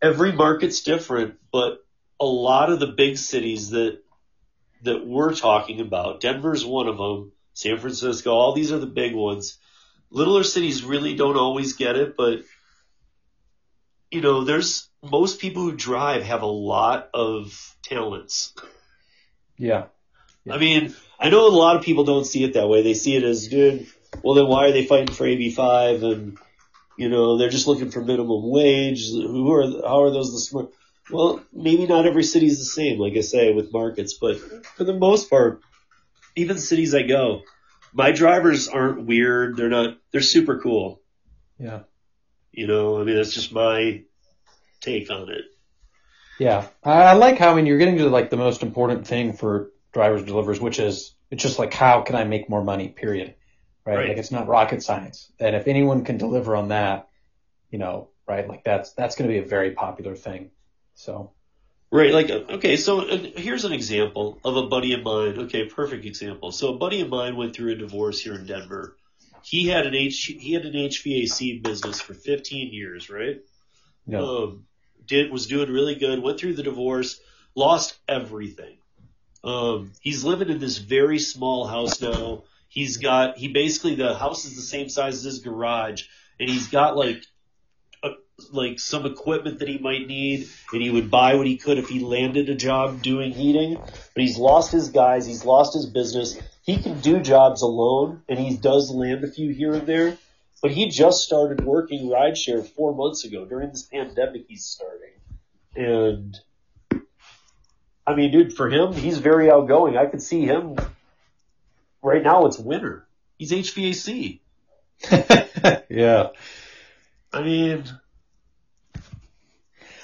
every 0.00 0.32
market's 0.32 0.82
different, 0.82 1.34
but 1.50 1.84
a 2.20 2.24
lot 2.24 2.70
of 2.70 2.78
the 2.78 2.86
big 2.86 3.16
cities 3.16 3.70
that 3.70 3.98
that 4.82 5.06
we're 5.06 5.34
talking 5.34 5.80
about, 5.80 6.20
Denver's 6.20 6.64
one 6.64 6.88
of 6.88 6.96
them, 6.96 7.32
San 7.52 7.78
Francisco, 7.78 8.30
all 8.30 8.54
these 8.54 8.72
are 8.72 8.78
the 8.78 8.86
big 8.86 9.14
ones. 9.14 9.58
Littler 10.10 10.42
cities 10.42 10.82
really 10.82 11.14
don't 11.14 11.36
always 11.36 11.74
get 11.74 11.96
it, 11.96 12.16
but 12.16 12.40
you 14.10 14.20
know, 14.20 14.44
there's 14.44 14.88
most 15.02 15.40
people 15.40 15.62
who 15.62 15.72
drive 15.72 16.22
have 16.24 16.42
a 16.42 16.46
lot 16.46 17.10
of 17.14 17.76
talents. 17.82 18.54
Yeah. 19.56 19.84
I 20.50 20.58
mean, 20.58 20.94
I 21.18 21.30
know 21.30 21.46
a 21.46 21.50
lot 21.50 21.76
of 21.76 21.82
people 21.82 22.04
don't 22.04 22.24
see 22.24 22.44
it 22.44 22.54
that 22.54 22.68
way. 22.68 22.82
They 22.82 22.94
see 22.94 23.16
it 23.16 23.24
as, 23.24 23.48
dude, 23.48 23.86
well 24.22 24.34
then 24.34 24.46
why 24.46 24.66
are 24.66 24.72
they 24.72 24.86
fighting 24.86 25.14
for 25.14 25.24
AB5 25.24 26.02
and 26.02 26.38
you 26.96 27.08
know, 27.08 27.38
they're 27.38 27.48
just 27.48 27.66
looking 27.66 27.90
for 27.90 28.02
minimum 28.02 28.50
wage. 28.50 29.08
Who 29.10 29.50
are, 29.52 29.62
how 29.62 30.02
are 30.02 30.10
those 30.10 30.32
the 30.32 30.38
smart? 30.38 30.70
Well, 31.10 31.42
maybe 31.50 31.86
not 31.86 32.06
every 32.06 32.24
city 32.24 32.46
is 32.46 32.58
the 32.58 32.66
same, 32.66 32.98
like 32.98 33.16
I 33.16 33.22
say, 33.22 33.54
with 33.54 33.72
markets, 33.72 34.18
but 34.20 34.38
for 34.76 34.84
the 34.84 34.92
most 34.92 35.30
part, 35.30 35.62
even 36.36 36.58
cities 36.58 36.94
I 36.94 37.02
go, 37.02 37.42
my 37.94 38.12
drivers 38.12 38.68
aren't 38.68 39.06
weird. 39.06 39.56
They're 39.56 39.70
not, 39.70 39.96
they're 40.12 40.20
super 40.20 40.58
cool. 40.58 41.00
Yeah. 41.58 41.80
You 42.52 42.66
know, 42.66 43.00
I 43.00 43.04
mean, 43.04 43.16
that's 43.16 43.32
just 43.32 43.52
my 43.52 44.02
take 44.80 45.10
on 45.10 45.30
it. 45.30 45.44
Yeah. 46.38 46.66
I 46.82 47.14
like 47.14 47.38
how, 47.38 47.52
I 47.52 47.54
mean, 47.54 47.66
you're 47.66 47.78
getting 47.78 47.98
to 47.98 48.08
like 48.08 48.30
the 48.30 48.36
most 48.36 48.62
important 48.62 49.06
thing 49.06 49.34
for 49.34 49.70
drivers 49.92 50.24
delivers, 50.24 50.60
which 50.60 50.78
is, 50.78 51.14
it's 51.30 51.42
just 51.42 51.58
like, 51.58 51.72
how 51.72 52.00
can 52.00 52.16
I 52.16 52.24
make 52.24 52.48
more 52.48 52.64
money, 52.64 52.88
period. 52.88 53.34
Right? 53.84 53.96
Right. 53.96 54.08
Like 54.08 54.18
it's 54.18 54.30
not 54.30 54.48
rocket 54.48 54.82
science. 54.82 55.30
And 55.38 55.54
if 55.54 55.68
anyone 55.68 56.04
can 56.04 56.16
deliver 56.16 56.56
on 56.56 56.68
that, 56.68 57.08
you 57.70 57.78
know, 57.78 58.08
right, 58.26 58.48
like 58.48 58.64
that's, 58.64 58.92
that's 58.92 59.16
going 59.16 59.28
to 59.28 59.34
be 59.34 59.44
a 59.44 59.46
very 59.46 59.72
popular 59.72 60.16
thing. 60.16 60.50
So, 60.94 61.32
Right, 61.92 62.12
like 62.12 62.30
okay, 62.30 62.76
so 62.76 63.00
uh, 63.00 63.18
here's 63.36 63.64
an 63.64 63.72
example 63.72 64.38
of 64.44 64.56
a 64.56 64.68
buddy 64.68 64.92
of 64.92 65.02
mine. 65.02 65.36
Okay, 65.40 65.64
perfect 65.64 66.04
example. 66.04 66.52
So 66.52 66.74
a 66.74 66.78
buddy 66.78 67.00
of 67.00 67.08
mine 67.08 67.36
went 67.36 67.56
through 67.56 67.72
a 67.72 67.74
divorce 67.74 68.20
here 68.20 68.34
in 68.34 68.46
Denver. 68.46 68.96
He 69.42 69.68
had 69.68 69.86
an 69.86 69.94
H 69.94 70.24
he 70.38 70.52
had 70.52 70.64
an 70.64 70.74
HVAC 70.74 71.62
business 71.62 72.00
for 72.00 72.14
15 72.14 72.72
years, 72.72 73.10
right? 73.10 73.40
know, 74.06 74.44
Um, 74.44 74.66
did 75.06 75.30
was 75.30 75.46
doing 75.46 75.70
really 75.70 75.94
good. 75.94 76.22
Went 76.22 76.38
through 76.38 76.54
the 76.54 76.62
divorce, 76.62 77.20
lost 77.54 77.98
everything. 78.08 78.76
Um, 79.42 79.92
he's 80.00 80.24
living 80.24 80.50
in 80.50 80.58
this 80.58 80.78
very 80.78 81.18
small 81.18 81.66
house 81.66 82.00
now. 82.00 82.44
He's 82.68 82.98
got 82.98 83.36
he 83.36 83.48
basically 83.48 83.94
the 83.94 84.14
house 84.14 84.44
is 84.44 84.54
the 84.56 84.62
same 84.62 84.88
size 84.88 85.14
as 85.14 85.24
his 85.24 85.38
garage, 85.40 86.04
and 86.38 86.48
he's 86.48 86.68
got 86.68 86.96
like 86.96 87.24
like 88.52 88.80
some 88.80 89.06
equipment 89.06 89.58
that 89.58 89.68
he 89.68 89.78
might 89.78 90.06
need, 90.06 90.48
and 90.72 90.82
he 90.82 90.90
would 90.90 91.10
buy 91.10 91.34
what 91.34 91.46
he 91.46 91.56
could 91.56 91.78
if 91.78 91.88
he 91.88 92.00
landed 92.00 92.48
a 92.48 92.54
job 92.54 93.02
doing 93.02 93.32
heating. 93.32 93.76
But 93.76 94.22
he's 94.22 94.38
lost 94.38 94.72
his 94.72 94.88
guys, 94.88 95.26
he's 95.26 95.44
lost 95.44 95.74
his 95.74 95.86
business. 95.86 96.38
He 96.62 96.78
can 96.78 97.00
do 97.00 97.20
jobs 97.20 97.62
alone, 97.62 98.22
and 98.28 98.38
he 98.38 98.56
does 98.56 98.90
land 98.90 99.24
a 99.24 99.30
few 99.30 99.52
here 99.52 99.74
and 99.74 99.86
there. 99.86 100.18
But 100.62 100.72
he 100.72 100.88
just 100.88 101.22
started 101.22 101.64
working 101.64 102.08
rideshare 102.08 102.66
four 102.66 102.94
months 102.94 103.24
ago 103.24 103.44
during 103.46 103.70
this 103.70 103.82
pandemic. 103.82 104.44
He's 104.48 104.64
starting, 104.64 105.14
and 105.74 106.38
I 108.06 108.14
mean, 108.14 108.32
dude, 108.32 108.54
for 108.54 108.68
him, 108.68 108.92
he's 108.92 109.18
very 109.18 109.50
outgoing. 109.50 109.96
I 109.96 110.06
could 110.06 110.20
see 110.20 110.44
him. 110.44 110.76
Right 112.02 112.22
now, 112.22 112.46
it's 112.46 112.58
winter. 112.58 113.06
He's 113.38 113.52
HVAC. 113.52 114.40
yeah. 115.88 116.28
I 117.32 117.42
mean, 117.42 117.84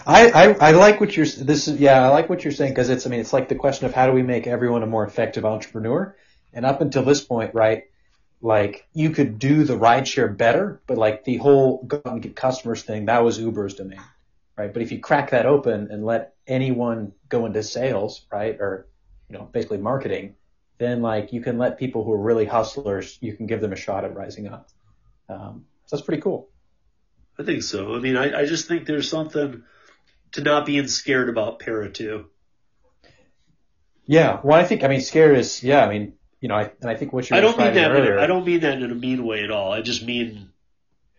I, 0.06 0.30
I, 0.30 0.68
I 0.68 0.70
like 0.70 1.00
what 1.00 1.16
you're, 1.16 1.26
this 1.26 1.66
is, 1.66 1.80
yeah, 1.80 2.00
I 2.00 2.08
like 2.08 2.28
what 2.28 2.44
you're 2.44 2.52
saying 2.52 2.70
because 2.70 2.90
it's, 2.90 3.06
I 3.06 3.10
mean, 3.10 3.18
it's 3.18 3.32
like 3.32 3.48
the 3.48 3.56
question 3.56 3.86
of 3.86 3.92
how 3.94 4.06
do 4.06 4.12
we 4.12 4.22
make 4.22 4.46
everyone 4.46 4.84
a 4.84 4.86
more 4.86 5.04
effective 5.04 5.44
entrepreneur? 5.44 6.16
And 6.52 6.64
up 6.64 6.80
until 6.80 7.02
this 7.02 7.22
point, 7.24 7.54
right, 7.54 7.84
like 8.40 8.86
you 8.94 9.10
could 9.10 9.40
do 9.40 9.64
the 9.64 9.76
rideshare 9.76 10.34
better, 10.34 10.80
but 10.86 10.96
like 10.96 11.24
the 11.24 11.38
whole 11.38 11.82
go 11.82 12.00
and 12.04 12.22
get 12.22 12.36
customers 12.36 12.82
thing, 12.82 13.06
that 13.06 13.24
was 13.24 13.40
Uber's 13.40 13.74
domain, 13.74 14.00
right? 14.56 14.72
But 14.72 14.82
if 14.82 14.92
you 14.92 15.00
crack 15.00 15.30
that 15.30 15.44
open 15.44 15.88
and 15.90 16.06
let 16.06 16.34
anyone 16.46 17.12
go 17.28 17.44
into 17.44 17.64
sales, 17.64 18.24
right, 18.30 18.56
or, 18.60 18.86
you 19.28 19.36
know, 19.36 19.44
basically 19.44 19.78
marketing, 19.78 20.36
then 20.78 21.02
like 21.02 21.32
you 21.32 21.40
can 21.40 21.58
let 21.58 21.78
people 21.78 22.04
who 22.04 22.12
are 22.12 22.22
really 22.22 22.44
hustlers, 22.44 23.18
you 23.20 23.34
can 23.34 23.46
give 23.46 23.60
them 23.60 23.72
a 23.72 23.76
shot 23.76 24.04
at 24.04 24.14
rising 24.14 24.46
up. 24.46 24.68
Um, 25.28 25.64
so 25.86 25.96
that's 25.96 26.06
pretty 26.06 26.22
cool. 26.22 26.48
I 27.38 27.42
think 27.42 27.64
so. 27.64 27.94
I 27.96 27.98
mean, 27.98 28.16
I, 28.16 28.42
I 28.42 28.46
just 28.46 28.68
think 28.68 28.86
there's 28.86 29.10
something 29.10 29.64
to 30.36 30.42
not 30.42 30.64
being 30.64 30.88
scared 30.88 31.28
about 31.28 31.58
para 31.58 31.90
too. 31.90 32.26
Yeah. 34.06 34.40
Well, 34.42 34.58
I 34.58 34.64
think, 34.64 34.84
I 34.84 34.88
mean, 34.88 35.00
scared 35.00 35.36
is, 35.36 35.62
yeah, 35.62 35.84
I 35.84 35.88
mean, 35.88 36.14
you 36.40 36.48
know, 36.48 36.54
I, 36.54 36.70
and 36.80 36.88
I 36.88 36.94
think 36.94 37.12
what 37.12 37.28
you're 37.28 37.36
I 37.36 37.40
don't 37.40 37.58
mean 37.58 37.74
that. 37.74 37.90
Earlier. 37.90 38.18
a, 38.18 38.22
I 38.22 38.26
don't 38.26 38.46
mean 38.46 38.60
that 38.60 38.80
in 38.80 38.90
a 38.90 38.94
mean 38.94 39.26
way 39.26 39.42
at 39.42 39.50
all. 39.50 39.72
I 39.72 39.80
just 39.82 40.04
mean 40.04 40.50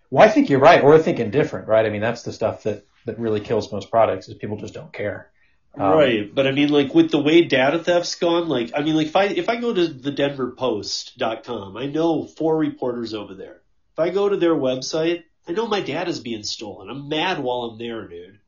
Well, 0.09 0.28
I 0.28 0.32
think 0.32 0.49
you're 0.49 0.59
right, 0.59 0.82
or 0.82 0.97
thinking 0.99 1.32
different, 1.32 1.68
right? 1.68 1.86
I 1.86 1.89
mean, 1.89 2.01
that's 2.01 2.24
the 2.24 2.32
stuff 2.32 2.63
that, 2.63 2.86
that 3.05 3.20
really 3.20 3.41
kills 3.41 3.72
most 3.72 3.91
products 3.91 4.30
is 4.30 4.36
people 4.36 4.57
just 4.57 4.74
don't 4.74 4.93
care. 4.93 5.32
Um, 5.78 5.91
right. 5.91 6.34
But 6.34 6.47
I 6.47 6.51
mean, 6.51 6.70
like 6.70 6.93
with 6.93 7.11
the 7.11 7.22
way 7.22 7.43
data 7.43 7.80
theft's 7.80 8.15
gone, 8.15 8.47
like 8.47 8.72
I 8.76 8.82
mean, 8.82 8.95
like 8.95 9.07
if 9.07 9.15
I 9.15 9.26
if 9.26 9.49
I 9.49 9.57
go 9.57 9.74
to 9.74 9.88
the 9.88 10.11
DenverPost.com, 10.11 11.78
I 11.78 11.86
know 11.86 12.26
four 12.26 12.57
reporters 12.57 13.13
over 13.13 13.36
there. 13.36 13.61
If 13.93 13.99
I 13.99 14.09
go 14.09 14.30
to 14.30 14.38
their 14.38 14.55
website, 14.55 15.24
I 15.47 15.51
know 15.51 15.68
my 15.68 15.82
data's 15.82 16.20
being 16.20 16.43
stolen. 16.43 16.89
I'm 16.89 17.09
mad 17.09 17.39
while 17.39 17.63
I'm 17.63 17.78
there, 17.78 18.07
dude. 18.07 18.39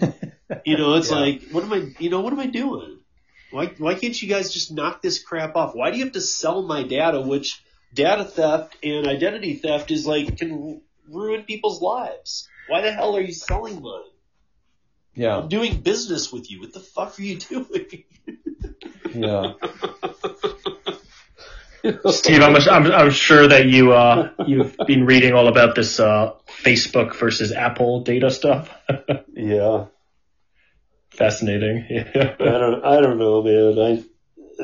You 0.66 0.76
know, 0.76 0.94
it's 0.94 1.10
Yeah. 1.10 1.16
like, 1.16 1.42
what 1.50 1.64
am 1.64 1.72
I? 1.72 1.94
You 1.98 2.10
know, 2.10 2.20
what 2.20 2.32
am 2.32 2.38
I 2.40 2.46
doing? 2.46 2.98
Why 3.50 3.66
why 3.78 3.94
can't 3.94 4.20
you 4.20 4.28
guys 4.28 4.52
just 4.52 4.70
knock 4.72 5.00
this 5.02 5.22
crap 5.22 5.56
off? 5.56 5.74
Why 5.74 5.90
do 5.90 5.96
you 5.98 6.04
have 6.04 6.12
to 6.14 6.20
sell 6.20 6.62
my 6.62 6.82
data? 6.82 7.20
Which 7.20 7.62
data 7.94 8.24
theft 8.24 8.76
and 8.82 9.06
identity 9.06 9.54
theft 9.56 9.90
is 9.90 10.06
like 10.06 10.36
can 10.38 10.82
ruin 11.08 11.44
people's 11.44 11.80
lives. 11.80 12.48
Why 12.68 12.80
the 12.82 12.92
hell 12.92 13.16
are 13.16 13.20
you 13.20 13.32
selling 13.32 13.80
mine? 13.82 14.10
yeah, 15.14 15.36
I'm 15.38 15.48
doing 15.48 15.80
business 15.80 16.32
with 16.32 16.50
you. 16.50 16.60
What 16.60 16.72
the 16.72 16.80
fuck 16.80 17.18
are 17.18 17.22
you 17.22 17.38
doing? 17.38 18.04
yeah. 19.14 19.54
Steve, 22.06 22.42
I'm, 22.42 22.56
I'm, 22.56 22.92
I'm 22.92 23.10
sure 23.10 23.48
that 23.48 23.66
you 23.66 23.92
uh, 23.92 24.30
you've 24.46 24.76
been 24.86 25.04
reading 25.04 25.32
all 25.32 25.48
about 25.48 25.74
this 25.74 25.98
uh, 25.98 26.32
Facebook 26.62 27.16
versus 27.16 27.52
Apple 27.52 28.02
data 28.02 28.30
stuff. 28.30 28.72
yeah. 29.34 29.86
Fascinating. 31.10 31.86
Yeah. 31.90 32.36
I 32.40 32.44
don't 32.44 32.84
I 32.84 33.00
don't 33.00 33.18
know, 33.18 33.42
man. 33.42 33.78
I 33.78 34.04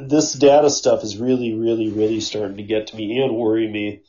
this 0.01 0.33
data 0.33 0.71
stuff 0.71 1.03
is 1.03 1.16
really, 1.16 1.55
really, 1.55 1.91
really 1.91 2.21
starting 2.21 2.57
to 2.59 2.62
get 2.62 2.89
to 2.89 2.97
me 2.97 3.19
and 3.19 3.37
worry 3.37 3.69
me. 3.69 4.03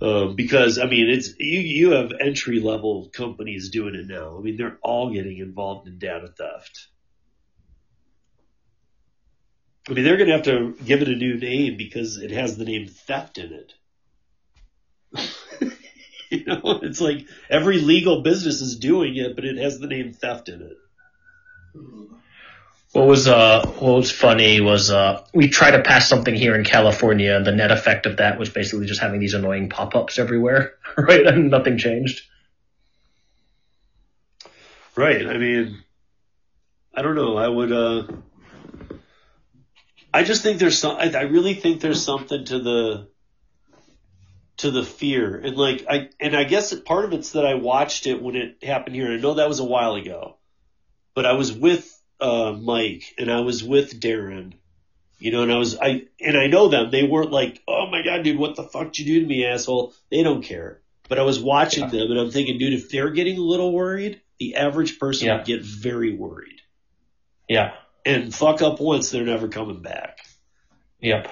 Um, 0.00 0.34
because 0.34 0.78
I 0.78 0.86
mean, 0.86 1.08
it's 1.08 1.34
you. 1.38 1.60
You 1.60 1.90
have 1.92 2.12
entry 2.18 2.60
level 2.60 3.10
companies 3.12 3.70
doing 3.70 3.94
it 3.94 4.06
now. 4.08 4.36
I 4.36 4.40
mean, 4.40 4.56
they're 4.56 4.78
all 4.82 5.12
getting 5.12 5.38
involved 5.38 5.86
in 5.86 5.98
data 5.98 6.28
theft. 6.36 6.88
I 9.88 9.92
mean, 9.92 10.04
they're 10.04 10.16
going 10.16 10.28
to 10.28 10.34
have 10.34 10.44
to 10.44 10.76
give 10.84 11.02
it 11.02 11.08
a 11.08 11.16
new 11.16 11.36
name 11.36 11.76
because 11.76 12.18
it 12.18 12.30
has 12.30 12.56
the 12.56 12.64
name 12.64 12.86
theft 12.86 13.38
in 13.38 13.52
it. 13.52 13.72
you 16.30 16.44
know, 16.44 16.80
it's 16.82 17.00
like 17.00 17.26
every 17.50 17.78
legal 17.78 18.22
business 18.22 18.60
is 18.60 18.78
doing 18.78 19.16
it, 19.16 19.34
but 19.34 19.44
it 19.44 19.56
has 19.56 19.80
the 19.80 19.88
name 19.88 20.12
theft 20.12 20.48
in 20.48 20.62
it. 20.62 20.76
What 22.92 23.06
was 23.06 23.26
uh 23.26 23.66
what 23.78 23.94
was 23.94 24.12
funny 24.12 24.60
was 24.60 24.90
uh 24.90 25.24
we 25.32 25.48
tried 25.48 25.70
to 25.72 25.82
pass 25.82 26.08
something 26.08 26.34
here 26.34 26.54
in 26.54 26.62
California 26.62 27.34
and 27.34 27.46
the 27.46 27.52
net 27.52 27.72
effect 27.72 28.04
of 28.04 28.18
that 28.18 28.38
was 28.38 28.50
basically 28.50 28.84
just 28.84 29.00
having 29.00 29.18
these 29.18 29.32
annoying 29.32 29.70
pop 29.70 29.94
ups 29.94 30.18
everywhere. 30.18 30.74
Right? 30.98 31.26
And 31.26 31.50
nothing 31.50 31.78
changed. 31.78 32.20
Right. 34.94 35.26
I 35.26 35.38
mean, 35.38 35.82
I 36.94 37.00
don't 37.00 37.14
know. 37.14 37.38
I 37.38 37.48
would, 37.48 37.72
uh, 37.72 38.02
I 40.14 40.24
just 40.24 40.42
think 40.42 40.58
there's 40.58 40.78
some, 40.78 40.96
I, 40.96 41.10
I 41.12 41.22
really 41.22 41.54
think 41.54 41.80
there's 41.80 42.04
something 42.04 42.44
to 42.46 42.58
the, 42.58 43.08
to 44.58 44.70
the 44.70 44.84
fear. 44.84 45.36
And 45.38 45.56
like, 45.56 45.86
I, 45.88 46.10
and 46.20 46.36
I 46.36 46.44
guess 46.44 46.74
part 46.74 47.04
of 47.04 47.12
it's 47.12 47.32
that 47.32 47.46
I 47.46 47.54
watched 47.54 48.06
it 48.06 48.20
when 48.22 48.36
it 48.36 48.62
happened 48.62 48.94
here. 48.94 49.06
And 49.06 49.14
I 49.14 49.20
know 49.20 49.34
that 49.34 49.48
was 49.48 49.60
a 49.60 49.64
while 49.64 49.94
ago, 49.94 50.36
but 51.14 51.24
I 51.24 51.32
was 51.32 51.52
with, 51.52 51.88
uh, 52.20 52.52
Mike 52.52 53.14
and 53.18 53.30
I 53.30 53.40
was 53.40 53.64
with 53.64 54.00
Darren, 54.00 54.52
you 55.18 55.32
know, 55.32 55.42
and 55.42 55.52
I 55.52 55.56
was, 55.56 55.78
I, 55.78 56.02
and 56.20 56.36
I 56.36 56.46
know 56.46 56.68
them. 56.68 56.90
They 56.90 57.04
weren't 57.04 57.32
like, 57.32 57.60
oh 57.66 57.86
my 57.90 58.02
God, 58.02 58.22
dude, 58.22 58.38
what 58.38 58.54
the 58.56 58.64
fuck 58.64 58.92
did 58.92 59.06
you 59.06 59.14
do 59.14 59.20
to 59.22 59.26
me, 59.26 59.46
asshole? 59.46 59.94
They 60.10 60.22
don't 60.22 60.42
care. 60.42 60.82
But 61.08 61.18
I 61.18 61.22
was 61.22 61.40
watching 61.40 61.88
them 61.88 62.10
and 62.10 62.18
I'm 62.20 62.30
thinking, 62.30 62.58
dude, 62.58 62.74
if 62.74 62.90
they're 62.90 63.10
getting 63.10 63.38
a 63.38 63.42
little 63.42 63.72
worried, 63.72 64.20
the 64.38 64.56
average 64.56 64.98
person 64.98 65.26
Yeah. 65.26 65.36
would 65.38 65.46
get 65.46 65.62
very 65.62 66.14
worried. 66.14 66.60
Yeah. 67.48 67.72
And 68.04 68.34
fuck 68.34 68.62
up 68.62 68.80
once, 68.80 69.10
they're 69.10 69.24
never 69.24 69.48
coming 69.48 69.80
back. 69.80 70.18
Yep. 71.00 71.28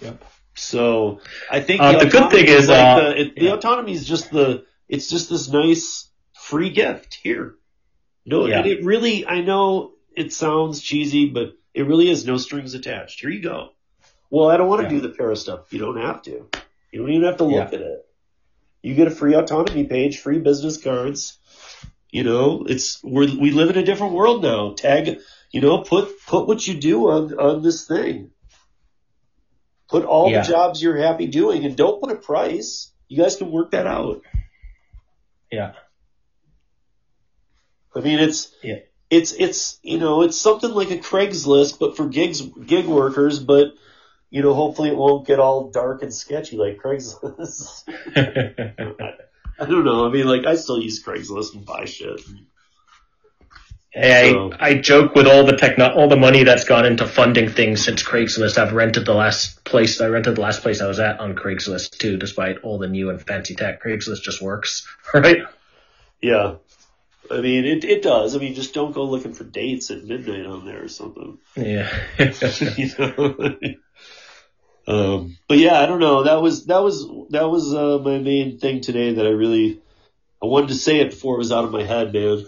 Yep. 0.00 0.24
So 0.54 1.20
I 1.50 1.60
think 1.60 1.80
Uh, 1.80 1.98
the 1.98 2.06
good 2.10 2.30
thing 2.30 2.46
is, 2.46 2.68
like 2.68 2.78
uh, 2.78 3.00
the, 3.00 3.20
it, 3.20 3.36
the 3.36 3.52
autonomy 3.52 3.92
is 3.92 4.04
just 4.06 4.30
the 4.30 4.64
it's 4.88 5.08
just 5.08 5.28
this 5.30 5.48
nice 5.48 6.08
free 6.32 6.70
gift 6.70 7.14
here. 7.22 7.54
No, 8.24 8.46
Yeah. 8.46 8.58
and 8.58 8.66
it 8.66 8.84
really 8.84 9.26
I 9.26 9.40
know 9.40 9.92
it 10.16 10.32
sounds 10.32 10.80
cheesy, 10.80 11.26
but 11.26 11.52
it 11.74 11.86
really 11.86 12.10
is 12.10 12.26
no 12.26 12.36
strings 12.38 12.74
attached. 12.74 13.20
Here 13.20 13.30
you 13.30 13.42
go. 13.42 13.70
Well, 14.30 14.50
I 14.50 14.56
don't 14.56 14.68
want 14.68 14.80
to 14.82 14.94
Yeah. 14.94 15.00
do 15.00 15.08
the 15.08 15.14
para 15.14 15.36
stuff. 15.36 15.72
You 15.72 15.78
don't 15.78 16.00
have 16.00 16.22
to. 16.22 16.48
You 16.92 17.00
don't 17.00 17.10
even 17.10 17.24
have 17.24 17.36
to 17.38 17.44
look 17.44 17.70
Yeah. 17.72 17.78
at 17.78 17.82
it. 17.82 18.04
You 18.82 18.94
get 18.94 19.06
a 19.08 19.12
free 19.12 19.34
autonomy 19.34 19.84
page, 19.84 20.18
free 20.18 20.38
business 20.38 20.76
cards. 20.76 21.38
You 22.10 22.24
know, 22.24 22.64
it's 22.66 23.02
we're, 23.04 23.26
we 23.38 23.50
live 23.50 23.70
in 23.70 23.76
a 23.76 23.84
different 23.84 24.14
world 24.14 24.42
now. 24.42 24.72
Tag, 24.72 25.18
you 25.50 25.60
know, 25.60 25.78
put 25.82 26.08
put 26.26 26.46
what 26.46 26.66
you 26.66 26.74
do 26.74 27.08
on 27.10 27.38
on 27.38 27.62
this 27.62 27.86
thing. 27.86 28.30
Put 29.88 30.04
all 30.04 30.30
Yeah. 30.30 30.42
the 30.42 30.48
jobs 30.48 30.82
you're 30.82 30.96
happy 30.98 31.26
doing, 31.26 31.64
and 31.64 31.76
don't 31.76 32.00
put 32.00 32.12
a 32.12 32.16
price. 32.16 32.92
You 33.08 33.22
guys 33.22 33.36
can 33.36 33.50
work 33.50 33.70
that 33.70 33.86
out. 33.86 34.20
Yeah. 35.50 35.72
I 37.94 38.00
mean, 38.00 38.18
it's 38.18 38.52
Yeah. 38.62 38.80
it's 39.10 39.32
it's 39.32 39.78
you 39.82 39.98
know 39.98 40.22
it's 40.22 40.36
something 40.36 40.70
like 40.70 40.90
a 40.90 40.98
Craigslist, 40.98 41.78
but 41.78 41.96
for 41.96 42.06
gigs 42.06 42.42
gig 42.42 42.86
workers. 42.86 43.38
But 43.38 43.68
you 44.30 44.42
know, 44.42 44.52
hopefully 44.52 44.90
it 44.90 44.96
won't 44.96 45.26
get 45.26 45.38
all 45.40 45.70
dark 45.70 46.02
and 46.02 46.12
sketchy 46.12 46.58
like 46.58 46.78
Craigslist. 46.82 47.84
I 49.60 49.64
don't 49.64 49.84
know. 49.84 50.06
I 50.06 50.10
mean, 50.10 50.26
like 50.28 50.44
I 50.46 50.54
still 50.56 50.80
use 50.80 51.02
Craigslist 51.02 51.54
and 51.54 51.64
buy 51.64 51.86
shit. 51.86 52.20
Hey, 53.90 54.32
So- 54.32 54.52
I, 54.60 54.68
I 54.68 54.74
joke 54.74 55.14
with 55.14 55.26
all 55.26 55.44
the 55.44 55.56
techno- 55.56 55.94
all 55.94 56.08
the 56.08 56.16
money 56.16 56.44
that's 56.44 56.64
gone 56.64 56.84
into 56.84 57.06
funding 57.06 57.48
things 57.48 57.84
since 57.84 58.02
Craigslist. 58.02 58.58
I've 58.58 58.72
rented 58.74 59.06
the 59.06 59.14
last 59.14 59.64
place 59.64 60.00
I 60.00 60.08
rented 60.08 60.36
the 60.36 60.40
last 60.40 60.62
place 60.62 60.80
I 60.80 60.86
was 60.86 61.00
at 61.00 61.20
on 61.20 61.34
Craigslist 61.34 61.98
too, 61.98 62.16
despite 62.18 62.58
all 62.62 62.78
the 62.78 62.88
new 62.88 63.10
and 63.10 63.20
fancy 63.20 63.54
tech. 63.54 63.82
Craigslist 63.82 64.22
just 64.22 64.42
works, 64.42 64.86
right? 65.14 65.38
Yeah. 66.20 66.56
I 67.30 67.40
mean, 67.40 67.64
it 67.64 67.84
it 67.84 68.02
does. 68.02 68.34
I 68.34 68.38
mean, 68.38 68.54
just 68.54 68.74
don't 68.74 68.92
go 68.92 69.04
looking 69.04 69.34
for 69.34 69.44
dates 69.44 69.90
at 69.90 70.04
midnight 70.04 70.46
on 70.46 70.64
there 70.64 70.84
or 70.84 70.88
something. 70.88 71.38
Yeah. 71.56 71.90
you 72.76 72.90
know. 72.98 73.36
um, 74.86 75.36
but 75.48 75.58
yeah, 75.58 75.78
I 75.80 75.86
don't 75.86 76.00
know. 76.00 76.24
That 76.24 76.40
was 76.40 76.66
that 76.66 76.82
was 76.82 77.06
that 77.30 77.48
was 77.48 77.74
uh, 77.74 77.98
my 77.98 78.18
main 78.18 78.58
thing 78.58 78.80
today 78.80 79.14
that 79.14 79.26
I 79.26 79.30
really 79.30 79.80
I 80.42 80.46
wanted 80.46 80.68
to 80.68 80.74
say 80.74 81.00
it 81.00 81.10
before 81.10 81.34
it 81.34 81.38
was 81.38 81.52
out 81.52 81.64
of 81.64 81.70
my 81.72 81.82
head, 81.82 82.12
man. 82.12 82.46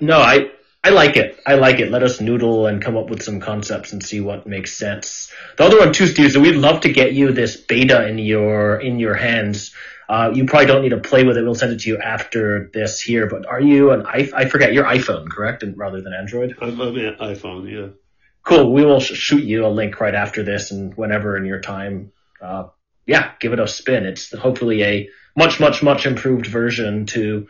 No, 0.00 0.18
I 0.18 0.50
I 0.84 0.90
like 0.90 1.16
it. 1.16 1.38
I 1.46 1.54
like 1.54 1.78
it. 1.78 1.90
Let 1.90 2.02
us 2.02 2.20
noodle 2.20 2.66
and 2.66 2.82
come 2.82 2.96
up 2.96 3.08
with 3.08 3.22
some 3.22 3.38
concepts 3.38 3.92
and 3.92 4.02
see 4.02 4.20
what 4.20 4.46
makes 4.46 4.72
sense. 4.72 5.32
The 5.56 5.64
other 5.64 5.78
one 5.78 5.92
too, 5.92 6.06
Steve. 6.06 6.32
So 6.32 6.40
we'd 6.40 6.56
love 6.56 6.80
to 6.80 6.92
get 6.92 7.12
you 7.12 7.32
this 7.32 7.56
beta 7.56 8.08
in 8.08 8.18
your 8.18 8.80
in 8.80 8.98
your 8.98 9.14
hands. 9.14 9.72
Uh, 10.08 10.32
you 10.34 10.44
probably 10.44 10.66
don't 10.66 10.82
need 10.82 10.90
to 10.90 10.98
play 10.98 11.24
with 11.24 11.36
it. 11.36 11.42
We'll 11.42 11.54
send 11.54 11.72
it 11.72 11.80
to 11.80 11.88
you 11.88 11.98
after 11.98 12.70
this 12.74 13.00
here. 13.00 13.28
But 13.28 13.46
are 13.46 13.60
you 13.60 13.92
an 13.92 14.04
i? 14.06 14.28
I 14.34 14.48
forget 14.48 14.72
your 14.72 14.84
iPhone, 14.84 15.30
correct, 15.30 15.62
and 15.62 15.78
rather 15.78 16.00
than 16.00 16.12
Android? 16.12 16.56
I'm, 16.60 16.80
I'm 16.80 16.98
at 16.98 17.18
iPhone, 17.18 17.70
yeah. 17.70 17.94
Cool. 18.42 18.72
We 18.72 18.84
will 18.84 19.00
sh- 19.00 19.14
shoot 19.14 19.44
you 19.44 19.64
a 19.64 19.68
link 19.68 20.00
right 20.00 20.14
after 20.14 20.42
this, 20.42 20.72
and 20.72 20.92
whenever 20.96 21.36
in 21.36 21.44
your 21.44 21.60
time, 21.60 22.12
uh, 22.42 22.64
yeah, 23.06 23.32
give 23.40 23.52
it 23.52 23.60
a 23.60 23.68
spin. 23.68 24.04
It's 24.04 24.36
hopefully 24.36 24.82
a 24.82 25.08
much, 25.36 25.60
much, 25.60 25.82
much 25.82 26.06
improved 26.06 26.46
version 26.46 27.06
to 27.06 27.46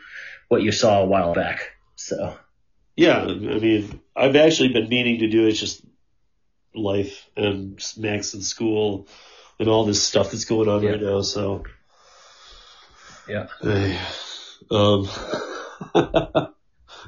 what 0.49 0.61
you 0.61 0.71
saw 0.71 1.01
a 1.01 1.05
while 1.05 1.33
back. 1.33 1.72
So 1.95 2.37
Yeah, 2.95 3.21
I 3.21 3.33
mean, 3.33 3.99
I've 4.15 4.35
actually 4.35 4.69
been 4.73 4.89
meaning 4.89 5.19
to 5.19 5.27
do 5.29 5.45
it. 5.45 5.49
It's 5.49 5.59
just 5.59 5.83
life 6.75 7.27
and 7.37 7.83
Max 7.97 8.33
in 8.33 8.41
school 8.41 9.07
and 9.59 9.67
all 9.67 9.85
this 9.85 10.03
stuff 10.03 10.31
that's 10.31 10.45
going 10.45 10.67
on 10.69 10.83
Yeah. 10.83 10.91
right 10.91 11.01
now. 11.01 11.21
So, 11.21 11.63
yeah, 13.27 13.47
Hey, 13.61 13.97
um, 14.71 15.07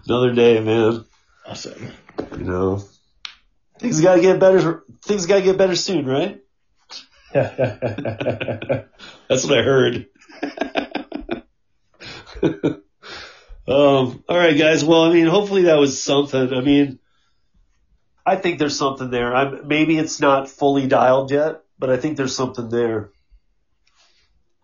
another 0.07 0.33
day, 0.33 0.59
man. 0.61 1.05
awesome. 1.45 1.91
You 2.37 2.43
know, 2.43 2.83
things 3.79 4.01
gotta 4.01 4.21
get 4.21 4.39
better. 4.39 4.83
Things 5.03 5.25
gotta 5.25 5.41
get 5.41 5.57
better 5.57 5.75
soon, 5.75 6.05
right? 6.05 6.41
That's 7.33 8.87
what 9.29 9.57
I 9.57 9.61
heard. 9.63 10.05
um, 13.67 14.23
all 14.29 14.37
right, 14.37 14.57
guys. 14.57 14.83
Well, 14.83 15.03
I 15.03 15.13
mean, 15.13 15.27
hopefully 15.27 15.63
that 15.63 15.79
was 15.79 16.01
something. 16.01 16.53
I 16.53 16.61
mean, 16.61 16.99
I 18.25 18.35
think 18.35 18.59
there's 18.59 18.77
something 18.77 19.09
there. 19.09 19.35
I'm, 19.35 19.67
maybe 19.67 19.97
it's 19.97 20.19
not 20.19 20.49
fully 20.49 20.87
dialed 20.87 21.31
yet, 21.31 21.61
but 21.79 21.89
I 21.89 21.97
think 21.97 22.17
there's 22.17 22.35
something 22.35 22.69
there. 22.69 23.11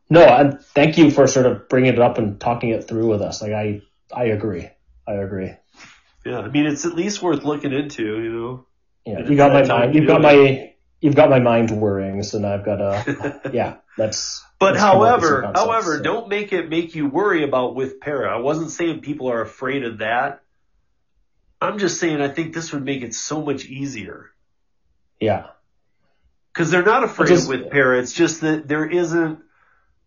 no, 0.09 0.25
I 0.25 0.51
thank 0.51 0.97
you 0.97 1.11
for 1.11 1.27
sort 1.27 1.45
of 1.45 1.67
bringing 1.67 1.93
it 1.93 1.99
up 1.99 2.17
and 2.17 2.39
talking 2.39 2.69
it 2.69 2.87
through 2.87 3.07
with 3.07 3.21
us. 3.21 3.41
Like 3.41 3.53
I, 3.53 3.81
I 4.13 4.25
agree. 4.25 4.69
I 5.07 5.13
agree. 5.13 5.53
Yeah, 6.25 6.39
I 6.39 6.49
mean, 6.49 6.67
it's 6.67 6.85
at 6.85 6.93
least 6.93 7.21
worth 7.21 7.43
looking 7.43 7.73
into. 7.73 8.03
You 8.03 8.31
know. 8.31 8.67
Yeah, 9.05 9.27
you 9.27 9.35
got 9.35 9.51
my 9.51 9.59
it's 9.59 9.69
that 9.69 9.73
time 9.73 9.81
mind. 9.87 9.95
You've 9.95 10.07
got 10.07 10.19
it. 10.19 10.23
my. 10.23 10.67
You've 10.99 11.15
got 11.15 11.31
my 11.31 11.39
mind 11.39 11.71
worrying, 11.71 12.21
so 12.21 12.37
now 12.37 12.53
I've 12.53 12.65
got 12.65 12.79
a. 12.79 13.41
Yeah, 13.53 13.77
let's. 13.97 14.43
But 14.59 14.73
let's 14.73 14.83
come 14.83 14.89
up 14.89 14.99
with 14.99 15.01
some 15.01 15.01
however, 15.01 15.41
concepts, 15.41 15.59
however, 15.59 15.97
so. 15.97 16.03
don't 16.03 16.29
make 16.29 16.53
it 16.53 16.69
make 16.69 16.95
you 16.95 17.07
worry 17.07 17.43
about 17.43 17.75
with 17.75 17.99
para. 17.99 18.31
I 18.31 18.39
wasn't 18.39 18.71
saying 18.71 19.01
people 19.01 19.31
are 19.31 19.41
afraid 19.41 19.83
of 19.83 19.99
that. 19.99 20.41
I'm 21.59 21.77
just 21.77 21.99
saying 21.99 22.21
I 22.21 22.27
think 22.27 22.53
this 22.53 22.73
would 22.73 22.83
make 22.83 23.01
it 23.03 23.13
so 23.13 23.41
much 23.41 23.65
easier. 23.65 24.31
Yeah. 25.19 25.47
Because 26.53 26.71
they're 26.71 26.83
not 26.83 27.03
afraid 27.03 27.29
Just- 27.29 27.43
of 27.43 27.49
with 27.49 27.71
para. 27.71 27.99
It's 27.99 28.13
just 28.13 28.41
that 28.41 28.67
there 28.67 28.85
isn't 28.85 29.39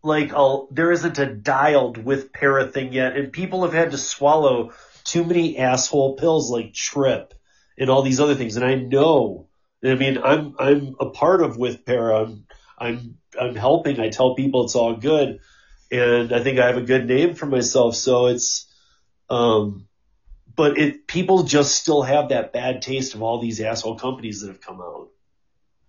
like 0.03 0.33
a 0.35 0.65
there 0.71 0.93
isn't 0.93 1.19
a 1.19 1.27
dialed 1.27 1.97
with 1.97 2.33
para 2.33 2.67
thing 2.67 2.93
yet, 2.93 3.17
and 3.17 3.33
people 3.33 3.63
have 3.63 3.73
had 3.73 3.93
to 3.93 3.99
swallow 3.99 4.73
too 5.05 5.25
many 5.25 5.59
asshole 5.59 6.17
pills 6.17 6.51
like 6.51 6.75
Trip 6.75 7.33
and 7.79 7.91
all 7.91 8.03
these 8.03 8.21
other 8.21 8.35
things. 8.35 8.57
And 8.57 8.65
I 8.65 8.75
know. 8.75 9.49
I 9.83 9.95
mean, 9.95 10.19
I'm 10.23 10.55
I'm 10.59 10.97
a 11.01 11.11
part 11.11 11.43
of 11.43 11.57
with 11.57 11.85
para. 11.85 12.25
I'm 12.25 12.47
I'm 12.79 13.19
I'm 13.41 13.55
helping. 13.55 14.01
I 14.01 14.09
tell 14.11 14.35
people 14.35 14.65
it's 14.65 14.75
all 14.75 14.95
good, 14.97 15.41
and 15.91 16.33
I 16.33 16.43
think 16.43 16.59
I 16.59 16.67
have 16.67 16.77
a 16.77 16.83
good 16.83 17.07
name 17.07 17.35
for 17.35 17.47
myself. 17.47 17.95
So 17.95 18.27
it's 18.27 18.67
um. 19.31 19.87
But 20.57 20.79
it 20.79 21.09
people 21.09 21.43
just 21.43 21.75
still 21.75 22.03
have 22.03 22.29
that 22.29 22.53
bad 22.53 22.81
taste 22.81 23.17
of 23.17 23.23
all 23.23 23.41
these 23.41 23.61
asshole 23.61 23.99
companies 23.99 24.41
that 24.41 24.49
have 24.49 24.61
come 24.61 24.81
out. 24.81 25.09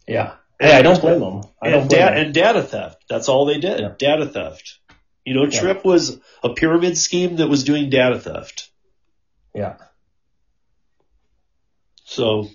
Yeah. 0.07 0.35
Hey, 0.59 0.73
I 0.73 0.81
don't 0.81 0.99
blame 0.99 1.19
them. 1.19 1.43
I 1.61 1.69
don't 1.69 1.81
and, 1.81 1.89
blame 1.89 2.01
da- 2.01 2.09
them. 2.09 2.25
and 2.25 2.33
data 2.33 2.63
theft. 2.63 3.03
That's 3.07 3.29
all 3.29 3.45
they 3.45 3.59
did. 3.59 3.79
Yeah. 3.79 3.93
Data 3.97 4.25
theft. 4.25 4.79
You 5.23 5.35
know, 5.35 5.43
Yeah. 5.43 5.59
Trip 5.59 5.85
was 5.85 6.19
a 6.43 6.49
pyramid 6.53 6.97
scheme 6.97 7.35
that 7.35 7.47
was 7.47 7.63
doing 7.63 7.89
data 7.91 8.19
theft. 8.19 8.71
Yeah. 9.53 9.75
So 12.05 12.47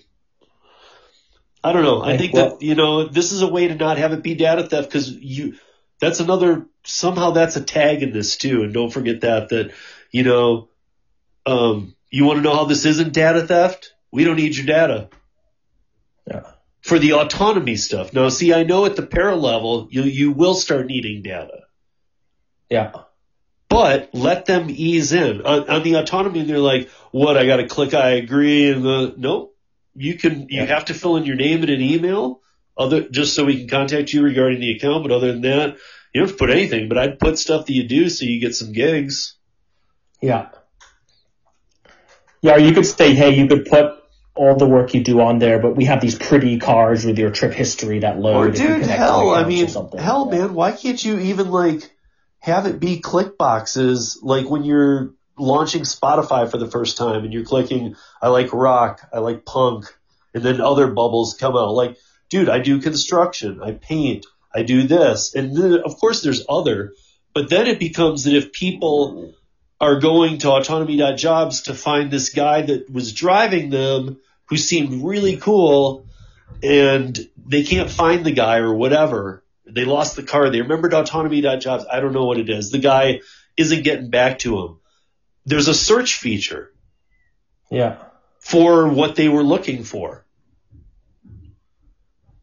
I 1.63 1.73
don't 1.73 1.83
know. 1.83 2.01
I 2.01 2.17
think 2.17 2.33
that 2.33 2.61
you 2.61 2.75
know 2.75 3.07
this 3.07 3.31
is 3.31 3.41
a 3.41 3.47
way 3.47 3.67
to 3.67 3.75
not 3.75 3.97
have 3.97 4.13
it 4.13 4.23
be 4.23 4.35
data 4.35 4.63
theft 4.67 4.89
because 4.89 5.11
you 5.11 5.55
that's 5.99 6.19
another 6.19 6.65
somehow 6.83 7.31
that's 7.31 7.55
a 7.55 7.61
tag 7.61 8.01
in 8.01 8.11
this 8.11 8.37
too. 8.37 8.63
And 8.63 8.73
don't 8.73 8.89
forget 8.91 9.21
that 9.21 9.49
that 9.49 9.71
you 10.09 10.23
know, 10.23 10.69
um, 11.45 11.95
you 12.09 12.25
want 12.25 12.37
to 12.37 12.41
know 12.43 12.55
how 12.55 12.65
this 12.65 12.85
isn't 12.85 13.13
data 13.13 13.45
theft? 13.45 13.93
We 14.11 14.23
don't 14.23 14.35
need 14.37 14.57
your 14.57 14.65
data 14.65 15.09
Yeah. 16.27 16.41
for 16.81 16.97
the 16.99 17.13
autonomy 17.13 17.75
stuff. 17.75 18.11
Now, 18.11 18.29
see, 18.29 18.53
I 18.53 18.63
know 18.63 18.85
at 18.85 18.95
the 18.95 19.05
para 19.05 19.35
level 19.35 19.87
you 19.91 20.03
you 20.03 20.31
will 20.31 20.55
start 20.55 20.87
needing 20.87 21.21
data, 21.21 21.61
Yeah. 22.69 22.91
but 23.69 24.09
let 24.13 24.47
them 24.47 24.65
ease 24.69 25.13
in 25.13 25.41
on, 25.43 25.69
on 25.69 25.83
the 25.83 25.93
autonomy. 25.95 26.41
They're 26.43 26.57
like, 26.57 26.89
what? 27.11 27.37
I 27.37 27.45
got 27.45 27.57
to 27.57 27.67
click 27.67 27.93
I 27.93 28.11
agree, 28.13 28.71
and 28.71 28.83
the 28.83 29.13
nope. 29.15 29.50
You 29.95 30.15
can 30.17 30.47
you 30.49 30.61
Yeah. 30.61 30.65
have 30.65 30.85
to 30.85 30.93
fill 30.93 31.17
in 31.17 31.25
your 31.25 31.35
name 31.35 31.61
and 31.61 31.69
an 31.69 31.81
email, 31.81 32.41
other 32.77 33.01
just 33.09 33.33
so 33.35 33.45
we 33.45 33.57
can 33.59 33.67
contact 33.67 34.13
you 34.13 34.21
regarding 34.21 34.59
the 34.59 34.71
account. 34.75 35.03
But 35.03 35.11
other 35.11 35.31
than 35.31 35.41
that, 35.41 35.77
you 36.13 36.21
don't 36.21 36.29
have 36.29 36.37
to 36.37 36.39
put 36.45 36.49
anything. 36.49 36.87
But 36.89 36.97
I'd 36.97 37.19
put 37.19 37.37
stuff 37.37 37.65
that 37.65 37.73
you 37.73 37.87
do 37.87 38.09
so 38.09 38.25
you 38.25 38.39
get 38.39 38.55
some 38.55 38.71
gigs. 38.71 39.37
Yeah. 40.21 40.49
Yeah, 42.41 42.55
or 42.55 42.59
you 42.59 42.73
could 42.73 42.85
say, 42.85 43.13
hey, 43.13 43.35
you 43.35 43.47
could 43.47 43.65
put 43.65 43.97
all 44.33 44.55
the 44.55 44.67
work 44.67 44.93
you 44.93 45.03
do 45.03 45.21
on 45.21 45.39
there, 45.39 45.59
but 45.59 45.75
we 45.75 45.85
have 45.85 46.01
these 46.01 46.15
pretty 46.15 46.57
cards 46.57 47.05
with 47.05 47.19
your 47.19 47.29
trip 47.31 47.53
history 47.53 47.99
that 47.99 48.19
load. 48.19 48.35
Oh, 48.35 48.39
or 48.39 48.47
you 48.47 48.53
dude, 48.53 48.85
hell, 48.87 49.29
I 49.31 49.43
or 49.43 49.47
mean, 49.47 49.67
hell, 49.67 50.29
Yeah. 50.31 50.39
man, 50.39 50.53
why 50.53 50.71
can't 50.71 51.03
you 51.03 51.19
even 51.19 51.51
like 51.51 51.91
have 52.39 52.65
it 52.65 52.79
be 52.79 52.99
click 52.99 53.37
boxes 53.37 54.19
like 54.23 54.49
when 54.49 54.63
you're 54.63 55.13
launching 55.41 55.81
Spotify 55.81 56.49
for 56.49 56.57
the 56.57 56.69
first 56.69 56.97
time 56.97 57.23
and 57.23 57.33
you're 57.33 57.45
clicking, 57.45 57.95
I 58.21 58.29
like 58.29 58.53
rock, 58.53 59.01
I 59.11 59.19
like 59.19 59.45
punk, 59.45 59.85
and 60.33 60.43
then 60.43 60.61
other 60.61 60.87
bubbles 60.87 61.33
come 61.33 61.55
out. 61.55 61.73
Like, 61.73 61.97
dude, 62.29 62.49
I 62.49 62.59
do 62.59 62.79
construction, 62.79 63.61
I 63.61 63.71
paint, 63.71 64.25
I 64.53 64.63
do 64.63 64.83
this, 64.87 65.35
and 65.35 65.55
then 65.55 65.81
of 65.83 65.97
course 65.97 66.21
there's 66.21 66.45
other, 66.47 66.93
but 67.33 67.49
then 67.49 67.67
it 67.67 67.79
becomes 67.79 68.23
that 68.25 68.35
if 68.35 68.53
people 68.53 69.33
are 69.79 69.99
going 69.99 70.37
to 70.37 70.51
autonomy.jobs 70.51 71.63
to 71.63 71.73
find 71.73 72.11
this 72.11 72.29
guy 72.29 72.61
that 72.61 72.89
was 72.89 73.13
driving 73.13 73.71
them 73.71 74.19
who 74.45 74.57
seemed 74.57 75.03
really 75.03 75.37
cool 75.37 76.05
and 76.61 77.17
they 77.47 77.63
can't 77.63 77.89
find 77.89 78.23
the 78.23 78.31
guy 78.31 78.57
or 78.57 78.73
whatever. 78.73 79.43
They 79.65 79.85
lost 79.85 80.15
the 80.15 80.23
car. 80.23 80.49
They 80.49 80.61
remembered 80.61 80.93
autonomy.jobs. 80.93 81.85
I 81.91 81.99
don't 81.99 82.13
know 82.13 82.25
what 82.25 82.37
it 82.37 82.49
is. 82.49 82.69
The 82.69 82.77
guy 82.77 83.21
isn't 83.57 83.83
getting 83.83 84.11
back 84.11 84.39
to 84.39 84.59
him. 84.59 84.77
There's 85.45 85.67
a 85.67 85.73
search 85.73 86.15
feature 86.15 86.71
Yeah. 87.69 87.97
for 88.39 88.87
what 88.87 89.15
they 89.15 89.29
were 89.29 89.43
looking 89.43 89.83
for. 89.83 90.25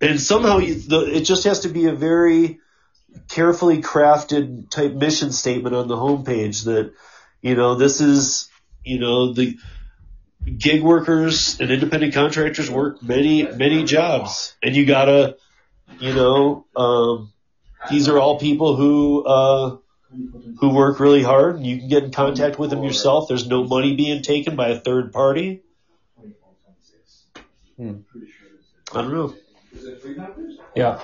And 0.00 0.20
somehow 0.20 0.58
you- 0.58 0.74
the, 0.76 1.00
it 1.16 1.22
just 1.22 1.44
has 1.44 1.60
to 1.60 1.68
be 1.68 1.86
a 1.86 1.94
very 1.94 2.58
carefully 3.28 3.82
crafted 3.82 4.70
type 4.70 4.92
mission 4.92 5.32
statement 5.32 5.74
on 5.74 5.88
the 5.88 5.96
homepage 5.96 6.64
that, 6.64 6.92
you 7.42 7.54
know, 7.54 7.74
this 7.74 8.00
is, 8.00 8.48
you 8.84 8.98
know, 8.98 9.32
the 9.32 9.56
gig 10.56 10.82
workers 10.82 11.58
and 11.60 11.70
independent 11.70 12.14
contractors 12.14 12.70
work 12.70 13.02
many, 13.02 13.42
many 13.42 13.84
jobs 13.84 14.54
and 14.62 14.74
you 14.76 14.86
gotta, 14.86 15.36
you 15.98 16.14
know, 16.14 16.64
um, 16.76 17.32
these 17.90 18.08
are 18.08 18.18
all 18.18 18.38
people 18.38 18.76
who, 18.76 19.24
uh, 19.24 19.76
who 20.58 20.74
work 20.74 21.00
really 21.00 21.22
hard 21.22 21.56
and 21.56 21.66
you 21.66 21.78
can 21.78 21.88
get 21.88 22.04
in 22.04 22.10
contact 22.10 22.58
with 22.58 22.70
them 22.70 22.82
yourself. 22.82 23.28
There's 23.28 23.46
no 23.46 23.64
money 23.64 23.94
being 23.94 24.22
taken 24.22 24.56
by 24.56 24.68
a 24.68 24.80
third 24.80 25.12
party. 25.12 25.62
Hmm. 27.76 27.98
I 28.92 29.02
don't 29.02 29.12
know. 29.12 29.34
Yeah. 30.74 31.00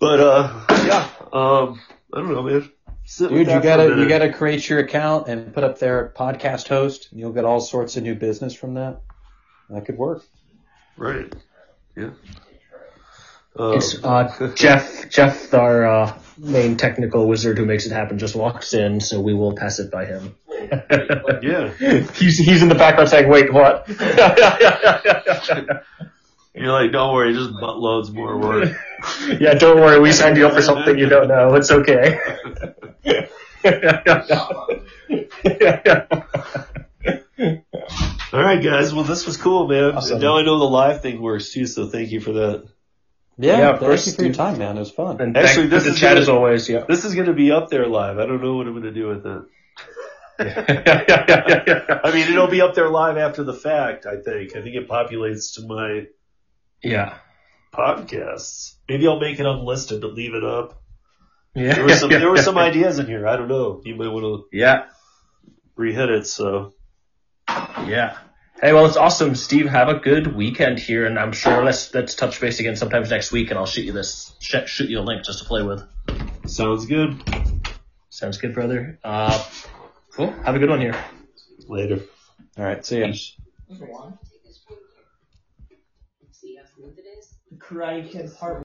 But 0.00 0.20
uh 0.20 0.66
yeah, 0.86 1.08
um 1.32 1.80
I 2.12 2.18
don't 2.18 2.32
know, 2.32 2.42
man. 2.42 2.70
Sit 3.06 3.28
Dude, 3.28 3.48
you 3.48 3.60
gotta 3.60 3.96
you 3.98 4.08
gotta 4.08 4.32
create 4.32 4.68
your 4.68 4.78
account 4.78 5.28
and 5.28 5.52
put 5.52 5.62
up 5.62 5.78
there 5.78 6.12
podcast 6.16 6.68
host, 6.68 7.08
and 7.10 7.20
you'll 7.20 7.32
get 7.32 7.44
all 7.44 7.60
sorts 7.60 7.96
of 7.96 8.02
new 8.02 8.14
business 8.14 8.54
from 8.54 8.74
that. 8.74 9.02
That 9.68 9.84
could 9.84 9.98
work. 9.98 10.24
right. 10.96 11.32
Yeah. 11.96 12.10
Um, 13.56 13.74
It's 13.74 14.02
uh, 14.02 14.52
Jeff. 14.54 15.08
Jeff, 15.10 15.54
our 15.54 15.86
uh, 15.86 16.18
main 16.38 16.76
technical 16.76 17.28
wizard 17.28 17.56
who 17.58 17.64
makes 17.64 17.86
it 17.86 17.92
happen, 17.92 18.18
just 18.18 18.34
walks 18.34 18.74
in, 18.74 19.00
so 19.00 19.20
we 19.20 19.34
will 19.34 19.54
pass 19.54 19.78
it 19.78 19.90
by 19.90 20.06
him. 20.06 20.34
yeah. 21.42 21.72
he's 22.14 22.38
he's 22.38 22.62
in 22.62 22.68
the 22.68 22.74
background 22.74 23.10
saying, 23.10 23.28
"Wait, 23.28 23.52
what?" 23.52 23.88
You're 26.56 26.70
like, 26.70 26.92
don't 26.92 27.12
worry, 27.12 27.34
just 27.34 27.50
buttloads 27.50 28.12
more 28.12 28.38
work. 28.38 28.68
yeah, 29.40 29.54
don't 29.54 29.80
worry. 29.80 29.98
We 29.98 30.12
signed 30.12 30.36
you 30.36 30.46
up 30.46 30.54
for 30.54 30.62
something 30.62 30.96
you 30.96 31.08
don't 31.08 31.26
know. 31.26 31.54
It's 31.54 31.70
okay. 31.70 32.18
All 38.32 38.40
right, 38.40 38.62
guys. 38.62 38.94
Well, 38.94 39.02
this 39.04 39.26
was 39.26 39.36
cool, 39.36 39.66
man. 39.66 39.96
Awesome. 39.96 40.20
Now 40.20 40.38
I 40.38 40.42
know 40.44 40.58
the 40.58 40.64
live 40.64 41.02
thing 41.02 41.20
works 41.20 41.52
too, 41.52 41.66
so 41.66 41.88
thank 41.88 42.12
you 42.12 42.20
for 42.20 42.32
that. 42.32 42.68
Yeah, 43.36 43.58
Yeah, 43.58 43.68
of 43.70 43.78
thank 43.80 43.88
course, 43.88 44.06
you 44.06 44.12
for 44.12 44.22
your 44.24 44.32
time, 44.34 44.58
man. 44.58 44.76
It 44.76 44.80
was 44.80 44.90
fun. 44.92 45.20
and 45.20 45.36
Actually, 45.36 45.48
Actually, 45.48 45.66
this 45.68 45.84
the 45.84 45.90
is 45.90 45.98
chat 46.00 46.10
gonna- 46.10 46.20
as 46.20 46.28
always. 46.28 46.68
Yeah. 46.68 46.84
This 46.88 47.04
is 47.04 47.14
going 47.14 47.26
to 47.26 47.32
be 47.32 47.50
up 47.50 47.68
there 47.68 47.86
live. 47.86 48.18
I 48.18 48.26
don't 48.26 48.40
know 48.42 48.54
what 48.56 48.66
I'm 48.66 48.72
going 48.72 48.84
to 48.84 48.92
do 48.92 49.08
with 49.08 49.26
it. 49.26 49.42
yeah. 50.38 52.00
I 52.04 52.12
mean, 52.12 52.28
it'll 52.32 52.48
be 52.48 52.60
up 52.60 52.74
there 52.74 52.88
live 52.88 53.16
after 53.18 53.44
the 53.44 53.54
fact. 53.54 54.06
I 54.06 54.16
think. 54.20 54.56
I 54.56 54.62
think 54.62 54.76
it 54.76 54.88
populates 54.88 55.54
to 55.54 55.66
my 55.66 56.06
Yeah. 56.82 57.14
podcasts. 57.72 58.74
Maybe 58.88 59.06
I'll 59.08 59.20
make 59.20 59.38
it 59.40 59.46
unlisted 59.46 60.00
to 60.02 60.08
leave 60.08 60.34
it 60.34 60.44
up. 60.44 60.80
Yeah. 61.54 61.74
There 61.74 61.84
were 61.84 61.94
some 61.94 62.10
there 62.10 62.30
were 62.30 62.42
some 62.42 62.58
ideas 62.70 62.98
in 62.98 63.06
here. 63.06 63.26
I 63.28 63.36
don't 63.36 63.48
know. 63.48 63.80
You 63.84 63.94
might 63.96 64.08
want 64.08 64.24
to 64.24 64.56
Yeah. 64.56 64.84
re-hit 65.76 66.10
it. 66.10 66.26
So 66.26 66.72
Yeah. 67.48 68.16
Hey, 68.64 68.72
well, 68.72 68.86
it's 68.86 68.96
awesome, 68.96 69.34
Steve. 69.34 69.66
Have 69.68 69.90
a 69.90 69.96
good 69.96 70.34
weekend 70.34 70.78
here, 70.78 71.04
and 71.04 71.18
I'm 71.18 71.32
sure 71.32 71.62
let's 71.62 71.92
let's 71.92 72.14
touch 72.14 72.40
base 72.40 72.60
again 72.60 72.76
sometimes 72.76 73.10
next 73.10 73.30
week, 73.30 73.50
and 73.50 73.58
I'll 73.58 73.66
shoot 73.66 73.84
you 73.84 73.92
this 73.92 74.32
sh- 74.40 74.64
shoot 74.64 74.88
you 74.88 75.00
a 75.00 75.02
link 75.02 75.22
just 75.22 75.40
to 75.40 75.44
play 75.44 75.62
with. 75.62 75.84
sounds 76.46 76.86
good. 76.86 77.22
Sounds 78.08 78.38
good, 78.38 78.54
brother. 78.54 78.98
Uh, 79.04 79.44
cool. 80.12 80.30
Have 80.46 80.54
a 80.54 80.58
good 80.58 80.70
one 80.70 80.80
here. 80.80 80.96
Later. 81.68 82.00
All 82.56 82.64
right, 82.64 82.82
see 82.86 83.00
ya. 83.00 83.12
See 83.12 83.36
how 86.56 86.64
smooth 86.74 86.96
it 86.96 87.04
is? 87.18 87.34
Karate 87.58 88.10
Kid 88.10 88.34
Part 88.34 88.62